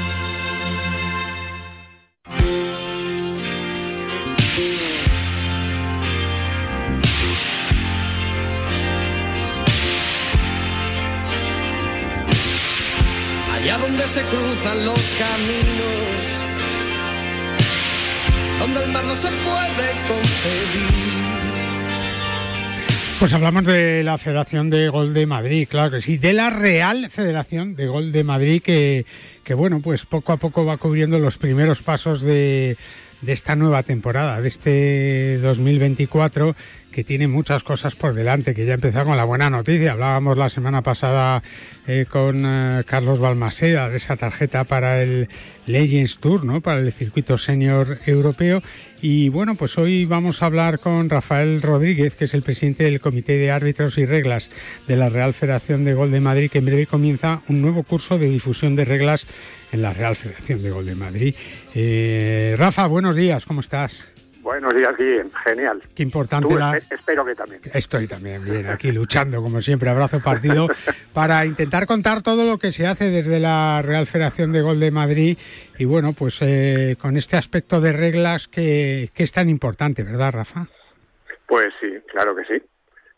Allá 13.53 13.79
donde 13.79 14.05
se 14.05 14.23
cruzan 14.23 14.87
los 14.87 15.13
caminos, 15.19 16.10
donde 18.61 18.85
el 18.85 18.93
mar 18.93 19.05
no 19.05 19.17
se 19.17 19.29
puede 19.29 19.89
concebir. 20.07 21.11
Pues 23.19 23.33
hablamos 23.33 23.65
de 23.65 24.03
la 24.05 24.19
Federación 24.19 24.71
de 24.71 24.89
Gol 24.89 25.13
de 25.13 25.27
Madrid, 25.27 25.67
claro 25.69 25.91
que 25.91 26.03
sí, 26.03 26.17
de 26.17 26.33
la 26.33 26.51
Real 26.51 27.11
Federación 27.11 27.75
de 27.75 27.87
Gol 27.87 28.13
de 28.13 28.25
Madrid 28.25 28.63
que, 28.63 29.05
que 29.45 29.55
bueno, 29.55 29.81
pues 29.81 30.07
poco 30.07 30.33
a 30.33 30.37
poco 30.37 30.65
va 30.65 30.79
cubriendo 30.79 31.19
los 31.19 31.37
primeros 31.37 31.83
pasos 31.83 32.23
de, 32.23 32.79
de 33.23 33.33
esta 33.33 33.57
nueva 33.57 33.83
temporada, 33.83 34.41
de 34.41 34.49
este 34.49 35.39
2024 35.39 36.55
que 36.91 37.05
tiene 37.05 37.29
muchas 37.29 37.63
cosas 37.63 37.95
por 37.95 38.15
delante, 38.15 38.55
que 38.55 38.67
ya 38.67 38.75
empezó 38.75 39.05
con 39.05 39.17
la 39.17 39.25
buena 39.25 39.49
noticia. 39.49 39.93
Hablábamos 39.93 40.37
la 40.37 40.51
semana 40.51 40.83
pasada 40.83 41.43
eh, 41.87 42.07
con 42.09 42.45
eh, 42.45 42.83
Carlos 42.85 43.21
Balmaseda 43.21 43.89
de 43.89 43.99
esa 43.99 44.17
tarjeta 44.17 44.65
para 44.65 45.01
el 45.03 45.29
Legends 45.71 46.19
Tour, 46.19 46.45
¿no? 46.45 46.61
para 46.61 46.81
el 46.81 46.93
circuito 46.93 47.39
senior 47.39 47.99
europeo. 48.07 48.63
Y 49.03 49.29
bueno, 49.29 49.55
pues 49.55 49.79
hoy 49.79 50.05
vamos 50.05 50.43
a 50.43 50.47
hablar 50.47 50.79
con 50.79 51.09
Rafael 51.09 51.63
Rodríguez, 51.63 52.15
que 52.15 52.27
es 52.27 52.35
el 52.35 52.43
presidente 52.43 52.85
del 52.85 53.01
Comité 53.01 53.39
de 53.39 53.51
Árbitros 53.51 53.97
y 53.99 54.05
Reglas 54.05 54.51
de 54.87 54.97
la 54.97 55.09
Real 55.09 55.33
Federación 55.33 55.85
de 55.85 55.95
Gol 55.95 56.11
de 56.11 56.21
Madrid, 56.21 56.51
que 56.51 56.59
en 56.59 56.67
breve 56.67 56.87
comienza 56.87 57.43
un 57.49 57.63
nuevo 57.63 57.83
curso 57.83 58.19
de 58.19 58.29
difusión 58.29 58.77
de 58.77 58.85
reglas 58.85 59.27
en 59.73 59.83
la 59.83 59.93
Real 59.93 60.17
Federación 60.17 60.63
de 60.63 60.71
Gol 60.71 60.87
de 60.87 60.95
Madrid. 60.95 61.35
Eh, 61.75 62.55
Rafa, 62.59 62.87
buenos 62.87 63.17
días, 63.17 63.47
¿cómo 63.47 63.61
estás? 63.61 64.05
Buenos 64.43 64.75
días, 64.75 64.97
Guillem. 64.97 65.31
Genial. 65.45 65.83
Qué 65.95 66.03
importante 66.03 66.49
Tú, 66.49 66.57
la... 66.57 66.73
espe- 66.73 66.95
Espero 66.95 67.25
que 67.25 67.35
también. 67.35 67.61
Estoy 67.75 68.09
también 68.09 68.43
bien, 68.45 68.67
aquí 68.69 68.91
luchando, 68.91 69.43
como 69.43 69.61
siempre, 69.61 69.91
abrazo 69.91 70.21
partido, 70.21 70.67
para 71.13 71.45
intentar 71.45 71.87
contar 71.87 72.23
todo 72.23 72.45
lo 72.47 72.57
que 72.59 72.73
se 72.73 72.87
hace 72.87 73.11
desde 73.11 73.39
la 73.39 73.83
Real 73.83 74.07
Federación 74.07 74.53
de 74.53 74.63
Gol 74.63 74.81
de 74.81 74.91
Madrid 74.91 75.39
y 75.79 75.85
bueno, 75.85 76.15
pues 76.19 76.39
eh, 76.41 76.97
con 77.01 77.17
este 77.17 77.37
aspecto 77.37 77.81
de 77.81 77.93
reglas 77.93 78.49
que, 78.49 79.11
que 79.15 79.23
es 79.25 79.33
tan 79.33 79.49
importante, 79.51 80.03
¿verdad, 80.03 80.33
Rafa? 80.33 80.67
Pues 81.47 81.69
sí, 81.81 81.89
claro 82.11 82.35
que 82.35 82.45
sí. 82.45 82.63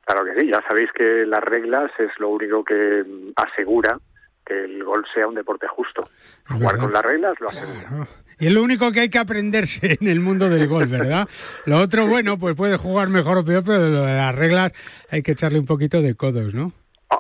Claro 0.05 0.25
que 0.25 0.41
sí. 0.41 0.51
Ya 0.53 0.61
sabéis 0.69 0.91
que 0.93 1.25
las 1.27 1.43
reglas 1.45 1.91
es 1.99 2.11
lo 2.19 2.31
único 2.31 2.65
que 2.65 3.05
mm, 3.07 3.33
asegura 3.37 3.99
que 4.45 4.65
el 4.65 4.83
gol 4.83 5.05
sea 5.15 5.29
un 5.29 5.37
deporte 5.37 5.69
justo. 5.69 6.09
Jugar 6.49 6.77
con 6.79 6.93
las 6.93 7.03
reglas 7.05 7.35
lo 7.41 7.49
asegura. 7.49 7.89
Claro. 7.89 8.09
Y 8.39 8.47
es 8.49 8.53
lo 8.55 8.63
único 8.63 8.91
que 8.93 9.01
hay 9.01 9.09
que 9.09 9.19
aprenderse 9.19 9.99
en 10.01 10.09
el 10.09 10.21
mundo 10.21 10.49
del 10.49 10.67
gol, 10.69 10.87
¿verdad? 10.87 11.29
Lo 11.67 11.79
otro, 11.79 12.07
bueno, 12.07 12.39
pues 12.39 12.55
puede 12.57 12.77
jugar 12.77 13.09
mejor 13.09 13.39
o 13.39 13.45
peor, 13.45 13.63
pero 13.65 13.89
lo 13.89 14.03
de 14.05 14.15
las 14.17 14.35
reglas 14.35 14.73
hay 15.11 15.23
que 15.23 15.33
echarle 15.33 15.59
un 15.59 15.67
poquito 15.67 16.01
de 16.03 16.15
codos, 16.15 16.55
¿no? 16.55 16.73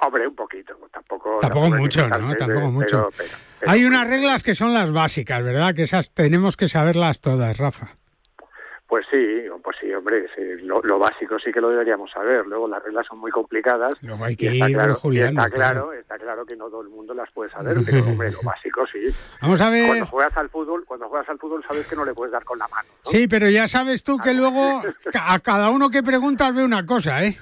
Hombre, 0.04 0.26
un 0.26 0.34
poquito. 0.34 0.74
Tampoco, 0.92 1.38
Tampoco 1.40 1.70
que 1.72 1.78
mucho, 1.78 2.08
¿no? 2.08 2.28
de- 2.30 2.36
Tampoco 2.36 2.70
mucho. 2.70 3.08
pero- 3.16 3.30
pero 3.60 3.70
Hay 3.72 3.84
unas 3.84 4.08
reglas 4.08 4.42
que 4.42 4.54
son 4.54 4.72
las 4.74 4.90
básicas, 4.90 5.42
¿verdad? 5.44 5.74
Que 5.74 5.82
esas 5.82 6.10
tenemos 6.12 6.56
que 6.56 6.68
saberlas 6.68 7.20
todas, 7.20 7.56
Rafa. 7.58 7.96
Pues 8.92 9.06
sí, 9.10 9.44
pues 9.64 9.74
sí, 9.80 9.90
hombre, 9.94 10.26
sí, 10.36 10.42
lo, 10.66 10.82
lo, 10.82 10.98
básico 10.98 11.38
sí 11.38 11.50
que 11.50 11.62
lo 11.62 11.70
deberíamos 11.70 12.10
saber. 12.10 12.46
Luego 12.46 12.68
las 12.68 12.82
reglas 12.82 13.06
son 13.06 13.20
muy 13.20 13.30
complicadas. 13.30 13.94
Luego 14.02 14.22
hay 14.22 14.36
que 14.36 14.44
y 14.44 14.48
está 14.48 14.68
ir 14.68 14.76
claro, 14.76 14.92
y 14.92 14.96
juliando, 14.96 15.40
está 15.40 15.50
claro. 15.50 15.74
claro, 15.86 15.92
está 15.94 16.18
claro 16.18 16.44
que 16.44 16.56
no 16.56 16.68
todo 16.68 16.82
el 16.82 16.90
mundo 16.90 17.14
las 17.14 17.30
puede 17.30 17.50
saber, 17.50 17.78
pero 17.86 18.04
hombre, 18.04 18.30
lo 18.30 18.42
básico 18.42 18.86
sí. 18.88 19.06
Vamos 19.40 19.62
a 19.62 19.70
ver. 19.70 19.86
Cuando 19.86 20.06
juegas 20.08 20.36
al 20.36 20.50
fútbol, 20.50 20.84
cuando 20.84 21.08
juegas 21.08 21.26
al 21.30 21.38
fútbol 21.38 21.64
sabes 21.66 21.86
que 21.86 21.96
no 21.96 22.04
le 22.04 22.12
puedes 22.12 22.32
dar 22.32 22.44
con 22.44 22.58
la 22.58 22.68
mano. 22.68 22.86
¿no? 23.06 23.10
Sí, 23.10 23.26
pero 23.28 23.48
ya 23.48 23.66
sabes 23.66 24.04
tú 24.04 24.18
que 24.18 24.34
luego 24.34 24.82
a 25.14 25.38
cada 25.38 25.70
uno 25.70 25.88
que 25.88 26.02
preguntas 26.02 26.54
ve 26.54 26.62
una 26.62 26.84
cosa, 26.84 27.24
¿eh? 27.24 27.38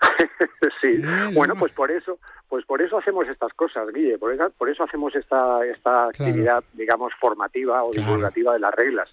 sí. 0.82 1.00
Bueno, 1.32 1.54
pues 1.54 1.72
por 1.74 1.92
eso, 1.92 2.18
pues 2.48 2.64
por 2.64 2.82
eso 2.82 2.98
hacemos 2.98 3.28
estas 3.28 3.52
cosas, 3.52 3.86
Guille. 3.94 4.18
Por 4.18 4.32
eso, 4.32 4.50
por 4.58 4.68
eso 4.68 4.82
hacemos 4.82 5.14
esta 5.14 5.64
esta 5.64 6.06
actividad, 6.06 6.64
digamos, 6.72 7.12
formativa 7.20 7.84
o 7.84 7.92
divulgativa 7.92 8.54
de 8.54 8.58
las 8.58 8.74
reglas. 8.74 9.08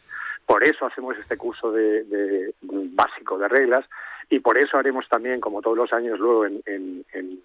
Por 0.45 0.63
eso 0.63 0.85
hacemos 0.85 1.17
este 1.17 1.37
curso 1.37 1.71
de, 1.71 2.03
de- 2.03 2.53
básico 2.61 3.37
de 3.37 3.47
reglas 3.47 3.85
y 4.29 4.39
por 4.39 4.57
eso 4.57 4.77
haremos 4.77 5.07
también, 5.09 5.39
como 5.41 5.61
todos 5.61 5.77
los 5.77 5.91
años, 5.93 6.19
luego 6.19 6.45
en, 6.45 6.61
en, 6.65 7.05
en, 7.13 7.39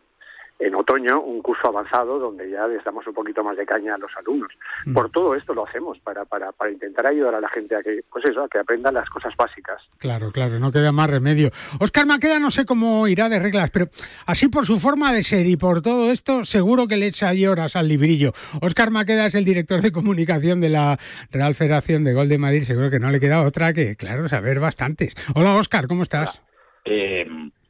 en 0.60 0.74
otoño, 0.74 1.22
un 1.22 1.40
curso 1.40 1.68
avanzado 1.68 2.18
donde 2.18 2.50
ya 2.50 2.66
les 2.66 2.84
damos 2.84 3.06
un 3.06 3.14
poquito 3.14 3.42
más 3.42 3.56
de 3.56 3.64
caña 3.64 3.94
a 3.94 3.98
los 3.98 4.10
alumnos. 4.16 4.52
Por 4.92 5.10
todo 5.10 5.34
esto 5.34 5.54
lo 5.54 5.66
hacemos 5.66 5.98
para, 6.00 6.24
para, 6.26 6.52
para 6.52 6.70
intentar 6.70 7.06
ayudar 7.06 7.34
a 7.34 7.40
la 7.40 7.48
gente 7.48 7.74
a 7.74 7.82
que, 7.82 8.00
pues 8.12 8.24
eso, 8.26 8.44
a 8.44 8.48
que 8.48 8.58
aprendan 8.58 8.94
las 8.94 9.08
cosas 9.08 9.34
básicas. 9.36 9.82
Claro, 9.98 10.30
claro, 10.32 10.58
no 10.58 10.70
queda 10.70 10.92
más 10.92 11.08
remedio. 11.08 11.50
Óscar 11.80 12.06
Maqueda 12.06 12.38
no 12.38 12.50
sé 12.50 12.66
cómo 12.66 13.08
irá 13.08 13.28
de 13.28 13.38
reglas, 13.38 13.70
pero 13.70 13.86
así 14.26 14.48
por 14.48 14.66
su 14.66 14.78
forma 14.78 15.12
de 15.12 15.22
ser 15.22 15.46
y 15.46 15.56
por 15.56 15.80
todo 15.80 16.10
esto, 16.10 16.44
seguro 16.44 16.86
que 16.86 16.98
le 16.98 17.06
echa 17.06 17.28
ahí 17.28 17.46
horas 17.46 17.74
al 17.74 17.88
librillo. 17.88 18.32
Óscar 18.60 18.90
Maqueda 18.90 19.26
es 19.26 19.34
el 19.34 19.44
director 19.44 19.80
de 19.80 19.92
comunicación 19.92 20.60
de 20.60 20.68
la 20.68 20.98
Real 21.30 21.54
Federación 21.54 22.04
de 22.04 22.12
Gol 22.12 22.28
de 22.28 22.38
Madrid, 22.38 22.64
seguro 22.64 22.90
que 22.90 22.98
no 22.98 23.10
le 23.10 23.20
queda 23.20 23.42
otra 23.42 23.72
que, 23.72 23.96
claro, 23.96 24.28
saber 24.28 24.60
bastantes. 24.60 25.14
Hola 25.34 25.56
Óscar, 25.56 25.86
¿cómo 25.88 26.02
estás? 26.02 26.42
Eh, 26.84 27.26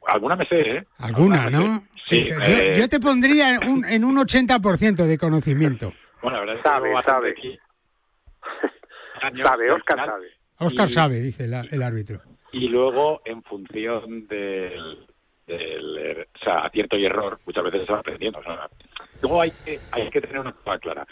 alguna 0.07 0.35
me 0.35 0.45
sé, 0.45 0.59
¿eh? 0.59 0.85
Alguna. 0.97 1.49
¿no? 1.49 1.83
Sí, 2.11 2.25
yo, 2.25 2.35
eh, 2.45 2.73
yo 2.77 2.87
te 2.89 2.99
pondría 2.99 3.55
en 3.55 3.67
un, 3.69 3.85
en 3.85 4.03
un 4.03 4.17
80% 4.17 5.05
de 5.05 5.17
conocimiento. 5.17 5.93
Bueno, 6.21 6.37
la 6.45 6.53
verdad 6.53 6.55
es 6.57 6.61
que 6.63 6.69
Sabe, 6.69 7.03
sabe. 7.03 7.31
aquí. 7.31 7.59
Sabe, 9.21 9.33
final- 9.33 10.05
sabe. 10.07 10.27
Óscar 10.59 10.89
y- 10.89 10.93
sabe, 10.93 11.21
dice 11.21 11.45
el, 11.45 11.53
el 11.71 11.81
árbitro. 11.83 12.21
Y 12.51 12.67
luego, 12.67 13.21
en 13.25 13.41
función 13.43 14.27
del, 14.27 15.07
del 15.47 15.97
er- 15.97 16.27
o 16.35 16.39
sea, 16.43 16.59
acierto 16.65 16.97
y 16.97 17.05
error, 17.05 17.39
muchas 17.45 17.63
veces 17.63 17.85
se 17.85 17.93
va 17.93 17.99
aprendiendo. 17.99 18.39
o 18.39 18.43
sea, 18.43 18.67
luego 19.21 19.41
hay 19.41 19.51
que, 19.63 19.79
hay 19.91 20.09
que 20.09 20.21
tener 20.21 20.39
una 20.39 20.51
cosa 20.53 20.77
clara. 20.79 21.07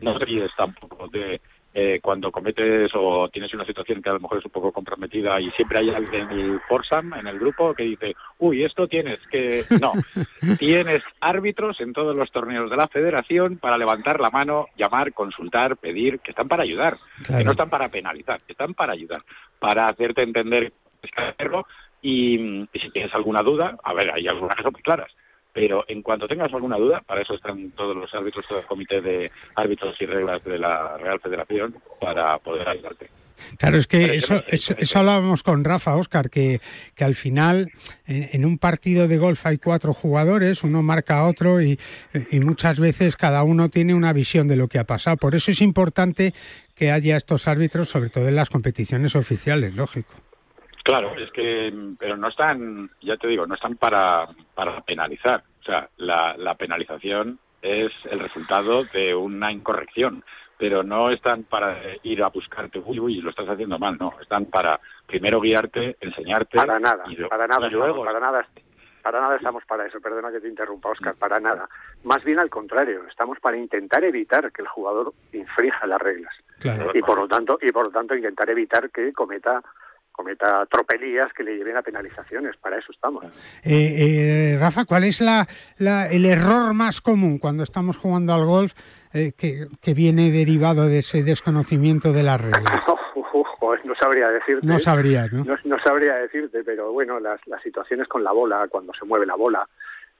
No 0.00 0.16
te 0.18 0.24
olvides 0.24 0.50
tampoco 0.56 1.08
de 1.08 1.40
eh, 1.74 2.00
cuando 2.02 2.30
cometes 2.30 2.90
o 2.94 3.28
tienes 3.28 3.52
una 3.54 3.64
situación 3.64 4.02
que 4.02 4.10
a 4.10 4.14
lo 4.14 4.20
mejor 4.20 4.38
es 4.38 4.44
un 4.44 4.50
poco 4.50 4.72
comprometida 4.72 5.40
y 5.40 5.50
siempre 5.52 5.78
hay 5.80 5.90
alguien 5.90 6.30
en 6.30 6.38
el 6.38 6.60
Forsam, 6.68 7.14
en 7.14 7.26
el 7.26 7.38
grupo, 7.38 7.74
que 7.74 7.84
dice, 7.84 8.14
uy, 8.38 8.64
esto 8.64 8.86
tienes 8.88 9.18
que... 9.30 9.64
No, 9.80 9.92
tienes 10.58 11.02
árbitros 11.20 11.80
en 11.80 11.92
todos 11.92 12.14
los 12.14 12.30
torneos 12.30 12.70
de 12.70 12.76
la 12.76 12.88
federación 12.88 13.56
para 13.58 13.78
levantar 13.78 14.20
la 14.20 14.30
mano, 14.30 14.66
llamar, 14.76 15.12
consultar, 15.12 15.76
pedir, 15.76 16.20
que 16.20 16.32
están 16.32 16.48
para 16.48 16.62
ayudar, 16.62 16.98
que 17.26 17.44
no 17.44 17.52
están 17.52 17.70
para 17.70 17.88
penalizar, 17.88 18.40
que 18.42 18.52
están 18.52 18.74
para 18.74 18.92
ayudar, 18.92 19.22
para 19.58 19.86
hacerte 19.86 20.22
entender 20.22 20.72
y, 22.02 22.62
y 22.72 22.78
si 22.80 22.90
tienes 22.90 23.14
alguna 23.14 23.42
duda, 23.42 23.76
a 23.82 23.94
ver, 23.94 24.10
hay 24.10 24.26
algunas 24.26 24.56
que 24.56 24.62
son 24.62 24.72
muy 24.72 24.82
claras, 24.82 25.10
pero 25.52 25.84
en 25.88 26.02
cuanto 26.02 26.26
tengas 26.26 26.52
alguna 26.52 26.76
duda, 26.76 27.02
para 27.06 27.22
eso 27.22 27.34
están 27.34 27.70
todos 27.72 27.96
los 27.96 28.12
árbitros, 28.14 28.46
todo 28.48 28.60
el 28.60 28.66
comité 28.66 29.00
de 29.00 29.30
árbitros 29.54 29.94
y 30.00 30.06
reglas 30.06 30.42
de 30.44 30.58
la 30.58 30.96
Real 30.96 31.20
Federación 31.20 31.76
para 32.00 32.38
poder 32.38 32.68
ayudarte. 32.68 33.10
Claro, 33.58 33.76
es 33.76 33.86
que 33.86 34.16
eso, 34.16 34.34
no 34.34 34.40
sé, 34.42 34.46
eso, 34.54 34.74
eso 34.78 34.98
hablábamos 35.00 35.42
con 35.42 35.64
Rafa, 35.64 35.96
Óscar, 35.96 36.30
que, 36.30 36.60
que 36.94 37.04
al 37.04 37.14
final 37.14 37.70
en, 38.06 38.28
en 38.32 38.44
un 38.44 38.56
partido 38.56 39.08
de 39.08 39.18
golf 39.18 39.44
hay 39.46 39.58
cuatro 39.58 39.92
jugadores, 39.92 40.62
uno 40.62 40.82
marca 40.82 41.18
a 41.18 41.28
otro 41.28 41.60
y, 41.60 41.78
y 42.30 42.40
muchas 42.40 42.78
veces 42.78 43.16
cada 43.16 43.42
uno 43.42 43.68
tiene 43.68 43.94
una 43.94 44.12
visión 44.12 44.46
de 44.46 44.56
lo 44.56 44.68
que 44.68 44.78
ha 44.78 44.84
pasado. 44.84 45.16
Por 45.16 45.34
eso 45.34 45.50
es 45.50 45.60
importante 45.60 46.34
que 46.76 46.92
haya 46.92 47.16
estos 47.16 47.48
árbitros, 47.48 47.88
sobre 47.88 48.10
todo 48.10 48.28
en 48.28 48.36
las 48.36 48.48
competiciones 48.48 49.16
oficiales, 49.16 49.74
lógico. 49.74 50.14
Claro, 50.84 51.14
es 51.16 51.30
que, 51.30 51.72
pero 51.98 52.16
no 52.16 52.28
están, 52.28 52.90
ya 53.00 53.16
te 53.16 53.28
digo, 53.28 53.46
no 53.46 53.54
están 53.54 53.76
para, 53.76 54.26
para 54.54 54.80
penalizar. 54.80 55.42
O 55.60 55.64
sea, 55.64 55.88
la, 55.98 56.36
la 56.36 56.54
penalización 56.56 57.38
es 57.60 57.92
el 58.10 58.18
resultado 58.18 58.84
de 58.92 59.14
una 59.14 59.52
incorrección, 59.52 60.24
pero 60.58 60.82
no 60.82 61.10
están 61.10 61.44
para 61.44 61.76
ir 62.02 62.22
a 62.22 62.28
buscarte, 62.28 62.80
uy, 62.84 62.98
uy, 62.98 63.20
lo 63.20 63.30
estás 63.30 63.48
haciendo 63.48 63.78
mal, 63.78 63.96
no. 63.98 64.14
Están 64.20 64.46
para 64.46 64.80
primero 65.06 65.40
guiarte, 65.40 65.96
enseñarte. 66.00 66.56
Para 66.58 66.80
nada, 66.80 67.04
y 67.06 67.14
lo- 67.16 67.28
para 67.28 67.46
nada, 67.46 67.68
y 67.68 67.70
luego, 67.70 67.88
estamos, 67.88 68.06
para 68.06 68.20
nada, 68.20 68.46
para 69.02 69.20
nada 69.20 69.36
estamos 69.36 69.64
para 69.64 69.86
eso. 69.86 70.00
Perdona 70.00 70.32
que 70.32 70.40
te 70.40 70.48
interrumpa, 70.48 70.90
Oscar, 70.90 71.14
para 71.14 71.38
nada. 71.38 71.68
Más 72.04 72.24
bien 72.24 72.40
al 72.40 72.50
contrario, 72.50 73.02
estamos 73.08 73.38
para 73.38 73.56
intentar 73.56 74.02
evitar 74.02 74.50
que 74.50 74.62
el 74.62 74.68
jugador 74.68 75.12
infrija 75.32 75.86
las 75.86 76.00
reglas 76.00 76.34
Claro. 76.58 76.90
y 76.94 77.00
por 77.02 77.18
lo 77.18 77.28
tanto 77.28 77.58
y 77.62 77.70
por 77.70 77.84
lo 77.86 77.90
tanto 77.90 78.14
intentar 78.16 78.48
evitar 78.50 78.90
que 78.90 79.12
cometa 79.12 79.60
cometa 80.12 80.66
tropelías 80.70 81.32
que 81.32 81.42
le 81.42 81.56
lleven 81.56 81.76
a 81.76 81.82
penalizaciones. 81.82 82.56
Para 82.58 82.78
eso 82.78 82.92
estamos. 82.92 83.24
Eh, 83.24 83.32
eh, 84.54 84.58
Rafa, 84.60 84.84
¿cuál 84.84 85.04
es 85.04 85.20
la, 85.20 85.48
la- 85.78 86.06
el 86.06 86.24
error 86.26 86.72
más 86.74 87.00
común 87.00 87.38
cuando 87.38 87.62
estamos 87.64 87.96
jugando 87.96 88.32
al 88.34 88.44
golf 88.44 88.72
eh, 89.14 89.32
que, 89.36 89.66
que 89.80 89.94
viene 89.94 90.30
derivado 90.30 90.86
de 90.86 90.98
ese 90.98 91.22
desconocimiento 91.22 92.12
de 92.12 92.22
las 92.22 92.40
reglas? 92.40 92.62
No 93.84 93.94
sabría 93.94 94.28
decirte. 94.28 94.66
No 94.66 94.78
sabrías, 94.78 95.32
¿no? 95.32 95.44
No, 95.44 95.56
no 95.64 95.76
sabría 95.84 96.14
decirte, 96.16 96.62
pero 96.64 96.92
bueno, 96.92 97.18
las, 97.20 97.40
las 97.46 97.62
situaciones 97.62 98.06
con 98.08 98.22
la 98.22 98.32
bola, 98.32 98.66
cuando 98.68 98.92
se 98.94 99.04
mueve 99.04 99.26
la 99.26 99.34
bola, 99.34 99.66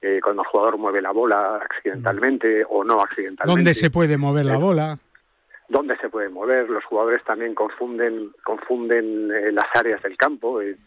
eh, 0.01 0.19
cuando 0.23 0.41
el 0.41 0.47
jugador 0.47 0.77
mueve 0.77 1.01
la 1.01 1.11
bola 1.11 1.57
accidentalmente 1.57 2.63
o 2.69 2.83
no 2.83 2.99
accidentalmente. 3.01 3.45
¿Dónde 3.59 3.73
se 3.75 3.89
puede 3.89 4.17
mover 4.17 4.45
la 4.45 4.55
Eh, 4.55 4.57
bola? 4.57 4.99
Dónde 5.73 5.97
se 5.97 6.09
puede 6.09 6.29
mover. 6.29 6.69
Los 6.69 6.85
jugadores 6.85 7.23
también 7.25 7.53
confunden, 7.55 8.31
confunden 8.43 9.31
eh, 9.31 9.51
las 9.51 9.65
áreas 9.75 10.01
del 10.03 10.15
campo. 10.15 10.61
eh, 10.61 10.77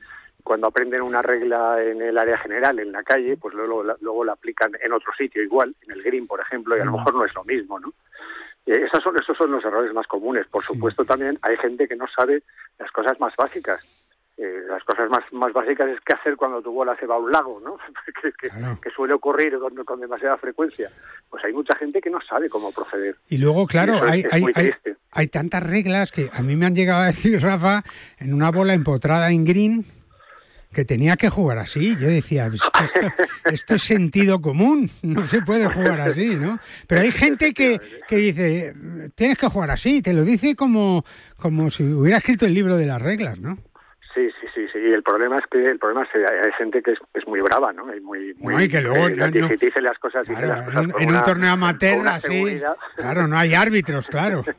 cuando 0.42 0.68
aprenden 0.68 1.02
una 1.02 1.22
regla 1.22 1.82
en 1.82 2.00
el 2.00 2.16
área 2.16 2.38
general, 2.38 2.78
en 2.78 2.92
la 2.92 3.02
calle, 3.02 3.36
pues 3.36 3.52
luego, 3.52 3.82
la- 3.82 3.96
luego 4.00 4.24
la 4.24 4.32
aplican 4.34 4.70
en 4.80 4.92
otro 4.92 5.12
sitio 5.18 5.42
igual, 5.42 5.74
en 5.82 5.90
el 5.90 6.02
green, 6.04 6.28
por 6.28 6.40
ejemplo, 6.40 6.76
y 6.76 6.80
a 6.80 6.84
lo 6.84 6.92
mejor 6.92 7.14
no 7.14 7.24
es 7.24 7.34
lo 7.34 7.42
mismo, 7.42 7.80
¿no? 7.80 7.92
Eh, 8.64 8.84
esos, 8.86 9.02
son, 9.02 9.16
esos 9.20 9.36
son 9.36 9.50
los 9.50 9.64
errores 9.64 9.92
más 9.92 10.06
comunes. 10.06 10.46
Por 10.46 10.62
supuesto, 10.62 11.04
también 11.04 11.36
hay 11.42 11.56
gente 11.56 11.88
que 11.88 11.96
no 11.96 12.06
sabe 12.16 12.44
las 12.78 12.90
cosas 12.92 13.18
más 13.18 13.34
básicas. 13.36 13.80
Eh, 14.38 14.60
las 14.68 14.84
cosas 14.84 15.08
más, 15.08 15.20
más 15.32 15.50
básicas 15.54 15.88
es 15.88 15.98
qué 16.04 16.12
hacer 16.12 16.36
cuando 16.36 16.60
tu 16.60 16.70
bola 16.70 16.94
se 17.00 17.06
va 17.06 17.14
a 17.14 17.18
un 17.18 17.32
lago, 17.32 17.58
¿no? 17.64 17.78
que, 18.22 18.30
que- 18.32 18.50
que 18.82 18.90
suele 18.90 19.14
ocurrir 19.14 19.58
con, 19.58 19.74
con 19.84 19.98
demasiada 20.00 20.36
frecuencia. 20.36 20.90
Pues 21.30 21.42
hay 21.44 21.54
mucha 21.54 21.74
gente 21.78 22.00
que 22.02 22.10
no 22.10 22.18
sabe 22.20 22.50
cómo 22.50 22.70
proceder. 22.70 23.16
Y 23.30 23.38
luego, 23.38 23.66
claro, 23.66 23.94
Y 23.94 23.98
eso 23.98 24.06
es- 24.08 24.32
hay, 24.32 24.44
es 24.44 24.56
hay, 24.56 24.70
hay- 25.12 25.26
tantas 25.28 25.62
reglas 25.62 26.12
que 26.12 26.28
a 26.32 26.42
mí 26.42 26.54
me 26.54 26.66
han 26.66 26.74
llegado 26.74 27.02
a 27.02 27.06
decir, 27.06 27.40
Rafa, 27.42 27.82
en 28.18 28.34
una 28.34 28.50
bola 28.50 28.74
empotrada 28.74 29.30
en 29.30 29.44
green, 29.46 29.86
que 30.70 30.84
tenía 30.84 31.16
que 31.16 31.30
jugar 31.30 31.56
así. 31.56 31.96
Yo 31.98 32.06
decía, 32.06 32.50
"Pues 32.50 32.60
esto, 32.92 33.00
esto 33.46 33.74
es 33.76 33.82
sentido 33.82 34.42
común, 34.42 34.90
no 35.00 35.26
se 35.26 35.40
puede 35.40 35.66
jugar 35.66 35.98
así, 36.02 36.36
¿no? 36.36 36.58
Pero 36.86 37.00
hay 37.00 37.10
gente 37.12 37.54
que, 37.54 37.80
que 38.06 38.16
dice, 38.16 38.74
tienes 39.14 39.38
que 39.38 39.46
jugar 39.48 39.70
así, 39.70 40.02
te 40.02 40.12
lo 40.12 40.24
dice 40.24 40.54
como, 40.54 41.06
como 41.38 41.70
si 41.70 41.82
hubiera 41.84 42.18
escrito 42.18 42.44
el 42.44 42.52
libro 42.52 42.76
de 42.76 42.84
las 42.84 43.00
reglas, 43.00 43.38
¿no? 43.40 43.56
Sí, 44.76 44.92
el 44.92 45.02
problema 45.02 45.36
es 45.36 45.46
que 45.50 45.70
el 45.70 45.78
problema 45.78 46.02
es 46.04 46.10
que 46.10 46.18
hay, 46.18 46.52
gente 46.58 46.82
que 46.82 46.92
es, 46.92 46.98
es 47.14 47.26
muy 47.26 47.40
brava, 47.40 47.72
¿no? 47.72 47.88
Hay 47.88 48.00
muy, 48.00 48.34
muy 48.34 48.54
No, 48.54 48.62
y 48.62 48.68
que 48.68 48.80
luego 48.82 49.06
eh, 49.06 49.16
no- 49.16 49.32
que 49.32 49.38
no- 49.40 49.48
dice- 49.48 49.66
dice 49.66 49.80
las 49.80 49.98
cosas, 49.98 50.26
dice 50.28 50.44
las 50.46 50.66
cosas 50.66 50.82
en, 50.98 51.14
un 51.14 51.22
torneo 51.22 51.50
amateur 51.52 52.06
así, 52.08 52.60
claro, 52.96 53.26
no 53.26 53.38
hay 53.38 53.54
árbitros, 53.54 54.06
claro. 54.08 54.44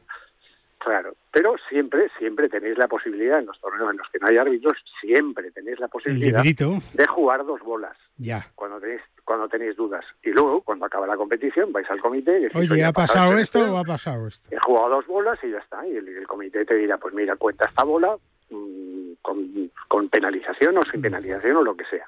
Claro, 0.80 1.15
pero 1.34 1.55
siempre, 1.68 2.07
siempre 2.18 2.47
tenéis 2.47 2.78
la 2.78 2.88
posibilidad 2.88 3.39
en 3.39 3.47
los 3.47 3.59
torneos 3.59 3.91
en 3.91 3.97
los 3.97 4.07
que 4.09 4.20
no 4.20 4.28
hay 4.28 4.38
árbitros, 4.38 4.74
siempre 5.01 5.51
tenéis 5.51 5.78
la 5.82 5.89
posibilidad 5.89 6.41
de 6.41 7.05
jugar 7.07 7.45
dos 7.45 7.59
bolas 7.61 7.97
Ya. 8.15 8.47
cuando 8.55 8.80
tenéis 8.80 9.01
cuando 9.26 9.49
tenéis 9.49 9.76
dudas. 9.76 10.05
Y 10.24 10.30
luego, 10.30 10.61
cuando 10.61 10.86
acaba 10.86 11.05
la 11.05 11.18
competición, 11.18 11.74
vais 11.74 11.89
al 11.91 11.99
comité 11.99 12.39
y 12.39 12.43
decís, 12.43 12.55
Oye, 12.72 12.82
ha 12.86 12.89
¿ha 12.89 12.93
pasado 12.93 13.32
este 13.38 13.59
esto 13.59 13.74
o 13.74 13.78
ha 13.78 13.84
pasado 13.84 14.28
esto? 14.28 14.47
He 14.49 14.59
jugado 14.59 14.88
dos 14.89 15.07
bolas 15.07 15.38
y 15.43 15.49
ya 15.51 15.57
está. 15.57 15.86
Y 15.86 15.97
el, 15.97 16.07
el 16.07 16.26
comité 16.26 16.63
te 16.63 16.76
dirá, 16.76 16.97
pues 16.97 17.13
mira, 17.13 17.36
cuenta 17.36 17.68
esta 17.68 17.84
bola 17.84 18.15
con, 19.21 19.71
con 19.87 20.09
penalización 20.09 20.77
o 20.77 20.81
sin 20.91 21.01
penalización 21.01 21.57
o 21.57 21.63
lo 21.63 21.75
que 21.75 21.85
sea. 21.85 22.05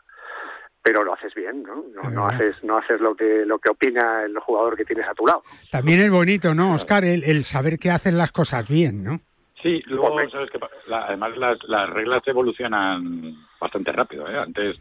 Pero 0.82 1.04
lo 1.04 1.14
haces 1.14 1.34
bien, 1.36 1.64
¿no? 1.64 1.84
No, 1.94 2.10
no 2.10 2.26
haces 2.28 2.56
no 2.64 2.78
haces 2.78 3.02
lo 3.02 3.14
que 3.16 3.44
lo 3.46 3.60
que 3.60 3.70
opina 3.70 4.24
el 4.24 4.38
jugador 4.40 4.78
que 4.78 4.86
tienes 4.86 5.08
a 5.08 5.14
tu 5.14 5.26
lado. 5.28 5.44
También 5.72 6.00
es 6.00 6.10
bonito, 6.10 6.54
¿no, 6.56 6.74
Oscar? 6.76 7.04
El, 7.04 7.24
el 7.26 7.44
saber 7.44 7.78
que 7.78 7.92
hacen 7.92 8.18
las 8.18 8.32
cosas 8.32 8.68
bien, 8.68 9.04
¿no? 9.04 9.20
Sí, 9.62 9.84
luego, 9.88 10.18
¿sabes 10.32 10.50
qué 10.52 10.58
pa- 10.58 10.70
la- 10.88 11.06
además 11.08 11.36
las, 11.38 11.58
las 11.68 11.90
reglas 11.90 12.26
evolucionan 12.26 13.36
bastante 13.60 13.92
rápido. 13.92 14.26
¿eh? 14.30 14.38
Antes 14.40 14.78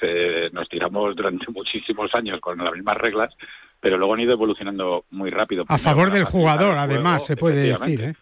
se- 0.00 0.48
nos 0.52 0.66
tiramos 0.70 1.14
durante 1.14 1.44
muchísimos 1.52 2.14
años 2.14 2.40
con 2.40 2.56
las 2.56 2.72
mismas 2.72 2.96
reglas, 2.96 3.34
pero 3.78 3.98
luego 3.98 4.14
han 4.14 4.20
ido 4.20 4.32
evolucionando 4.32 5.04
muy 5.10 5.28
rápido. 5.30 5.66
A 5.68 5.76
favor 5.76 6.10
del 6.10 6.24
jugador, 6.24 6.78
además, 6.78 7.18
juego, 7.18 7.26
se 7.26 7.36
puede 7.36 7.62
decir. 7.74 8.00
¿eh? 8.00 8.14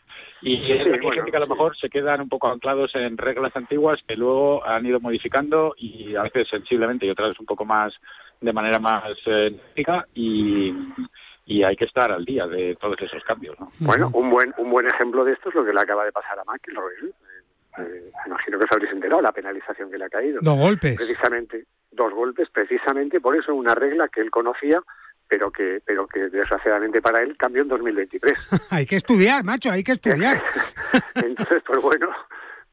Y 0.43 0.57
Sí, 0.57 0.89
bueno, 0.89 1.11
gente 1.11 1.31
que 1.31 1.37
a 1.37 1.41
lo 1.41 1.47
mejor 1.47 1.77
se 1.77 1.91
quedan 1.91 2.21
un 2.21 2.29
poco 2.29 2.49
anclados 2.49 2.95
en 2.95 3.19
reglas 3.19 3.55
antiguas 3.55 4.01
que 4.07 4.17
luego 4.17 4.65
han 4.67 4.87
ido 4.87 5.01
modificando 5.01 5.75
y 5.77 6.15
a 6.17 6.23
veces 6.23 6.49
sensiblemente 6.49 7.07
y 7.07 7.11
otras 7.11 7.39
un 7.39 7.47
poco 7.47 7.65
más 7.65 7.93
de 8.41 8.53
manera 8.53 8.79
más 8.79 9.05
eh, 9.27 9.59
y, 10.15 10.75
y 11.45 11.63
hay 11.63 11.77
que 11.77 11.85
estar 11.85 12.11
al 12.11 12.25
día 12.25 12.47
de 12.47 12.77
todos 12.81 12.97
esos 13.03 13.23
cambios. 13.25 13.59
¿no? 13.61 13.71
Bueno, 13.81 14.11
un 14.15 14.31
buen 14.31 14.55
un 14.57 14.71
buen 14.71 14.87
ejemplo 14.87 15.25
de 15.25 15.33
esto 15.33 15.51
es 15.51 15.55
lo 15.55 15.65
que 15.65 15.73
le 15.73 15.81
acaba 15.81 16.05
de 16.05 16.13
pasar 16.13 16.39
a 16.39 16.45
McIlroy. 16.45 16.95
¿eh? 17.05 17.13
Eh, 17.79 18.11
imagino 18.27 18.59
que 18.59 18.65
os 18.65 18.73
habréis 18.73 18.93
enterado 18.93 19.23
la 19.23 19.33
penalización 19.33 19.91
que 19.91 19.99
le 19.99 20.05
ha 20.05 20.09
caído. 20.09 20.41
Dos 20.43 20.59
golpes. 20.59 20.97
Precisamente, 20.97 21.67
dos 21.93 22.13
golpes, 22.13 22.49
precisamente 22.51 23.21
por 23.21 23.37
eso 23.37 23.55
una 23.55 23.75
regla 23.75 24.09
que 24.09 24.21
él 24.21 24.31
conocía, 24.31 24.83
pero 25.31 25.51
que 25.51 25.81
pero 25.87 26.07
que 26.09 26.29
desgraciadamente 26.29 27.01
para 27.01 27.23
él 27.23 27.37
cambió 27.39 27.63
en 27.63 27.69
2023. 27.69 28.35
hay 28.71 28.85
que 28.85 28.97
estudiar, 28.97 29.45
macho, 29.45 29.71
hay 29.71 29.85
que 29.85 29.93
estudiar. 29.93 30.43
Entonces, 31.15 31.63
pues 31.65 31.81
bueno, 31.81 32.09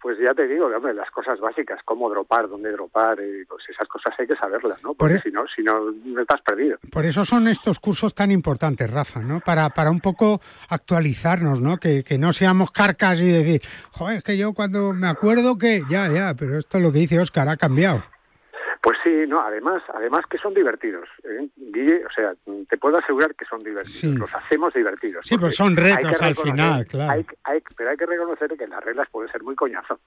pues 0.02 0.18
ya 0.20 0.34
te 0.34 0.48
digo, 0.48 0.66
hombre, 0.68 0.94
las 0.94 1.10
cosas 1.12 1.40
básicas, 1.40 1.80
cómo 1.86 2.10
dropar, 2.10 2.48
dónde 2.50 2.72
dropar, 2.72 3.20
eh, 3.20 3.46
pues 3.48 3.64
esas 3.70 3.88
cosas 3.88 4.14
hay 4.18 4.26
que 4.28 4.36
saberlas, 4.36 4.82
¿no? 4.84 4.94
Porque 4.94 5.16
Por 5.16 5.20
e- 5.20 5.22
si 5.22 5.32
no, 5.32 5.44
si 5.56 5.62
no, 5.64 5.92
no 5.92 6.22
estás 6.22 6.42
perdido. 6.42 6.78
Por 6.92 7.06
eso 7.06 7.26
son 7.26 7.48
estos 7.48 7.80
cursos 7.80 8.16
tan 8.16 8.32
importantes, 8.32 8.90
Rafa, 8.90 9.20
¿no? 9.22 9.40
Para, 9.40 9.70
para 9.70 9.92
un 9.92 10.00
poco 10.00 10.42
actualizarnos, 10.70 11.62
¿no? 11.62 11.78
Que, 11.78 12.04
que 12.04 12.18
no 12.18 12.34
seamos 12.34 12.72
carcas 12.72 13.20
y 13.20 13.26
decir, 13.30 13.62
joder, 13.92 14.18
es 14.18 14.24
que 14.24 14.38
yo 14.38 14.54
cuando 14.54 14.94
me 14.94 15.08
acuerdo 15.08 15.58
que, 15.58 15.84
ya, 15.90 16.08
ya, 16.10 16.34
pero 16.36 16.58
esto 16.58 16.78
es 16.78 16.84
lo 16.84 16.92
que 16.92 17.00
dice 17.00 17.20
Óscar, 17.20 17.50
ha 17.50 17.58
cambiado. 17.58 18.04
Pues 18.88 19.00
sí, 19.04 19.26
no, 19.28 19.42
además, 19.42 19.84
además 19.94 20.22
que 20.30 20.38
son 20.38 20.54
divertidos, 20.54 21.10
¿eh? 21.26 21.50
Guille, 21.58 22.06
o 22.06 22.10
sea, 22.10 22.34
te 22.70 22.78
puedo 22.78 22.98
asegurar 22.98 23.36
que 23.36 23.44
son 23.44 23.62
divertidos, 23.62 24.00
Sí. 24.00 24.16
los 24.18 24.34
hacemos 24.34 24.74
divertidos. 24.74 25.26
Sí, 25.28 25.38
pues 25.38 25.58
porque 25.58 25.70
son 25.70 25.76
retos 25.76 26.22
al 26.22 26.36
final, 26.38 26.88
claro. 26.88 27.12
hay- 27.12 27.26
hay- 27.44 27.62
pero 27.76 27.90
hay 27.90 27.98
que 27.98 28.06
reconocer 28.06 28.56
que 28.58 28.66
las 28.66 28.82
reglas 28.82 29.10
pueden 29.12 29.30
ser 29.30 29.44
muy 29.44 29.56
coñazo. 29.56 30.00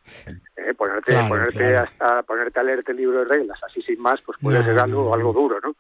¿eh? 0.57 0.73
Ponerte, 0.73 1.13
Claro, 1.13 1.29
ponerte, 1.29 1.59
claro. 1.59 1.83
hasta, 1.85 2.23
ponerte 2.23 2.59
a 2.59 2.63
leerte 2.63 2.93
el 2.93 2.97
libro 2.97 3.19
de 3.19 3.27
reglas 3.27 3.61
así 3.65 3.83
sin 3.83 4.01
más, 4.01 4.19
pues 4.23 4.39
puede 4.41 4.61
No, 4.61 4.65
ser 4.65 4.79
algo, 4.81 5.13
algo 5.15 5.35
duro, 5.35 5.59
¿no? 5.63 5.75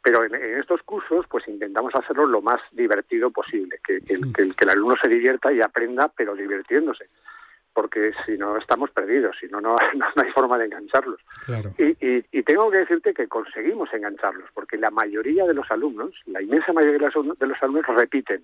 Pero 0.00 0.22
en, 0.22 0.36
en 0.36 0.58
estos 0.60 0.80
cursos, 0.84 1.26
pues 1.28 1.48
intentamos 1.48 1.92
hacerlo 1.96 2.26
lo 2.26 2.42
más 2.42 2.60
divertido 2.70 3.32
posible, 3.32 3.80
que, 3.84 4.02
que 4.02 4.14
el, 4.14 4.32
que 4.32 4.64
el 4.64 4.70
alumno 4.70 4.94
se 5.02 5.08
divierta 5.08 5.52
y 5.52 5.60
aprenda, 5.60 6.12
pero 6.16 6.36
divirtiéndose. 6.36 7.08
Porque 7.76 8.12
si 8.24 8.38
no, 8.38 8.56
estamos 8.56 8.90
perdidos, 8.90 9.36
si 9.38 9.46
no, 9.48 9.60
no, 9.60 9.76
no 9.94 10.22
hay 10.24 10.30
forma 10.32 10.56
de 10.58 10.64
engancharlos. 10.64 11.20
Claro. 11.44 11.72
Y, 11.76 11.88
y- 12.04 12.24
y 12.32 12.42
tengo 12.42 12.70
que 12.70 12.78
decirte 12.78 13.12
que 13.12 13.28
conseguimos 13.28 13.92
engancharlos, 13.92 14.48
porque 14.54 14.78
la 14.78 14.90
mayoría 14.90 15.44
de 15.44 15.52
los 15.52 15.70
alumnos, 15.70 16.12
la 16.24 16.40
inmensa 16.40 16.72
mayoría 16.72 16.98
de 16.98 17.04
los, 17.04 17.14
alumnos- 17.62 17.86
repiten. 17.98 18.40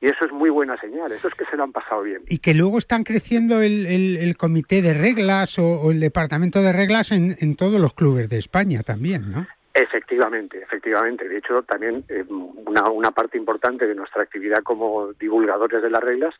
Y 0.00 0.06
eso 0.06 0.24
es 0.26 0.32
muy 0.32 0.50
buena 0.50 0.76
señal, 0.78 1.12
eso 1.12 1.28
es 1.28 1.34
que 1.34 1.44
se 1.46 1.56
lo 1.56 1.62
han 1.62 1.72
pasado 1.72 2.02
bien. 2.02 2.22
Y 2.28 2.38
que 2.38 2.52
luego 2.52 2.78
están 2.78 3.04
creciendo 3.04 3.62
el, 3.62 3.86
el- 3.86 4.16
el 4.16 4.36
comité 4.36 4.82
de 4.82 4.92
reglas 4.92 5.58
o, 5.60 5.80
o 5.80 5.90
el 5.92 6.00
departamento 6.00 6.60
de 6.62 6.72
reglas 6.72 7.12
en, 7.12 7.36
en 7.38 7.54
todos 7.56 7.80
los 7.80 7.94
clubes 7.94 8.28
de 8.28 8.38
España 8.38 8.82
también, 8.82 9.30
¿no? 9.30 9.46
Efectivamente, 9.72 10.60
efectivamente. 10.62 11.28
De 11.28 11.38
hecho, 11.38 11.62
también 11.62 12.02
eh, 12.08 12.24
una, 12.28 12.90
una 12.90 13.10
parte 13.12 13.38
importante 13.38 13.86
de 13.86 13.94
nuestra 13.94 14.22
actividad 14.22 14.58
como 14.64 15.12
divulgadores 15.12 15.80
de 15.82 15.90
las 15.90 16.02
reglas 16.02 16.34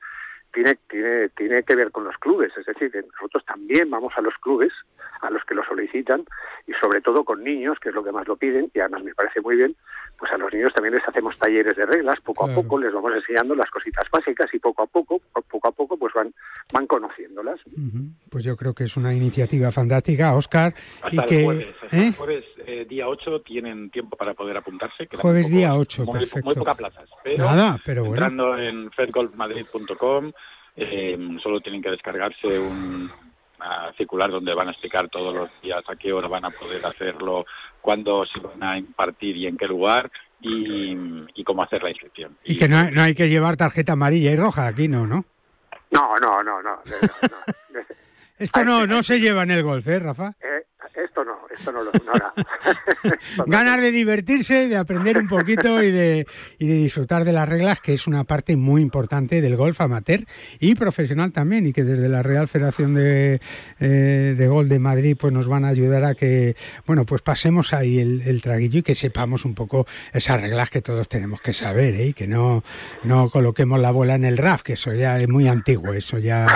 tiene, 0.53 0.79
tiene, 0.89 1.29
tiene 1.31 1.63
que 1.63 1.77
ver 1.77 1.91
con 1.91 2.05
los 2.05 2.17
clubes. 2.19 2.53
Es 2.57 2.67
decir, 2.67 2.93
nosotros 3.13 3.45
también 3.45 3.91
vamos 3.91 4.13
a 4.17 4.21
los 4.21 4.35
clubes, 4.39 4.73
a 5.21 5.31
los 5.31 5.45
que 5.45 5.55
lo 5.55 5.65
solicitan, 5.65 6.25
y 6.67 6.73
sobre 6.75 7.01
todo 7.01 7.25
con 7.25 7.43
niños, 7.43 7.79
que 7.81 7.91
es 7.91 7.95
lo 7.95 8.05
que 8.05 8.13
más 8.13 8.27
lo 8.27 8.37
piden, 8.37 8.71
y 8.75 8.81
además 8.81 9.05
me 9.05 9.15
parece 9.15 9.41
muy 9.41 9.57
bien, 9.57 9.77
pues 10.19 10.33
a 10.33 10.39
los 10.39 10.53
niños 10.53 10.73
también 10.75 10.95
les 10.95 11.07
hacemos 11.09 11.37
talleres 11.39 11.77
de 11.77 11.85
reglas, 11.87 12.17
poco 12.25 12.45
a 12.45 12.47
Claro. 12.49 12.63
poco 12.63 12.79
les 12.79 12.93
vamos 12.93 13.13
enseñando 13.15 13.55
las 13.55 13.71
cositas 13.71 14.05
básicas 14.11 14.53
y 14.55 14.59
poco 14.59 14.83
a 14.83 14.87
poco, 14.87 15.21
poco 15.51 15.69
a 15.69 15.73
poco, 15.73 15.97
pues 15.99 16.13
van, 16.15 16.33
van 16.73 16.87
conociéndolas. 16.87 17.61
Ujú. 17.67 18.09
Pues 18.31 18.45
yo 18.45 18.57
creo 18.57 18.73
que 18.75 18.85
es 18.85 18.97
una 18.97 19.13
iniciativa 19.15 19.71
fantástica, 19.73 20.35
Óscar. 20.35 20.75
Hasta 21.03 21.15
y 21.15 21.19
el 21.19 21.25
que, 21.27 21.45
jueves, 21.45 21.67
hasta 21.83 21.97
¿eh? 21.97 22.07
el 22.09 22.15
jueves 22.15 22.45
eh, 22.67 22.87
día 22.89 23.09
8 23.09 23.41
tienen 23.43 23.91
tiempo 23.91 24.17
para 24.17 24.35
poder 24.35 24.57
apuntarse. 24.57 25.07
Jueves 25.17 25.47
poco- 25.47 25.57
día 25.57 25.75
8, 25.75 26.05
muy, 26.05 26.19
perfecto. 26.21 26.45
muy 26.47 26.55
pocas 26.55 26.77
plazas. 26.77 27.11
Pero 27.23 27.45
Nada, 27.45 27.79
pero 27.85 28.03
bueno. 28.05 28.15
entrando 28.15 28.57
en 28.59 28.91
fedgolfmadrid.com 28.93 30.33
eh, 30.77 31.19
solo 31.43 31.61
tienen 31.61 31.83
que 31.83 31.91
descargarse 31.91 32.59
un 32.59 33.11
circular 33.97 34.31
donde 34.31 34.55
van 34.55 34.69
a 34.69 34.71
explicar 34.73 35.09
todos 35.09 35.35
los 35.35 35.51
días 35.63 35.83
a 35.89 35.97
qué 35.97 36.13
hora 36.13 36.29
van 36.29 36.45
a 36.45 36.51
poder 36.51 36.85
hacerlo, 36.85 37.47
cuándo 37.87 38.25
se 38.27 38.41
van 38.41 38.61
a 38.65 38.77
impartir 38.77 39.37
y 39.37 39.47
en 39.47 39.57
qué 39.57 39.67
lugar 39.69 40.11
y, 40.41 40.93
y 41.37 41.45
cómo 41.45 41.63
hacer 41.63 41.85
la 41.85 41.91
inscripción. 41.91 42.37
Y 42.45 42.59
que 42.59 42.69
no, 42.69 42.79
hay- 42.79 42.91
no 42.91 43.01
hay 43.03 43.15
que 43.15 43.29
llevar 43.29 43.57
tarjeta 43.57 43.93
amarilla 43.93 44.33
y 44.33 44.37
roja 44.37 44.67
aquí, 44.67 44.89
no, 44.89 45.07
¿no? 45.07 45.25
No, 45.93 46.15
no, 46.21 46.43
no, 46.43 46.61
no. 46.63 46.71
no, 46.85 47.29
no. 47.31 47.81
Esto 48.39 48.65
no, 48.65 48.87
no 48.89 49.05
se 49.05 49.21
lleva 49.21 49.45
en 49.45 49.53
el 49.53 49.63
golf, 49.63 49.87
¿eh, 49.87 50.01
Rafa? 50.01 50.35
Eh, 50.41 50.67
esto 50.97 51.25
no, 51.25 51.39
esto 51.57 51.73
no 51.73 51.83
lo 51.83 51.93
no, 51.93 52.13
no. 52.13 53.47
Ganas 53.47 53.81
de 53.81 53.91
divertirse, 53.93 54.69
de 54.69 54.77
aprender 54.77 55.19
un 55.19 55.29
poquito 55.29 55.83
y 55.83 55.91
de, 55.91 56.27
y 56.59 56.67
de 56.67 56.75
disfrutar 56.75 57.25
de 57.25 57.33
las 57.33 57.49
reglas, 57.49 57.81
que 57.81 57.95
es 57.95 58.07
una 58.07 58.25
parte 58.25 58.57
muy 58.57 58.83
importante 58.83 59.41
del 59.41 59.57
golf 59.57 59.81
amateur 59.81 60.25
y 60.59 60.75
profesional 60.75 61.33
también, 61.33 61.67
y 61.67 61.73
que 61.73 61.85
desde 61.85 62.09
la 62.09 62.23
Real 62.23 62.49
Federación 62.49 62.95
de, 62.95 63.41
eh, 63.81 64.35
de 64.37 64.49
Golf 64.49 64.69
de 64.69 64.79
Madrid 64.79 65.17
pues 65.19 65.33
nos 65.33 65.49
van 65.49 65.65
a 65.65 65.69
ayudar 65.69 66.05
a 66.05 66.15
que, 66.15 66.57
bueno, 66.87 67.05
pues 67.05 67.23
pasemos 67.23 67.73
ahí 67.73 67.99
el, 67.99 68.23
el 68.23 68.43
traguillo 68.43 68.81
y 68.81 68.83
que 68.83 68.95
sepamos 68.95 69.45
un 69.45 69.55
poco 69.55 69.87
esas 70.13 70.41
reglas 70.41 70.71
que 70.71 70.83
todos 70.83 71.09
tenemos 71.09 71.41
que 71.41 71.53
saber, 71.53 71.95
¿eh? 71.95 72.07
y 72.07 72.13
que 72.13 72.27
no, 72.27 72.65
no 73.05 73.31
coloquemos 73.31 73.81
la 73.81 73.91
bola 73.91 74.15
en 74.15 74.25
el 74.25 74.39
RAF, 74.39 74.63
que 74.63 74.75
eso 74.75 74.93
ya 74.93 75.21
es 75.21 75.29
muy 75.29 75.49
antiguo, 75.49 75.93
eso 75.93 76.19
ya, 76.19 76.47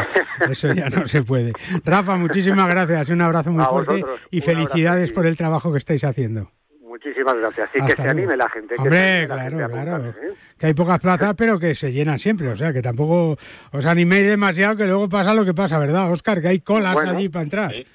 eso 0.50 0.72
ya 0.72 0.88
no 0.88 1.06
se 1.06 1.22
puede. 1.22 1.52
Rafa, 1.84 2.16
muchísimas 2.16 2.68
gracias, 2.68 3.08
un 3.08 3.20
abrazo 3.20 3.50
muy 3.50 3.62
A 3.62 3.66
fuerte 3.66 3.92
vosotros, 3.92 4.20
y 4.30 4.38
un 4.38 4.42
felicidades 4.42 5.12
por 5.12 5.26
el 5.26 5.36
trabajo 5.36 5.72
que 5.72 5.78
estáis 5.78 6.04
haciendo. 6.04 6.50
Muchísimas 6.82 7.34
gracias. 7.34 7.70
Sí, 7.72 7.80
Hasta 7.80 7.86
que 7.86 7.92
se 7.96 8.02
luego. 8.02 8.18
anime 8.18 8.36
la 8.36 8.48
gente. 8.50 8.74
que 8.74 8.80
Hombre, 8.82 8.98
anime 8.98 9.20
la 9.20 9.34
claro, 9.34 9.50
gente 9.50 9.62
a 9.62 9.68
claro. 9.68 9.94
apuntarse, 9.96 10.26
¿eh? 10.26 10.34
Que 10.58 10.66
hay 10.66 10.74
pocas 10.74 10.98
plazas, 11.00 11.34
pero 11.36 11.58
que 11.58 11.74
se 11.74 11.92
llenan 11.92 12.18
siempre. 12.18 12.48
O 12.48 12.56
sea, 12.56 12.72
que 12.72 12.82
tampoco 12.82 13.38
os 13.72 13.86
animéis 13.86 14.26
demasiado, 14.26 14.76
que 14.76 14.84
luego 14.84 15.08
pasa 15.08 15.32
lo 15.34 15.44
que 15.44 15.54
pasa, 15.54 15.78
¿verdad, 15.78 16.10
Oscar? 16.12 16.42
Que 16.42 16.48
hay 16.48 16.60
colas 16.60 16.94
Bueno. 16.94 17.12
allí 17.12 17.28
para 17.28 17.42
entrar. 17.44 17.72
Ese 17.72 17.86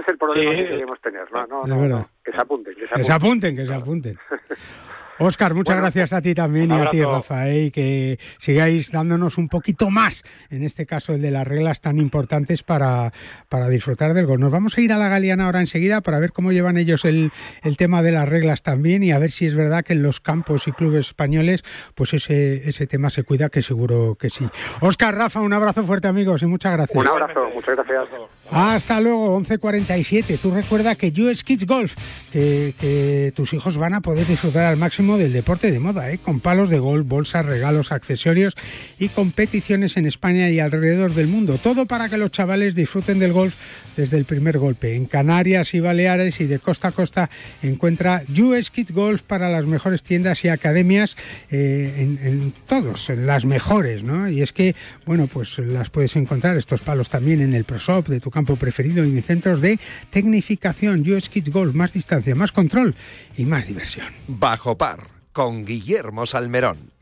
es 0.00 0.08
el 0.08 0.16
problema 0.18 0.50
Sí. 0.52 0.56
que 0.56 0.68
queremos 0.68 1.00
tener. 1.00 1.30
No, 1.32 1.46
no, 1.66 1.76
no. 1.88 2.08
Que 2.24 2.32
se 2.32 2.40
apunten, 2.40 2.74
que 2.74 2.86
se 2.88 2.94
Que 2.94 3.04
se 3.04 3.12
apunten. 3.12 3.54
apunten, 3.54 3.56
que 3.56 3.66
se 3.66 3.74
apunten. 3.74 4.18
Oscar, 5.18 5.54
muchas 5.54 5.76
Bueno, 5.76 5.82
gracias 5.82 6.12
a 6.12 6.20
ti 6.20 6.34
también 6.34 6.70
y 6.70 6.74
a 6.74 6.90
ti, 6.90 7.00
abrazo. 7.00 7.12
Rafa, 7.12 7.48
¿eh? 7.48 7.64
y 7.66 7.70
que 7.70 8.18
sigáis 8.38 8.90
dándonos 8.90 9.38
un 9.38 9.48
poquito 9.48 9.88
más, 9.88 10.24
en 10.50 10.64
este 10.64 10.86
caso 10.86 11.14
el 11.14 11.22
de 11.22 11.30
las 11.30 11.46
reglas 11.46 11.80
tan 11.80 11.98
importantes 11.98 12.64
para, 12.64 13.12
para 13.48 13.68
disfrutar 13.68 14.12
del 14.12 14.26
gol. 14.26 14.40
Nos 14.40 14.50
vamos 14.50 14.76
a 14.76 14.80
ir 14.80 14.92
a 14.92 14.98
la 14.98 15.08
Galeana 15.08 15.44
ahora 15.44 15.60
enseguida 15.60 16.00
para 16.00 16.18
ver 16.18 16.32
cómo 16.32 16.50
llevan 16.50 16.76
ellos 16.76 17.04
el, 17.04 17.30
el 17.62 17.76
tema 17.76 18.02
de 18.02 18.10
las 18.10 18.28
reglas 18.28 18.62
también 18.62 19.04
y 19.04 19.12
a 19.12 19.18
ver 19.18 19.30
si 19.30 19.46
es 19.46 19.54
verdad 19.54 19.84
que 19.84 19.92
en 19.92 20.02
los 20.02 20.20
campos 20.20 20.66
y 20.66 20.72
clubes 20.72 21.06
españoles 21.06 21.62
pues 21.94 22.12
ese, 22.12 22.68
ese 22.68 22.88
tema 22.88 23.08
se 23.10 23.22
cuida, 23.22 23.50
que 23.50 23.62
seguro 23.62 24.16
que 24.16 24.30
sí. 24.30 24.48
Oscar, 24.80 25.14
Rafa, 25.14 25.40
un 25.40 25.52
abrazo 25.52 25.84
fuerte 25.84 26.08
amigos 26.08 26.42
y 26.42 26.46
muchas 26.46 26.72
gracias. 26.72 26.98
Un 26.98 27.06
abrazo, 27.06 27.48
muchas 27.54 27.76
gracias. 27.76 28.08
Hasta 28.50 29.00
luego, 29.00 29.38
11.47. 29.40 30.40
Tú 30.40 30.50
recuerda 30.50 30.96
que 30.96 31.12
US 31.22 31.44
Kids 31.44 31.66
Golf, 31.66 31.94
que, 32.32 32.74
que 32.80 33.32
tus 33.36 33.52
hijos 33.52 33.76
van 33.76 33.94
a 33.94 34.00
poder 34.00 34.26
disfrutar 34.26 34.64
al 34.64 34.76
máximo 34.76 35.03
del 35.04 35.34
deporte 35.34 35.70
de 35.70 35.78
moda, 35.78 36.10
¿eh? 36.10 36.18
con 36.18 36.40
palos 36.40 36.70
de 36.70 36.78
golf, 36.78 37.06
bolsas, 37.06 37.44
regalos, 37.44 37.92
accesorios 37.92 38.56
y 38.98 39.08
competiciones 39.10 39.98
en 39.98 40.06
España 40.06 40.48
y 40.48 40.60
alrededor 40.60 41.12
del 41.12 41.28
mundo. 41.28 41.58
Todo 41.62 41.84
para 41.84 42.08
que 42.08 42.16
los 42.16 42.30
chavales 42.30 42.74
disfruten 42.74 43.18
del 43.18 43.34
golf 43.34 43.54
desde 43.98 44.16
el 44.16 44.24
primer 44.24 44.58
golpe. 44.58 44.96
En 44.96 45.04
Canarias 45.04 45.74
y 45.74 45.80
Baleares 45.80 46.40
y 46.40 46.46
de 46.46 46.58
costa 46.58 46.88
a 46.88 46.92
costa 46.92 47.30
encuentra 47.62 48.22
US 48.40 48.70
Kids 48.70 48.92
Golf 48.92 49.22
para 49.22 49.50
las 49.50 49.66
mejores 49.66 50.02
tiendas 50.02 50.42
y 50.44 50.48
academias 50.48 51.16
eh, 51.50 52.18
en, 52.22 52.54
todos, 52.66 53.10
en 53.10 53.26
las 53.26 53.44
mejores, 53.44 54.02
¿no? 54.02 54.28
Y 54.28 54.40
es 54.40 54.52
que, 54.52 54.74
bueno, 55.04 55.26
pues 55.26 55.58
las 55.58 55.90
puedes 55.90 56.16
encontrar 56.16 56.56
estos 56.56 56.80
palos 56.80 57.10
también 57.10 57.42
en 57.42 57.52
el 57.52 57.64
ProShop 57.64 58.08
de 58.08 58.20
tu 58.20 58.30
campo 58.30 58.56
preferido 58.56 59.04
y 59.04 59.10
en 59.10 59.22
centros 59.22 59.60
de 59.60 59.78
tecnificación. 60.10 61.04
US 61.10 61.28
Kids 61.28 61.50
Golf, 61.50 61.74
más 61.74 61.92
distancia, 61.92 62.34
más 62.34 62.52
control 62.52 62.94
y 63.36 63.44
más 63.44 63.66
diversión. 63.66 64.08
Bajo 64.28 64.76
par 64.76 65.08
con 65.32 65.64
Guillermo 65.64 66.26
Salmerón. 66.26 66.94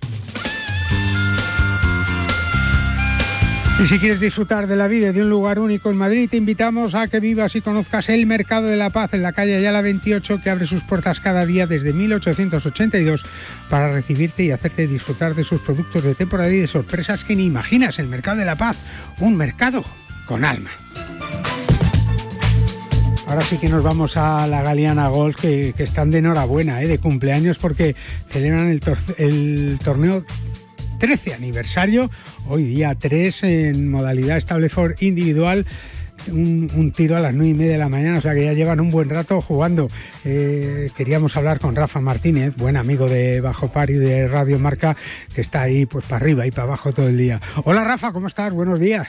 Y 3.82 3.88
si 3.88 3.98
quieres 3.98 4.20
disfrutar 4.20 4.68
de 4.68 4.76
la 4.76 4.86
vida 4.86 5.08
y 5.08 5.12
de 5.12 5.22
un 5.22 5.30
lugar 5.30 5.58
único 5.58 5.90
en 5.90 5.96
Madrid, 5.96 6.28
te 6.30 6.36
invitamos 6.36 6.94
a 6.94 7.08
que 7.08 7.18
vivas 7.18 7.56
y 7.56 7.60
conozcas 7.60 8.08
el 8.10 8.26
Mercado 8.26 8.68
de 8.68 8.76
la 8.76 8.90
Paz 8.90 9.12
en 9.12 9.22
la 9.22 9.32
calle 9.32 9.56
Ayala 9.56 9.80
28, 9.80 10.40
que 10.40 10.50
abre 10.50 10.68
sus 10.68 10.84
puertas 10.84 11.18
cada 11.18 11.44
día 11.46 11.66
desde 11.66 11.92
1882 11.92 13.24
para 13.68 13.92
recibirte 13.92 14.44
y 14.44 14.52
hacerte 14.52 14.86
disfrutar 14.86 15.34
de 15.34 15.42
sus 15.42 15.60
productos 15.62 16.04
de 16.04 16.14
temporada 16.14 16.52
y 16.52 16.58
de 16.58 16.68
sorpresas 16.68 17.24
que 17.24 17.34
ni 17.34 17.44
imaginas. 17.44 17.98
El 17.98 18.06
Mercado 18.06 18.38
de 18.38 18.44
la 18.44 18.56
Paz, 18.56 18.76
un 19.18 19.36
mercado 19.36 19.84
con 20.26 20.44
alma. 20.44 20.70
Ahora 23.32 23.46
sí 23.46 23.56
que 23.56 23.70
nos 23.70 23.82
vamos 23.82 24.18
a 24.18 24.46
la 24.46 24.60
Galeana 24.60 25.08
Golf, 25.08 25.40
que, 25.40 25.72
están 25.78 26.10
de 26.10 26.18
enhorabuena, 26.18 26.82
¿eh? 26.82 26.86
de 26.86 26.98
cumpleaños, 26.98 27.56
porque 27.56 27.96
celebran 28.28 28.68
el, 28.68 28.80
tor- 28.80 28.98
el 29.16 29.78
torneo 29.82 30.22
13 31.00 31.32
aniversario, 31.32 32.10
hoy 32.46 32.64
día 32.64 32.94
3 32.94 33.42
en 33.44 33.90
modalidad 33.90 34.38
Stableford 34.38 35.00
individual. 35.00 35.64
Un, 36.30 36.92
tiro 36.94 37.16
a 37.16 37.20
las 37.20 37.32
nueve 37.32 37.48
y 37.48 37.54
media 37.54 37.72
de 37.72 37.78
la 37.78 37.88
mañana, 37.88 38.18
o 38.18 38.20
sea 38.20 38.34
que 38.34 38.44
ya 38.44 38.52
llevan 38.52 38.80
un 38.80 38.90
buen 38.90 39.08
rato 39.08 39.40
jugando. 39.40 39.88
Eh, 40.26 40.90
queríamos 40.94 41.34
hablar 41.34 41.58
con 41.58 41.74
Rafa 41.74 42.02
Martínez, 42.02 42.54
buen 42.54 42.76
amigo 42.76 43.08
de 43.08 43.40
Bajo 43.40 43.68
Par 43.72 43.88
y 43.88 43.94
de 43.94 44.28
Radio 44.28 44.58
Marca, 44.58 44.94
que 45.34 45.40
está 45.40 45.62
ahí 45.62 45.86
pues 45.86 46.04
para 46.04 46.22
arriba 46.22 46.46
y 46.46 46.50
para 46.50 46.64
abajo 46.64 46.92
todo 46.92 47.08
el 47.08 47.16
día. 47.16 47.40
Hola 47.64 47.82
Rafa, 47.82 48.12
¿cómo 48.12 48.26
estás? 48.28 48.52
Buenos 48.52 48.78
días. 48.78 49.08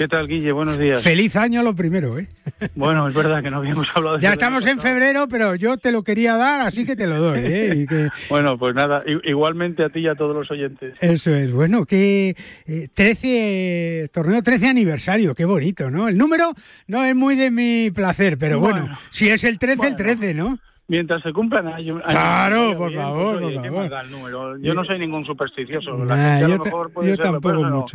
¿Qué 0.00 0.08
tal, 0.08 0.28
Guille? 0.28 0.50
Buenos 0.52 0.78
días. 0.78 1.02
Feliz 1.02 1.36
año 1.36 1.62
lo 1.62 1.74
primero, 1.74 2.18
¿eh? 2.18 2.26
Bueno, 2.74 3.06
es 3.06 3.12
verdad 3.12 3.42
que 3.42 3.50
no 3.50 3.58
habíamos 3.58 3.86
hablado 3.94 4.16
de 4.16 4.22
Ya 4.22 4.32
estamos 4.32 4.64
en 4.64 4.80
febrero, 4.80 5.28
pero 5.28 5.56
yo 5.56 5.76
te 5.76 5.92
lo 5.92 6.02
quería 6.04 6.38
dar, 6.38 6.62
así 6.62 6.86
que 6.86 6.96
te 6.96 7.06
lo 7.06 7.20
doy, 7.20 7.40
¿eh? 7.40 7.74
Y 7.76 7.86
que... 7.86 8.08
Bueno, 8.30 8.56
pues 8.56 8.74
nada, 8.74 9.02
igualmente 9.24 9.84
a 9.84 9.90
ti 9.90 10.00
y 10.00 10.08
a 10.08 10.14
todos 10.14 10.34
los 10.34 10.50
oyentes. 10.50 10.94
Eso 11.02 11.34
es, 11.34 11.52
bueno, 11.52 11.84
que 11.84 12.34
eh, 12.66 12.88
13, 12.94 14.08
torneo 14.10 14.42
13 14.42 14.68
aniversario, 14.68 15.34
qué 15.34 15.44
bonito, 15.44 15.90
¿no? 15.90 16.08
El 16.08 16.16
número 16.16 16.54
no 16.86 17.04
es 17.04 17.14
muy 17.14 17.36
de 17.36 17.50
mi 17.50 17.90
placer, 17.90 18.38
pero 18.38 18.58
bueno, 18.58 18.80
bueno 18.80 18.98
si 19.10 19.28
es 19.28 19.44
el 19.44 19.58
13, 19.58 19.76
bueno. 19.76 19.90
el 19.98 20.02
13, 20.02 20.32
¿no? 20.32 20.58
Mientras 20.88 21.22
se 21.22 21.30
cumplan 21.34 21.68
años. 21.68 22.00
Claro, 22.08 22.74
por 22.78 22.88
bien, 22.88 23.02
favor, 23.02 23.32
pues, 23.34 23.44
oye, 23.44 23.54
por 23.56 23.62
¿qué 23.62 23.90
favor. 24.30 24.60
Yo 24.62 24.72
no 24.72 24.82
soy 24.86 24.98
ningún 24.98 25.26
supersticioso. 25.26 25.94
Nah, 25.98 26.04
La 26.06 26.16
gente 26.16 26.30
a 26.46 26.48
yo, 26.48 26.56
lo 26.56 26.64
mejor 26.64 26.86
ta- 26.88 26.94
puede 26.94 27.10
yo 27.10 27.16
serlo, 27.16 27.32
tampoco 27.32 27.66
no. 27.66 27.86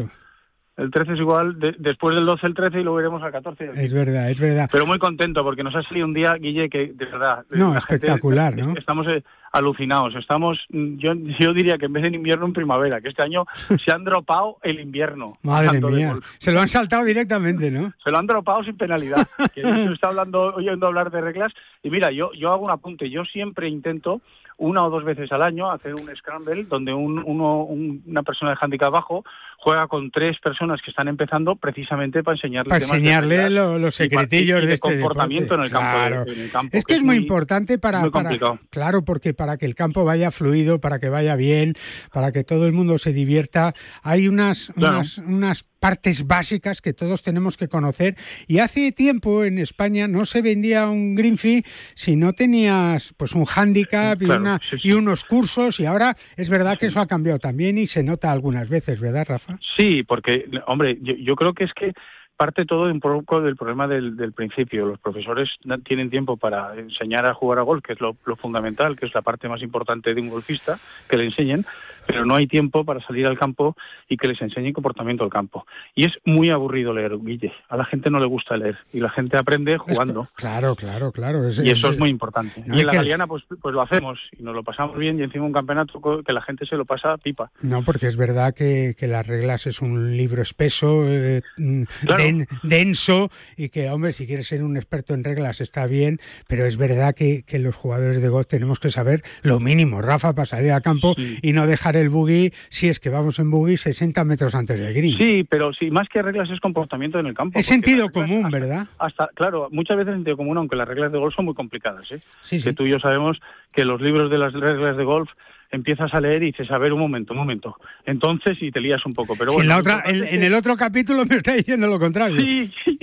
El 0.78 0.91
13 0.91 1.13
es 1.13 1.19
igual, 1.19 1.57
de- 1.57 1.76
después 1.80 2.13
del 2.15 2.26
12 2.26 2.47
el 2.47 2.53
13 2.53 2.82
y 2.82 2.84
luego 2.84 2.99
iremos 2.99 3.23
al 3.23 3.32
14. 3.32 3.71
Es 3.76 3.93
verdad, 3.93 4.30
es 4.30 4.39
verdad. 4.39 4.69
Pero 4.71 4.86
muy 4.86 4.99
contento 4.99 5.41
porque 5.43 5.63
nos 5.63 5.73
ha 5.76 5.82
salido 5.84 6.05
un 6.05 6.13
día, 6.13 6.34
Guille, 6.34 6.69
que 6.69 6.88
de 6.93 7.05
verdad. 7.05 7.45
No, 7.49 7.73
la 7.73 7.80
gente- 7.82 7.95
espectacular, 8.07 8.57
¿no? 8.57 8.73
Estamos 8.78 9.07
eh, 9.07 9.23
alucinados. 9.53 10.13
Estamos, 10.15 10.59
mm, 10.69 10.97
yo, 10.97 11.13
yo 11.39 11.53
diría 11.53 11.78
que 11.78 11.86
en 11.86 11.93
vez 11.93 12.01
de 12.03 12.09
en 12.09 12.15
invierno, 12.15 12.45
en 12.45 12.51
primavera, 12.53 12.99
que 12.99 13.07
este 13.07 13.23
año 13.23 13.45
se 13.86 13.93
han 13.95 14.03
dropado 14.03 14.57
el 14.63 14.82
invierno. 14.82 15.38
Madre 15.43 15.80
mía, 15.80 16.17
se 16.39 16.51
lo 16.51 16.59
han 16.59 16.67
saltado 16.67 17.05
directamente, 17.05 17.71
¿no? 17.71 17.93
Se 18.03 18.11
lo 18.11 18.17
han 18.17 18.28
dropado 18.28 18.63
sin 18.65 18.76
penalidad. 18.76 19.26
Que 19.55 19.61
se 19.61 19.93
está 19.93 20.09
hablando, 20.09 20.55
oyendo 20.55 20.88
hablar 20.88 21.09
de 21.09 21.21
reglas. 21.21 21.53
Y 21.84 21.89
mira, 21.89 22.11
yo, 22.11 22.34
yo 22.34 22.51
hago 22.51 22.65
un 22.65 22.71
apunte. 22.71 23.09
Yo 23.09 23.23
siempre 23.23 23.69
intento 23.69 24.19
una 24.57 24.84
o 24.86 24.89
dos 24.89 25.03
veces 25.03 25.30
al 25.34 25.41
año 25.43 25.69
hacer 25.71 25.93
un 25.95 26.09
scramble 26.15 26.63
donde 26.63 26.93
un, 26.93 27.19
uno, 27.26 27.63
un- 27.63 28.01
una 28.07 28.23
persona 28.23 28.51
de 28.51 28.57
handicap 28.61 28.91
bajo 28.91 29.23
juega 29.66 29.88
con 29.88 30.11
tres 30.11 30.38
personas 30.43 30.80
que 30.86 30.91
están 30.91 31.07
empezando 31.07 31.55
precisamente 31.55 32.22
para 32.22 32.36
enseñarles 32.36 32.70
Para 32.70 32.86
de 32.86 32.86
enseñarle 32.86 33.49
lo- 33.49 33.80
los 33.80 33.95
secretillos 33.95 34.59
y 34.59 34.61
de, 34.61 34.68
de 34.68 34.74
este 34.76 34.80
comportamiento 34.80 35.55
en 35.55 35.61
el 35.61 35.72
campo. 35.72 35.97
de- 36.26 36.34
en 36.34 36.39
el 36.41 36.51
campo, 36.51 36.78
Es 36.78 36.84
que 36.86 36.93
es 36.93 37.01
muy 37.03 37.16
importante 37.16 37.80
para, 37.80 38.01
muy 38.01 38.11
para- 38.11 38.30
complicado. 38.30 38.59
claro, 38.70 39.03
porque 39.03 39.34
para 39.34 39.57
que 39.57 39.66
el 39.66 39.74
campo 39.74 40.05
vaya 40.05 40.30
fluido, 40.30 40.80
para 40.80 40.99
que 40.99 41.09
vaya 41.09 41.36
bien, 41.36 41.74
para 42.13 42.32
que 42.32 42.43
todo 42.43 42.68
el 42.68 42.74
mundo 42.74 42.99
se 42.99 43.11
divierta, 43.11 43.74
hay 44.03 44.28
unas, 44.28 44.72
Claro. 44.76 44.97
unas, 44.97 45.18
unas 45.18 45.63
partes 45.80 46.26
básicas 46.26 46.82
que 46.82 46.93
todos 46.93 47.22
tenemos 47.22 47.57
que 47.57 47.68
conocer. 47.68 48.16
Y 48.47 48.57
hace 48.59 48.91
tiempo 48.91 49.43
en 49.43 49.59
España 49.59 50.07
no 50.07 50.26
se 50.26 50.41
vendía 50.41 50.88
un 50.88 51.13
green 51.16 51.38
fee 51.38 51.63
si 51.95 52.16
no 52.16 52.34
tenías 52.34 53.13
pues 53.18 53.34
un 53.34 53.45
handicap 53.47 54.20
y, 54.22 54.26
Claro, 54.26 54.41
una- 54.41 54.59
sí, 54.68 54.78
sí. 54.82 54.89
y 54.89 54.91
unos 54.93 55.24
cursos. 55.26 55.80
Y 55.80 55.86
ahora 55.86 56.16
es 56.38 56.49
verdad 56.49 56.80
que 56.80 56.88
eso 56.88 56.99
ha 57.01 57.07
cambiado 57.07 57.38
también 57.39 57.78
y 57.78 57.86
se 57.88 58.01
nota 58.03 58.32
algunas 58.32 58.68
veces, 58.68 58.99
¿verdad, 58.99 59.26
Rafa? 59.28 59.55
Sí, 59.78 60.03
porque, 60.03 60.49
hombre, 60.68 60.97
yo, 61.01 61.14
yo 61.16 61.36
creo 61.36 61.53
que 61.53 61.66
es 61.66 61.74
que 61.74 61.93
parte 62.38 62.66
todo 62.66 62.91
un 62.91 62.99
poco 62.99 63.41
del 63.41 63.56
problema 63.56 63.88
del, 63.88 64.18
del 64.18 64.34
principio. 64.34 64.86
Los 64.86 64.99
profesores 64.99 65.49
tienen 65.86 66.10
tiempo 66.10 66.38
para 66.38 66.76
enseñar 66.76 67.26
a 67.26 67.34
jugar 67.34 67.60
a 67.60 67.64
golf, 67.64 67.84
que 67.84 67.93
es 67.93 68.01
lo 68.01 68.16
fundamental, 68.36 68.97
que 68.97 69.06
es 69.06 69.14
la 69.14 69.22
parte 69.22 69.47
más 69.47 69.62
importante 69.62 70.14
de 70.14 70.22
un 70.22 70.30
golfista, 70.30 70.78
que 71.10 71.18
le 71.18 71.26
enseñen, 71.26 71.66
pero 72.08 72.26
no 72.26 72.36
hay 72.36 72.47
tiempo 72.47 72.84
para 72.86 72.99
salir 73.06 73.26
al 73.26 73.38
campo 73.38 73.76
y 74.10 74.18
que 74.18 74.28
les 74.28 74.41
enseñen 74.41 74.74
comportamiento 74.74 75.24
al 75.24 75.30
campo. 75.30 75.66
Y 75.95 76.06
es 76.06 76.14
muy 76.26 76.49
aburrido 76.49 76.93
leer, 76.93 77.18
Guille. 77.20 77.51
A 77.70 77.78
la 77.78 77.86
gente 77.86 78.10
no 78.10 78.20
le 78.20 78.26
gusta 78.26 78.58
leer 78.58 78.78
y 78.93 78.99
la 78.99 79.10
gente 79.10 79.38
aprende 79.38 79.78
jugando. 79.78 80.28
Claro, 80.36 80.76
claro, 80.76 81.12
claro. 81.12 81.41
Y 81.49 81.70
eso 81.70 81.91
es 81.91 81.99
muy 81.99 82.10
importante. 82.10 82.64
No, 82.66 82.76
y 82.76 82.82
en 82.82 82.86
la 82.88 82.91
que- 82.91 82.97
Galeana 82.97 83.28
pues, 83.28 83.43
pues 83.62 83.74
lo 83.74 83.82
hacemos 83.82 84.20
y 84.38 84.43
nos 84.43 84.56
lo 84.56 84.64
pasamos 84.64 84.97
bien 84.97 85.20
y 85.20 85.24
encima 85.24 85.45
un 85.45 85.53
campeonato 85.53 86.01
que 86.26 86.34
la 86.34 86.41
gente 86.41 86.66
se 86.66 86.76
lo 86.76 86.86
pasa 86.86 87.18
pipa. 87.18 87.51
No, 87.62 87.84
porque 87.84 88.08
es 88.08 88.18
verdad 88.18 88.53
que, 88.53 88.95
que 88.97 89.08
las 89.08 89.26
reglas 89.26 89.68
es 89.68 89.82
un 89.82 90.16
libro 90.18 90.41
espeso, 90.41 91.03
eh, 91.08 91.41
mm, 91.58 91.84
Claro. 92.06 92.24
den- 92.24 92.47
denso, 92.64 93.30
y 93.58 93.70
que, 93.70 93.89
hombre, 93.89 94.14
si 94.14 94.28
quieres 94.28 94.47
ser 94.47 94.64
un 94.64 94.78
experto 94.78 95.14
en 95.14 95.24
reglas 95.24 95.62
está 95.62 95.86
bien, 95.88 96.20
pero 96.47 96.66
es 96.66 96.78
verdad 96.78 97.16
que, 97.16 97.43
que 97.43 97.60
los 97.60 97.76
jugadores 97.76 98.22
de 98.22 98.30
golf 98.30 98.47
tenemos 98.47 98.80
que 98.80 98.89
saber 98.91 99.24
lo 99.41 99.60
mínimo, 99.60 100.01
Rafa, 100.01 100.34
para 100.34 100.45
salir 100.45 100.72
al 100.72 100.82
campo 100.82 101.16
y 101.41 101.53
no 101.53 101.68
dejar 101.68 101.94
el 101.97 102.09
buggy, 102.09 102.51
si 102.69 102.87
es 102.89 102.99
que 102.99 103.09
vamos 103.09 103.39
en 103.39 103.49
buggy, 103.51 103.77
60 103.77 104.23
metros 104.23 104.55
antes 104.55 104.79
del 104.79 104.93
green. 104.93 105.17
Sí, 105.17 105.43
pero 105.49 105.73
sí, 105.73 105.89
más 105.91 106.07
que 106.09 106.21
reglas 106.21 106.49
es 106.49 106.59
comportamiento 106.59 107.19
en 107.19 107.27
el 107.27 107.33
campo. 107.33 107.57
es 107.59 107.65
sentido 107.65 108.09
común, 108.11 108.45
hasta- 108.45 108.59
¿verdad? 108.59 108.87
Hasta, 108.99 109.27
claro, 109.35 109.69
muchas 109.71 109.97
veces 109.97 110.13
sentido 110.13 110.37
común, 110.37 110.57
aunque 110.57 110.75
las 110.75 110.87
reglas 110.87 111.11
de 111.11 111.17
golf 111.19 111.35
son 111.35 111.45
muy 111.45 111.53
complicadas. 111.53 112.11
¿eh? 112.11 112.19
Sí, 112.41 112.57
que 112.57 112.69
sí. 112.69 112.73
tú 112.73 112.85
y 112.85 112.91
yo 112.91 112.99
sabemos 112.99 113.37
que 113.73 113.85
los 113.85 114.01
libros 114.01 114.29
de 114.31 114.37
las 114.37 114.53
reglas 114.53 114.97
de 114.97 115.03
golf 115.03 115.29
empiezas 115.71 116.13
a 116.13 116.21
leer 116.21 116.43
y 116.43 116.47
dices, 116.47 116.69
a 116.71 116.77
ver, 116.77 116.93
un 116.93 116.99
momento, 116.99 117.33
un 117.33 117.39
momento. 117.39 117.75
Entonces, 118.05 118.57
y 118.61 118.71
te 118.71 118.79
lías 118.79 119.05
un 119.05 119.13
poco. 119.13 119.35
Pero 119.37 119.51
Si 119.51 119.57
en, 119.59 119.67
bueno, 119.67 119.69
la 119.75 119.79
otra, 119.79 120.03
en, 120.09 120.23
en 120.23 120.39
que- 120.39 120.45
el 120.45 120.53
otro 120.53 120.77
capítulo 120.77 121.25
me 121.25 121.35
está 121.37 121.53
diciendo 121.53 121.87
lo 121.87 121.99
contrario. 121.99 122.39
Sí, 122.39 122.71
sí, 122.85 122.99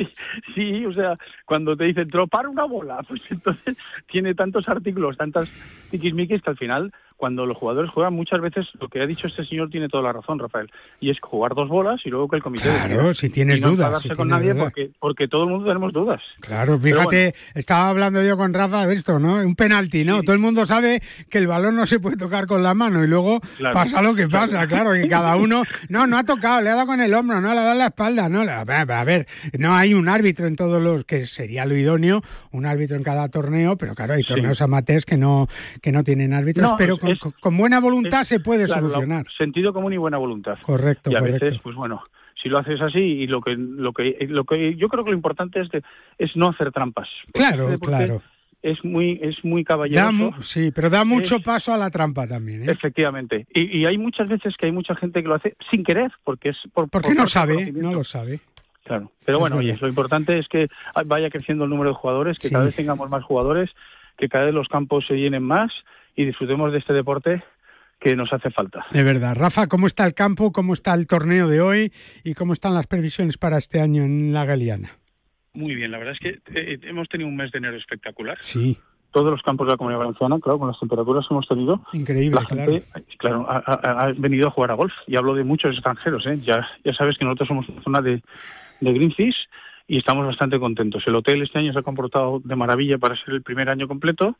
sí, 0.54 0.86
o 0.86 0.92
sea, 0.94 1.16
cuando 1.44 1.76
te 1.76 1.84
dicen 1.84 2.08
tropar 2.08 2.46
una 2.46 2.64
bola, 2.64 3.02
pues 3.08 3.20
entonces 3.30 3.76
tiene 4.10 4.34
tantos 4.34 4.68
artículos, 4.68 5.16
tantas 5.18 5.50
tiquismiquis 5.92 6.42
que 6.42 6.50
al 6.50 6.56
final, 6.56 6.92
cuando 7.16 7.46
los 7.46 7.56
jugadores 7.56 7.88
juegan, 7.92 8.14
muchas 8.14 8.40
veces 8.40 8.66
lo 8.80 8.88
que 8.88 9.00
ha 9.00 9.06
dicho 9.06 9.28
este 9.28 9.44
señor 9.46 9.70
tiene 9.70 9.88
toda 9.88 10.02
la 10.02 10.12
razón, 10.12 10.40
Rafael, 10.40 10.68
y 10.98 11.10
es 11.10 11.18
jugar 11.20 11.54
dos 11.54 11.68
bolas 11.68 12.00
y 12.04 12.08
luego 12.10 12.26
que 12.28 12.36
el 12.36 12.42
comité 12.42 12.64
Claro, 12.68 12.88
decida. 13.08 13.14
si 13.14 13.30
tienes 13.30 13.58
y 13.58 13.60
no 13.62 13.70
dudas, 13.70 14.02
si 14.02 14.08
con 14.10 14.26
nadie 14.28 14.54
porque, 14.56 14.90
porque 14.98 15.28
todo 15.28 15.44
el 15.44 15.50
mundo 15.50 15.66
tenemos 15.68 15.92
dudas. 15.92 16.20
Claro, 16.40 16.78
fíjate, 16.80 17.34
estaba 17.54 17.90
hablando 17.90 18.20
yo 18.24 18.36
con 18.36 18.52
Rafa 18.52 18.86
de 18.88 18.94
esto, 18.94 19.20
¿no? 19.20 19.36
Un 19.36 19.54
penalti, 19.54 20.04
¿no? 20.04 20.22
Todo 20.24 20.34
el 20.34 20.40
mundo 20.40 20.66
sabe 20.66 21.00
que 21.30 21.38
el 21.38 21.46
balón 21.46 21.76
no 21.76 21.86
se 21.86 22.00
puede 22.00 22.16
tocar 22.16 22.46
con 22.48 22.62
la 22.64 22.74
mano 22.74 23.04
y 23.04 23.06
luego 23.06 23.40
Claro. 23.56 23.74
pasa 23.74 24.02
lo 24.02 24.14
que 24.16 24.28
pasa, 24.28 24.66
claro, 24.66 24.90
que 24.92 25.06
cada 25.06 25.36
uno, 25.36 25.62
no, 25.88 26.06
no 26.08 26.18
ha 26.18 26.24
tocado, 26.24 26.60
le 26.60 26.70
ha 26.70 26.74
dado 26.74 26.86
con 26.88 27.00
el 27.00 27.14
hombro, 27.14 27.40
no, 27.40 27.52
le 27.54 27.60
ha 27.60 27.62
dado 27.62 27.72
en 27.72 27.78
la 27.78 27.86
espalda, 27.86 28.28
no, 28.28 28.40
a 28.40 28.64
ver, 28.64 28.90
a 28.90 29.04
ver, 29.04 29.26
no 29.58 29.74
hay 29.74 29.94
un 29.94 30.08
árbitro 30.08 30.46
en 30.48 30.56
todos 30.56 30.82
los, 30.82 31.04
que 31.04 31.26
sería 31.26 31.66
lo 31.66 31.76
idóneo, 31.76 32.22
un 32.50 32.66
árbitro 32.66 32.96
en 32.96 33.02
cada 33.04 33.28
torneo, 33.28 33.76
pero 33.76 33.94
claro, 33.94 34.14
hay 34.14 34.22
Sí. 34.22 34.28
torneos 34.28 34.60
amateurs 34.62 35.04
que 35.04 35.16
no, 35.16 35.46
que 35.82 35.92
no 35.92 36.02
tienen 36.04 36.32
árbitros, 36.32 36.70
No, 36.70 36.76
pero 36.78 36.96
con, 36.96 37.10
es- 37.10 37.18
con- 37.18 37.32
con 37.40 37.56
buena 37.58 37.80
voluntad 37.80 38.22
se 38.24 38.40
puede 38.40 38.64
Claro, 38.66 38.88
solucionar. 38.88 39.26
sentido 39.36 39.72
común 39.74 39.92
y 39.92 39.96
buena 39.98 40.16
voluntad. 40.16 40.56
Correcto, 40.62 41.10
y 41.10 41.16
a 41.16 41.18
correcto. 41.18 41.44
veces, 41.44 41.60
pues 41.62 41.74
bueno, 41.76 42.02
si 42.40 42.48
lo 42.48 42.58
haces 42.58 42.80
así 42.80 42.98
y 43.00 43.26
lo 43.26 43.40
que 43.42 43.54
lo 43.56 43.92
que 43.92 44.16
lo 44.28 44.44
que 44.44 44.76
yo 44.76 44.88
creo 44.88 45.04
que 45.04 45.10
lo 45.10 45.16
importante 45.16 45.60
es 45.60 45.68
de, 45.70 45.82
es 46.18 46.34
no 46.36 46.48
hacer 46.50 46.70
trampas. 46.72 47.08
Claro, 47.32 47.72
este 47.72 47.86
claro. 47.86 48.22
Es 48.62 48.84
muy 48.84 49.18
es 49.20 49.44
muy 49.44 49.64
caballeroso. 49.64 50.12
mu- 50.12 50.42
sí, 50.42 50.70
pero 50.72 50.88
da 50.88 51.04
mucho 51.04 51.38
Es- 51.38 51.42
paso 51.42 51.74
a 51.74 51.76
la 51.76 51.90
trampa 51.90 52.28
también, 52.28 52.62
¿eh? 52.62 52.66
Efectivamente. 52.70 53.44
Y, 53.52 53.78
y 53.80 53.86
hay 53.86 53.98
muchas 53.98 54.28
veces 54.28 54.54
que 54.56 54.66
hay 54.66 54.72
mucha 54.72 54.94
gente 54.94 55.20
que 55.20 55.28
lo 55.28 55.34
hace 55.34 55.56
sin 55.72 55.82
querer, 55.82 56.12
porque 56.22 56.50
es 56.50 56.56
por 56.72 56.88
Porque 56.88 57.08
por 57.08 57.16
no 57.16 57.26
sabe, 57.26 57.72
no 57.72 57.92
lo 57.92 58.04
sabe. 58.04 58.38
Claro. 58.84 59.10
Pero 59.24 59.40
bueno, 59.40 59.56
oye, 59.56 59.76
lo 59.80 59.88
importante 59.88 60.38
es 60.38 60.46
que 60.48 60.68
vaya 61.06 61.28
creciendo 61.30 61.64
el 61.64 61.70
número 61.70 61.90
de 61.90 61.96
jugadores, 61.96 62.36
que 62.38 62.48
Sí. 62.48 62.52
cada 62.54 62.64
vez 62.66 62.76
tengamos 62.76 63.10
más 63.10 63.24
jugadores, 63.24 63.70
que 64.22 64.28
cada 64.28 64.44
vez 64.44 64.54
los 64.54 64.68
campos 64.68 65.04
se 65.08 65.14
llenen 65.14 65.42
más 65.42 65.72
y 66.14 66.24
disfrutemos 66.24 66.70
de 66.70 66.78
este 66.78 66.92
deporte 66.92 67.42
que 67.98 68.14
nos 68.14 68.32
hace 68.32 68.50
falta. 68.50 68.86
De 68.92 69.02
verdad. 69.02 69.34
Rafa, 69.36 69.66
¿cómo 69.66 69.88
está 69.88 70.06
el 70.06 70.14
campo? 70.14 70.52
¿Cómo 70.52 70.74
está 70.74 70.94
el 70.94 71.08
torneo 71.08 71.48
de 71.48 71.60
hoy? 71.60 71.92
¿Y 72.22 72.34
cómo 72.34 72.52
están 72.52 72.74
las 72.74 72.86
previsiones 72.86 73.36
para 73.36 73.58
este 73.58 73.80
año 73.80 74.04
en 74.04 74.32
la 74.32 74.44
Galeana? 74.44 74.92
Muy 75.54 75.74
bien, 75.74 75.90
la 75.90 75.98
verdad 75.98 76.14
es 76.14 76.20
que 76.20 76.38
eh, 76.54 76.78
hemos 76.84 77.08
tenido 77.08 77.28
un 77.28 77.34
mes 77.34 77.50
de 77.50 77.58
enero 77.58 77.76
espectacular. 77.76 78.36
Sí, 78.40 78.78
Todos 79.10 79.32
los 79.32 79.42
campos 79.42 79.66
de 79.66 79.72
la 79.72 79.76
Comunidad 79.76 79.98
Valenciana, 80.00 80.38
claro, 80.40 80.58
con 80.60 80.68
las 80.68 80.78
temperaturas 80.78 81.26
que 81.26 81.34
hemos 81.34 81.48
tenido, 81.48 81.84
increíble, 81.92 82.38
la 82.40 82.46
gente, 82.46 82.84
claro, 83.18 83.44
ha, 83.50 83.56
ha- 83.66 84.06
ha 84.06 84.12
venido 84.16 84.46
a 84.46 84.50
jugar 84.52 84.70
a 84.70 84.74
golf. 84.74 84.92
Y 85.08 85.16
hablo 85.16 85.34
de 85.34 85.42
muchos 85.42 85.72
extranjeros, 85.74 86.24
¿eh? 86.28 86.38
Ya, 86.44 86.64
ya 86.84 86.94
sabes 86.94 87.18
que 87.18 87.24
nosotros 87.24 87.48
somos 87.48 87.68
una 87.68 87.82
zona 87.82 88.00
de, 88.00 88.22
de 88.80 88.92
Greenfish 88.92 89.34
y 89.92 89.98
estamos 89.98 90.26
bastante 90.26 90.58
contentos. 90.58 91.02
El 91.06 91.16
hotel 91.16 91.42
este 91.42 91.58
año 91.58 91.70
se 91.74 91.78
ha 91.78 91.82
comportado 91.82 92.40
de 92.42 92.56
maravilla 92.56 92.96
para 92.96 93.14
ser 93.14 93.34
el 93.34 93.42
primer 93.42 93.68
año 93.68 93.86
completo 93.86 94.38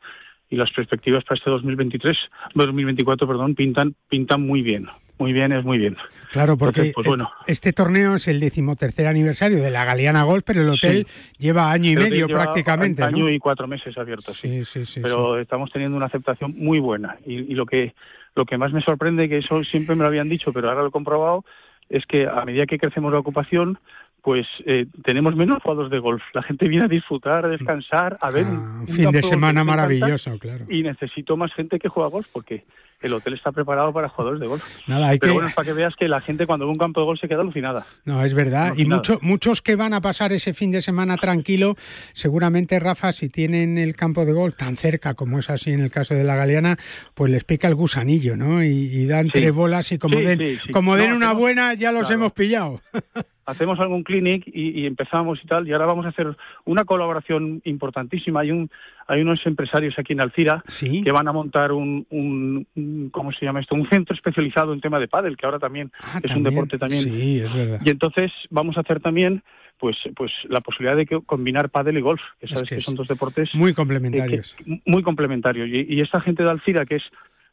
y 0.49 0.57
las 0.57 0.71
perspectivas 0.71 1.25
para 1.25 1.37
este 1.37 1.51
2023, 1.51 2.17
2024, 2.55 3.29
perdón, 3.29 3.55
pintan, 3.55 3.95
pintan 4.09 4.47
muy 4.47 4.63
bien. 4.63 4.89
Muy 5.19 5.35
bien, 5.35 5.53
es 5.53 5.63
muy 5.63 5.77
bien. 5.77 5.99
Claro, 6.31 6.57
porque 6.57 6.81
Entonces, 6.81 6.95
pues 6.95 7.07
bueno. 7.07 7.31
este 7.47 7.75
torneo 7.75 8.15
es 8.15 8.29
el 8.29 8.41
decimotercer 8.41 9.07
aniversario 9.07 9.63
de 9.63 9.71
la 9.71 9.85
Galeana 9.85 10.23
Golf, 10.23 10.43
pero 10.47 10.63
el 10.63 10.71
hotel 10.71 11.07
lleva 11.37 11.71
año 11.71 11.91
y 11.91 11.97
medio 11.97 12.29
prácticamente, 12.29 13.03
Año 13.05 13.25
¿no? 13.25 13.31
y 13.31 13.39
cuatro 13.39 13.69
meses 13.69 13.99
abiertos, 13.99 14.39
sí. 14.39 14.49
Sí, 14.49 14.65
sí, 14.65 14.87
sí. 14.87 15.01
pero 15.03 15.39
estamos 15.39 15.71
teniendo 15.71 15.99
una 15.99 16.07
aceptación 16.07 16.55
muy 16.57 16.79
buena. 16.79 17.15
Y, 17.27 17.53
y 17.53 17.55
lo 17.55 17.67
que 17.67 17.95
lo 18.35 18.47
que 18.47 18.57
más 18.57 18.73
me 18.73 18.81
sorprende, 18.81 19.29
que 19.29 19.37
eso 19.37 19.63
siempre 19.65 19.97
me 19.97 20.03
lo 20.03 20.09
habían 20.09 20.31
dicho, 20.31 20.51
pero 20.51 20.71
ahora 20.71 20.81
lo 20.81 20.89
he 20.89 20.93
comprobado, 20.93 21.45
es 21.91 22.07
que 22.07 22.27
a 22.27 22.43
medida 22.47 22.65
que 22.65 22.79
crecemos 22.79 23.13
la 23.13 23.19
ocupación, 23.19 23.79
pues 24.23 24.47
eh, 24.67 24.87
tenemos 25.03 25.35
menos 25.35 25.63
jugadores 25.63 25.91
de 25.91 25.99
golf. 25.99 26.23
La 26.33 26.43
gente 26.43 26.69
viene 26.69 26.85
a 26.85 26.89
disfrutar, 26.89 27.45
a 27.45 27.49
descansar, 27.49 28.17
a 28.21 28.31
ver. 28.31 28.47
Ah, 28.47 28.79
un 28.81 28.89
fin 28.89 29.11
de 29.11 29.23
semana 29.23 29.65
maravilloso, 29.65 30.39
claro. 30.39 30.65
Y 30.69 30.83
necesito 30.83 31.37
más 31.37 31.53
gente 31.55 31.79
que 31.79 31.89
juega 31.89 32.09
golf 32.09 32.27
porque 32.33 32.65
el 33.03 33.13
hotel 33.13 33.35
está 33.35 33.53
preparado 33.53 33.93
para 33.93 34.09
jugadores 34.09 34.41
de 34.41 34.47
golf. 34.47 34.63
Nada, 34.87 35.09
hay 35.09 35.19
Pero 35.19 35.33
que- 35.33 35.35
bueno, 35.35 35.49
es 35.49 35.55
para 35.55 35.67
que 35.67 35.73
veas 35.73 35.95
que 35.97 36.09
la 36.09 36.21
gente 36.21 36.47
cuando 36.47 36.67
ve 36.67 36.73
un 36.73 36.79
campo 36.79 37.01
de 37.01 37.07
golf 37.07 37.21
se 37.21 37.29
queda 37.29 37.41
alucinada. 37.43 37.87
No, 38.05 38.25
es 38.25 38.35
verdad. 38.35 38.75
Y 38.77 38.87
mucho- 38.87 39.19
muchos 39.23 39.63
que 39.63 39.77
van 39.77 39.95
a 39.95 40.01
pasar 40.01 40.33
ese 40.33 40.55
fin 40.55 40.71
de 40.71 40.83
semana 40.83 41.17
tranquilo, 41.17 41.77
seguramente, 42.13 42.79
Rafa, 42.79 43.13
si 43.13 43.29
tienen 43.29 43.79
el 43.79 43.95
campo 43.97 44.25
de 44.25 44.33
golf 44.33 44.57
tan 44.57 44.77
cerca 44.77 45.15
como 45.15 45.39
es 45.39 45.51
así 45.51 45.71
en 45.73 45.81
el 45.81 45.91
caso 45.91 46.15
de 46.15 46.25
la 46.25 46.37
Galeana, 46.37 46.77
pues 47.15 47.31
les 47.31 47.45
pica 47.45 47.69
el 47.69 47.75
gusanillo, 47.75 48.37
¿no? 48.37 48.63
Y, 48.63 48.69
y 48.69 49.07
dan 49.07 49.27
Sí. 49.27 49.33
tres 49.35 49.53
bolas 49.53 49.91
y 49.93 49.99
como 49.99 50.19
Sí, 50.19 50.25
den, 50.25 50.59
sí. 50.59 50.73
como 50.73 50.97
den 50.97 51.11
No, 51.11 51.17
una 51.17 51.27
hacemos- 51.27 51.41
buena, 51.41 51.75
ya 51.75 51.93
los 51.93 52.03
claro. 52.03 52.15
hemos 52.15 52.33
pillado. 52.33 52.81
hacemos 53.45 53.81
algún 53.81 54.05
clinic 54.05 54.45
y, 54.47 54.81
y 54.83 54.87
empezamos 54.87 55.41
y 55.43 55.47
tal 55.49 55.67
y 55.67 55.73
ahora 55.73 55.87
vamos 55.87 56.07
a 56.07 56.11
hacer 56.11 56.29
una 56.65 56.85
colaboración 56.85 57.61
importantísima 57.65 58.41
hay 58.41 58.53
un 58.53 58.71
hay 59.09 59.21
unos 59.23 59.45
empresarios 59.47 59.99
aquí 59.99 60.13
en 60.13 60.21
Alcira 60.21 60.63
que 60.79 61.11
van 61.13 61.29
a 61.29 61.33
montar 61.33 61.73
un, 61.73 62.07
un, 62.11 62.67
un- 62.75 63.11
cómo 63.11 63.33
se 63.33 63.45
llama 63.45 63.61
esto 63.61 63.75
un 63.75 63.89
centro 63.89 64.15
especializado 64.15 64.73
en 64.73 64.81
tema 64.81 64.99
de 64.99 65.09
pádel 65.09 65.37
que 65.37 65.47
ahora 65.47 65.59
también 65.59 65.91
es 66.23 66.35
un 66.37 66.47
Ah, 66.47 66.51
deporte 66.51 66.79
también. 66.79 67.03
Sí, 67.05 67.41
es 67.41 67.53
verdad. 67.55 67.81
y 67.85 67.91
entonces 67.91 68.31
vamos 68.51 68.77
a 68.77 68.81
hacer 68.81 69.01
también 69.01 69.43
pues 69.79 69.97
pues 70.15 70.31
la 70.49 70.61
posibilidad 70.61 70.97
de 70.97 71.07
que 71.07 71.21
combinar 71.23 71.69
pádel 71.71 71.99
y 71.99 72.01
golf 72.01 72.21
que 72.39 72.47
Es 72.47 72.53
sabes 72.53 72.69
que 72.69 72.81
son 72.81 72.95
dos 72.95 73.09
deportes 73.09 73.53
Muy 73.55 73.71
eh, 73.71 73.75
complementarios. 73.75 74.55
que- 74.55 74.81
muy 74.87 75.03
complementarios. 75.03 75.69
Y, 75.69 75.95
y 75.95 76.01
esta 76.01 76.21
gente 76.21 76.43
de 76.45 76.51
Alcira 76.51 76.87
que 76.87 76.97
es 76.97 77.03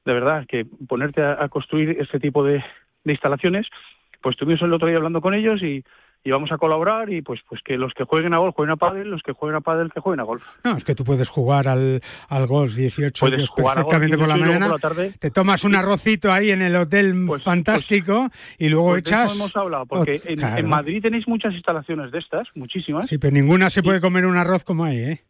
de 0.05 0.13
verdad 0.13 0.45
que 0.47 0.65
ponerte 0.87 1.21
a, 1.21 1.43
a 1.43 1.49
construir 1.49 1.97
este 1.99 2.19
tipo 2.19 2.43
de, 2.43 2.63
de 3.03 3.11
instalaciones 3.11 3.67
pues 4.21 4.33
estuvimos 4.33 4.61
el 4.61 4.73
otro 4.73 4.87
día 4.87 4.97
hablando 4.97 5.21
con 5.21 5.33
ellos 5.33 5.61
y, 5.63 5.83
y 6.23 6.31
vamos 6.31 6.51
a 6.51 6.57
colaborar 6.57 7.11
y 7.11 7.21
pues 7.21 7.39
pues 7.47 7.61
que 7.63 7.77
los 7.77 7.93
que 7.93 8.03
jueguen 8.03 8.33
a 8.33 8.39
golf 8.39 8.55
jueguen 8.55 8.73
a 8.73 8.75
pádel, 8.77 9.09
los 9.09 9.21
que 9.23 9.31
jueguen 9.33 9.55
a 9.55 9.61
pádel 9.61 9.91
que 9.91 9.99
jueguen 10.01 10.19
a 10.19 10.23
golf. 10.23 10.43
No, 10.63 10.75
es 10.75 10.83
que 10.83 10.93
tú 10.95 11.03
puedes 11.05 11.29
jugar 11.29 11.67
al, 11.67 12.01
al 12.27 12.45
golf 12.47 12.75
18 12.75 13.25
Puedes 13.25 13.49
jugar 13.49 13.77
a 13.79 13.83
golf 13.83 13.97
perfectamente 13.99 14.17
por 14.17 14.27
la 14.27 14.35
18 14.35 14.37
y 14.37 14.45
luego 14.45 14.59
mañana. 14.59 14.77
por 14.81 14.97
la 15.05 15.11
te 15.19 15.31
tomas 15.31 15.63
un 15.63 15.75
arrocito 15.75 16.31
ahí 16.31 16.49
en 16.51 16.61
el 16.61 16.75
hotel 16.75 17.27
fantástico 17.43 18.29
y 18.57 18.69
luego 18.69 18.89
Pues 18.89 19.03
de 19.05 19.09
eso 19.11 19.19
echas. 19.21 19.35
hemos 19.35 19.55
hablado 19.55 19.85
porque 19.85 20.21
en, 20.25 20.37
claro. 20.39 20.57
en 20.57 20.69
Madrid 20.69 21.01
tenéis 21.01 21.27
muchas 21.27 21.53
instalaciones 21.53 22.11
de 22.11 22.19
estas, 22.19 22.47
muchísimas. 22.55 23.07
Sí, 23.07 23.17
pero 23.17 23.33
ninguna 23.33 23.69
se 23.69 23.81
puede 23.83 24.01
comer 24.01 24.25
un 24.25 24.37
arroz 24.37 24.63
como 24.63 24.83
ahí, 24.85 24.97
¿eh? 24.99 25.21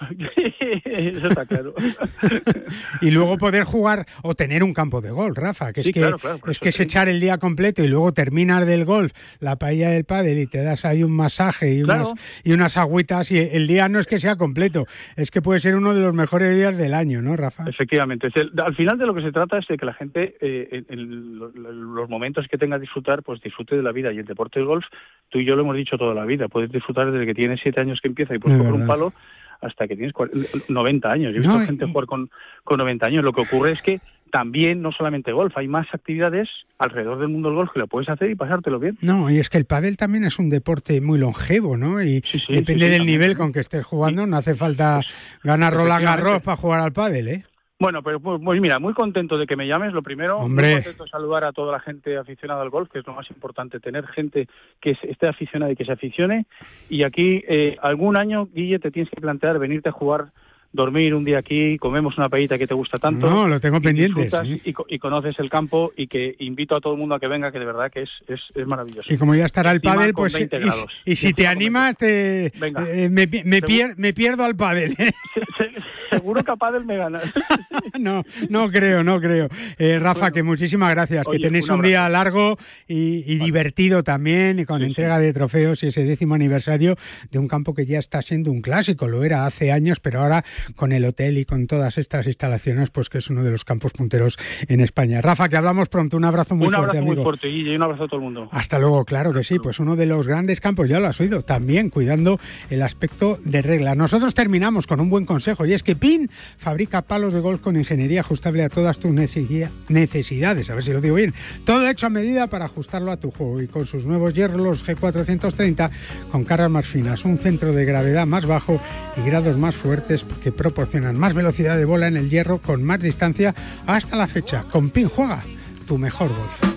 Eso 0.84 1.28
está 1.28 1.46
claro. 1.46 1.74
Y 3.00 3.10
luego 3.10 3.36
poder 3.38 3.64
jugar 3.64 4.06
o 4.22 4.34
tener 4.34 4.62
un 4.62 4.72
campo 4.74 5.00
de 5.00 5.10
golf, 5.10 5.36
Rafa, 5.36 5.72
que 5.72 5.80
es 5.80 5.86
Sí, 5.86 5.92
que, 5.92 6.00
claro, 6.00 6.18
claro, 6.18 6.38
por 6.38 6.50
es, 6.50 6.58
que 6.58 6.68
es 6.70 6.80
echar 6.80 7.08
el 7.08 7.20
día 7.20 7.38
completo 7.38 7.82
y 7.82 7.88
luego 7.88 8.12
terminar 8.12 8.64
del 8.64 8.84
golf, 8.84 9.12
la 9.40 9.56
paella 9.56 9.90
del 9.90 10.04
pádel 10.04 10.38
y 10.38 10.46
te 10.46 10.62
das 10.62 10.84
ahí 10.84 11.02
un 11.02 11.12
masaje 11.12 11.74
y, 11.74 11.82
Claro. 11.82 12.10
unas, 12.10 12.20
y 12.44 12.52
unas 12.52 12.76
agüitas 12.76 13.30
y 13.30 13.38
el 13.38 13.66
día 13.66 13.88
no 13.88 13.98
es 13.98 14.06
que 14.06 14.18
sea 14.18 14.36
completo, 14.36 14.86
es 15.16 15.30
que 15.30 15.42
puede 15.42 15.60
ser 15.60 15.76
uno 15.76 15.94
de 15.94 16.00
los 16.00 16.14
mejores 16.14 16.56
días 16.56 16.76
del 16.76 16.94
año, 16.94 17.22
¿no, 17.22 17.36
Rafa? 17.36 17.64
Efectivamente. 17.68 18.28
El- 18.34 18.52
al 18.60 18.74
final 18.74 18.98
de 18.98 19.06
lo 19.06 19.14
que 19.14 19.22
se 19.22 19.32
trata 19.32 19.58
es 19.58 19.66
de 19.68 19.76
que 19.76 19.86
la 19.86 19.94
gente, 19.94 20.36
eh, 20.40 20.68
en, 20.72 20.86
en 20.98 21.38
lo- 21.38 21.50
lo- 21.50 21.72
los 21.72 22.08
momentos 22.08 22.46
que 22.50 22.58
tenga 22.58 22.76
a 22.76 22.80
disfrutar, 22.80 23.22
pues 23.22 23.40
disfrute 23.40 23.76
de 23.76 23.82
la 23.82 23.92
vida. 23.92 24.12
Y 24.12 24.18
el 24.18 24.24
deporte 24.24 24.58
del 24.58 24.66
golf, 24.66 24.84
tú 25.28 25.38
y 25.38 25.46
yo 25.46 25.54
lo 25.56 25.62
hemos 25.62 25.76
dicho 25.76 25.96
toda 25.96 26.14
la 26.14 26.24
vida. 26.24 26.48
Puedes 26.48 26.70
disfrutar 26.70 27.10
desde 27.12 27.26
que 27.26 27.34
tienes 27.34 27.60
siete 27.62 27.80
años 27.80 28.00
que 28.00 28.08
empieza 28.08 28.34
y 28.34 28.38
puedes 28.38 28.58
Es 28.58 28.64
coger 28.64 28.80
un 28.80 28.86
palo 28.86 29.12
hasta 29.60 29.86
que 29.88 29.96
tienes 29.96 30.14
cua- 30.14 30.30
90 30.68 31.10
años. 31.12 31.32
Yo 31.32 31.38
he 31.38 31.40
visto 31.40 31.58
No, 31.58 31.64
gente 31.66 31.86
jugar 31.86 32.06
con, 32.06 32.30
con 32.64 32.78
90 32.78 33.06
años. 33.06 33.24
Lo 33.24 33.32
que 33.32 33.42
ocurre 33.42 33.72
es 33.72 33.82
que 33.82 34.00
también, 34.30 34.82
no 34.82 34.90
solamente 34.92 35.32
golf, 35.32 35.56
hay 35.56 35.68
más 35.68 35.86
actividades 35.92 36.48
alrededor 36.78 37.18
del 37.20 37.28
mundo 37.28 37.48
del 37.48 37.56
golf 37.56 37.70
que 37.72 37.78
lo 37.78 37.86
puedes 37.86 38.08
hacer 38.08 38.30
y 38.30 38.34
pasártelo 38.34 38.78
bien. 38.78 38.98
No, 39.00 39.30
y 39.30 39.38
es 39.38 39.48
que 39.48 39.56
el 39.56 39.64
pádel 39.66 39.96
también 39.96 40.24
es 40.24 40.38
un 40.38 40.50
deporte 40.50 41.00
muy 41.00 41.18
longevo, 41.18 41.76
¿no? 41.76 42.02
Y 42.02 42.22
sí, 42.22 42.42
depende 42.48 42.86
sí, 42.86 42.92
del 42.92 43.06
nivel 43.06 43.36
con 43.36 43.52
que 43.52 43.60
estés 43.60 43.84
jugando, 43.84 44.26
no 44.26 44.36
hace 44.36 44.54
falta 44.54 45.00
ganar 45.42 45.72
Roland. 45.72 46.04
Garros 46.04 46.42
para 46.42 46.56
jugar 46.56 46.80
al 46.80 46.92
pádel, 46.92 47.28
¿eh? 47.28 47.44
Bueno, 47.78 48.02
pero 48.02 48.20
pues, 48.20 48.40
pues 48.42 48.60
mira, 48.60 48.78
muy 48.78 48.94
contento 48.94 49.36
de 49.36 49.46
que 49.46 49.54
me 49.54 49.66
llames. 49.66 49.92
Lo 49.92 50.02
primero, 50.02 50.38
Hombre. 50.38 50.66
muy 50.66 50.74
contento 50.76 51.04
de 51.04 51.10
saludar 51.10 51.44
a 51.44 51.52
toda 51.52 51.72
la 51.72 51.80
gente 51.80 52.16
aficionada 52.16 52.62
al 52.62 52.70
golf, 52.70 52.90
que 52.90 53.00
es 53.00 53.06
lo 53.06 53.12
más 53.12 53.30
importante, 53.30 53.80
tener 53.80 54.06
gente 54.06 54.48
que 54.80 54.96
esté 55.02 55.28
aficionada 55.28 55.72
y 55.72 55.76
que 55.76 55.84
se 55.84 55.92
aficione. 55.92 56.46
Y 56.88 57.04
aquí, 57.04 57.42
eh, 57.46 57.76
algún 57.82 58.18
año, 58.18 58.46
Guille, 58.46 58.78
te 58.78 58.90
tienes 58.90 59.10
que 59.10 59.20
plantear 59.20 59.58
venirte 59.58 59.90
a 59.90 59.92
jugar, 59.92 60.28
dormir 60.76 61.14
un 61.14 61.24
día 61.24 61.38
aquí, 61.38 61.76
comemos 61.78 62.16
una 62.18 62.28
paellita 62.28 62.56
que 62.58 62.66
te 62.66 62.74
gusta 62.74 62.98
tanto. 62.98 63.28
No, 63.28 63.48
lo 63.48 63.58
tengo 63.58 63.78
y 63.78 63.80
pendiente, 63.80 64.30
sí. 64.30 64.60
Y, 64.64 64.72
co- 64.72 64.86
y 64.88 64.98
conoces 64.98 65.36
el 65.40 65.50
campo 65.50 65.92
y 65.96 66.06
que 66.06 66.36
invito 66.38 66.76
a 66.76 66.80
todo 66.80 66.92
el 66.92 66.98
mundo 67.00 67.14
a 67.16 67.20
que 67.20 67.26
venga, 67.26 67.50
que 67.50 67.58
de 67.58 67.64
verdad 67.64 67.90
que 67.90 68.02
es, 68.02 68.10
es, 68.28 68.40
es 68.54 68.66
maravilloso. 68.66 69.12
Y 69.12 69.16
como 69.16 69.34
ya 69.34 69.46
estará 69.46 69.72
el 69.72 69.80
pádel, 69.80 70.12
pues 70.14 70.34
y, 70.34 70.38
20 70.38 70.58
grados. 70.60 70.92
y 71.04 71.16
si 71.16 71.32
te 71.32 71.46
animas, 71.48 71.96
te, 71.96 72.52
Venga. 72.60 72.84
eh, 72.88 73.08
me, 73.10 73.26
pi- 73.26 73.42
me 73.44 73.56
Seguro- 73.56 73.68
pier- 73.68 73.94
me 73.96 74.12
pierdo 74.12 74.44
al 74.44 74.54
pádel. 74.54 74.94
¿eh? 74.98 75.10
Seguro 76.10 76.44
que 76.44 76.50
a 76.52 76.56
pádel 76.56 76.84
me 76.84 76.96
ganas. 76.96 77.24
no, 77.98 78.22
no 78.48 78.70
creo, 78.70 79.02
no 79.02 79.20
creo. 79.20 79.48
Eh, 79.78 79.98
Rafa, 79.98 80.30
que 80.30 80.42
muchísimas 80.42 80.90
gracias, 80.94 81.26
oye, 81.26 81.38
que 81.38 81.44
tenéis 81.44 81.68
un 81.68 81.76
un, 81.76 81.82
día 81.82 82.08
largo 82.08 82.56
y, 82.86 83.24
y 83.26 83.38
divertido 83.38 84.02
también, 84.02 84.58
y 84.60 84.64
con 84.64 84.82
entrega 84.82 85.18
de 85.18 85.32
trofeos 85.32 85.82
y 85.82 85.88
ese 85.88 86.04
décimo 86.04 86.34
aniversario 86.34 86.96
de 87.30 87.38
un 87.38 87.48
campo 87.48 87.74
que 87.74 87.86
ya 87.86 87.98
está 87.98 88.22
siendo 88.22 88.50
un 88.52 88.62
clásico, 88.62 89.08
lo 89.08 89.24
era 89.24 89.46
hace 89.46 89.72
años, 89.72 89.98
pero 90.00 90.20
ahora 90.20 90.44
con 90.74 90.92
el 90.92 91.04
hotel 91.04 91.38
y 91.38 91.44
con 91.44 91.66
todas 91.66 91.98
estas 91.98 92.26
instalaciones, 92.26 92.90
pues 92.90 93.08
que 93.08 93.18
es 93.18 93.30
uno 93.30 93.42
de 93.44 93.50
los 93.50 93.64
campos 93.64 93.92
punteros 93.92 94.38
en 94.68 94.80
España. 94.80 95.20
Rafa, 95.20 95.48
que 95.48 95.56
hablamos 95.56 95.88
pronto, 95.88 96.16
un 96.16 96.24
abrazo 96.24 96.54
muy 96.56 96.66
un 96.68 96.72
fuerte, 96.74 96.88
abrazo 96.90 97.04
muy 97.04 97.12
amigo. 97.12 97.22
fuerte, 97.24 97.48
Guille, 97.48 97.72
y 97.72 97.76
un 97.76 97.82
abrazo 97.84 98.04
a 98.04 98.08
todo 98.08 98.16
el 98.16 98.24
mundo. 98.24 98.48
Hasta 98.50 98.78
luego, 98.78 99.04
claro 99.04 99.32
que 99.32 99.44
sí, 99.44 99.58
pues 99.58 99.78
uno 99.78 99.96
de 99.96 100.06
los 100.06 100.26
grandes 100.26 100.60
campos, 100.60 100.88
ya 100.88 100.98
lo 101.00 101.06
has 101.06 101.20
oído, 101.20 101.42
también 101.42 101.90
cuidando 101.90 102.40
el 102.70 102.82
aspecto 102.82 103.38
de 103.44 103.62
regla. 103.62 103.94
Nosotros 103.94 104.34
terminamos 104.34 104.86
con 104.86 105.00
un 105.00 105.10
buen 105.10 105.26
consejo 105.26 105.66
y 105.66 105.72
es 105.74 105.82
que 105.82 105.94
PIN 105.96 106.30
fabrica 106.58 107.02
palos 107.02 107.32
de 107.34 107.40
golf 107.40 107.60
con 107.60 107.76
ingeniería 107.76 108.20
ajustable 108.20 108.62
a 108.64 108.68
todas 108.68 108.98
tus 108.98 109.12
necesidad- 109.12 109.70
necesidades, 109.88 110.70
a 110.70 110.74
ver 110.74 110.82
si 110.84 110.92
lo 110.92 111.00
digo 111.00 111.16
bien. 111.16 111.34
Todo 111.64 111.88
hecho 111.88 112.06
a 112.06 112.10
medida 112.10 112.46
para 112.46 112.64
ajustarlo 112.66 113.10
a 113.10 113.16
tu 113.16 113.30
juego 113.30 113.60
y 113.62 113.66
con 113.66 113.86
sus 113.86 114.04
nuevos 114.06 114.34
hierros 114.34 114.60
los 114.60 114.86
G430 114.86 115.90
con 116.30 116.44
cargas 116.44 116.70
más 116.70 116.86
finas, 116.86 117.24
un 117.24 117.38
centro 117.38 117.72
de 117.72 117.84
gravedad 117.84 118.26
más 118.26 118.46
bajo 118.46 118.80
y 119.16 119.26
grados 119.28 119.56
más 119.56 119.74
fuertes 119.74 120.24
que 120.42 120.52
proporcionan 120.56 121.18
más 121.18 121.34
velocidad 121.34 121.76
de 121.76 121.84
bola 121.84 122.08
en 122.08 122.16
el 122.16 122.30
hierro 122.30 122.58
con 122.58 122.82
más 122.82 123.00
distancia 123.00 123.54
hasta 123.86 124.16
la 124.16 124.26
fecha. 124.26 124.64
Con 124.70 124.90
PIN 124.90 125.08
juega 125.08 125.42
tu 125.86 125.98
mejor 125.98 126.28
golf. 126.28 126.76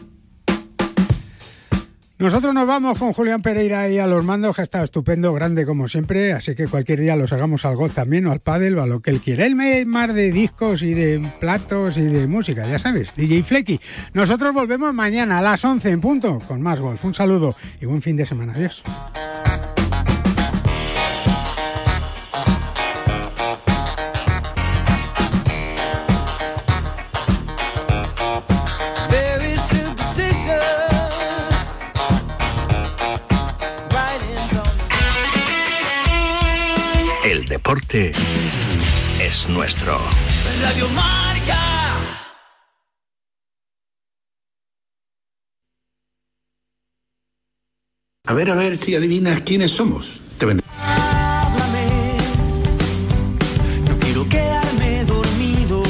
Nosotros 2.20 2.54
nos 2.54 2.68
vamos 2.68 3.00
con 3.00 3.14
Julián 3.14 3.42
Pereira 3.42 3.80
ahí 3.80 3.98
a 3.98 4.06
los 4.06 4.26
mandos, 4.26 4.54
que 4.54 4.62
ha 4.62 4.66
estado 4.66 4.84
estupendo, 4.84 5.32
grande 5.32 5.66
como 5.66 5.88
siempre, 5.88 6.34
así 6.34 6.54
que 6.54 6.68
cualquier 6.68 7.00
día 7.00 7.16
los 7.16 7.32
hagamos 7.32 7.64
al 7.64 7.78
golf 7.78 7.96
también, 7.96 8.28
o 8.28 8.34
al 8.34 8.42
pádel, 8.42 8.78
o 8.78 8.84
a 8.84 8.88
lo 8.88 9.00
que 9.00 9.12
él 9.12 9.22
quiera. 9.22 9.46
Él 9.46 9.56
me 9.56 9.86
más 9.86 10.14
de 10.14 10.30
discos 10.30 10.82
y 10.84 10.94
de 10.94 11.26
platos 11.40 11.98
y 11.98 12.02
de 12.02 12.28
música, 12.28 12.68
ya 12.68 12.78
sabes, 12.78 13.16
DJ 13.16 13.44
Flecky. 13.44 13.80
Nosotros 14.14 14.54
volvemos 14.54 14.94
mañana 14.94 15.40
a 15.40 15.42
las 15.42 15.64
11 15.64 15.92
en 15.92 16.02
punto 16.02 16.40
con 16.46 16.62
más 16.62 16.82
golf. 16.82 17.06
Un 17.06 17.14
saludo 17.14 17.56
y 17.80 17.86
buen 17.86 18.02
fin 18.02 18.18
de 18.18 18.26
semana. 18.26 18.52
Adiós. 18.52 18.84
Deporte 37.60 38.14
es 39.20 39.50
nuestro. 39.50 39.98
Radio 40.62 40.88
Marca. 40.90 41.60
A 48.26 48.34
ver, 48.34 48.50
a 48.50 48.56
ver 48.56 48.78
si 48.78 48.96
adivinas 48.96 49.42
quiénes 49.42 49.72
somos. 49.72 50.22
Te 50.38 50.46
vendré. 50.46 50.66
Quiero 54.00 54.30
quedarme 54.30 55.04
dormido. 55.04 55.84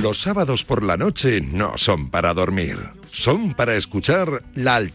Los 0.00 0.18
sábados 0.22 0.64
por 0.64 0.82
la 0.82 0.96
noche 0.96 1.42
no 1.42 1.76
son 1.76 2.08
para 2.08 2.32
dormir, 2.32 2.78
son 3.04 3.52
para 3.52 3.76
escuchar 3.76 4.42
la 4.54 4.76
alternativa. 4.76 4.92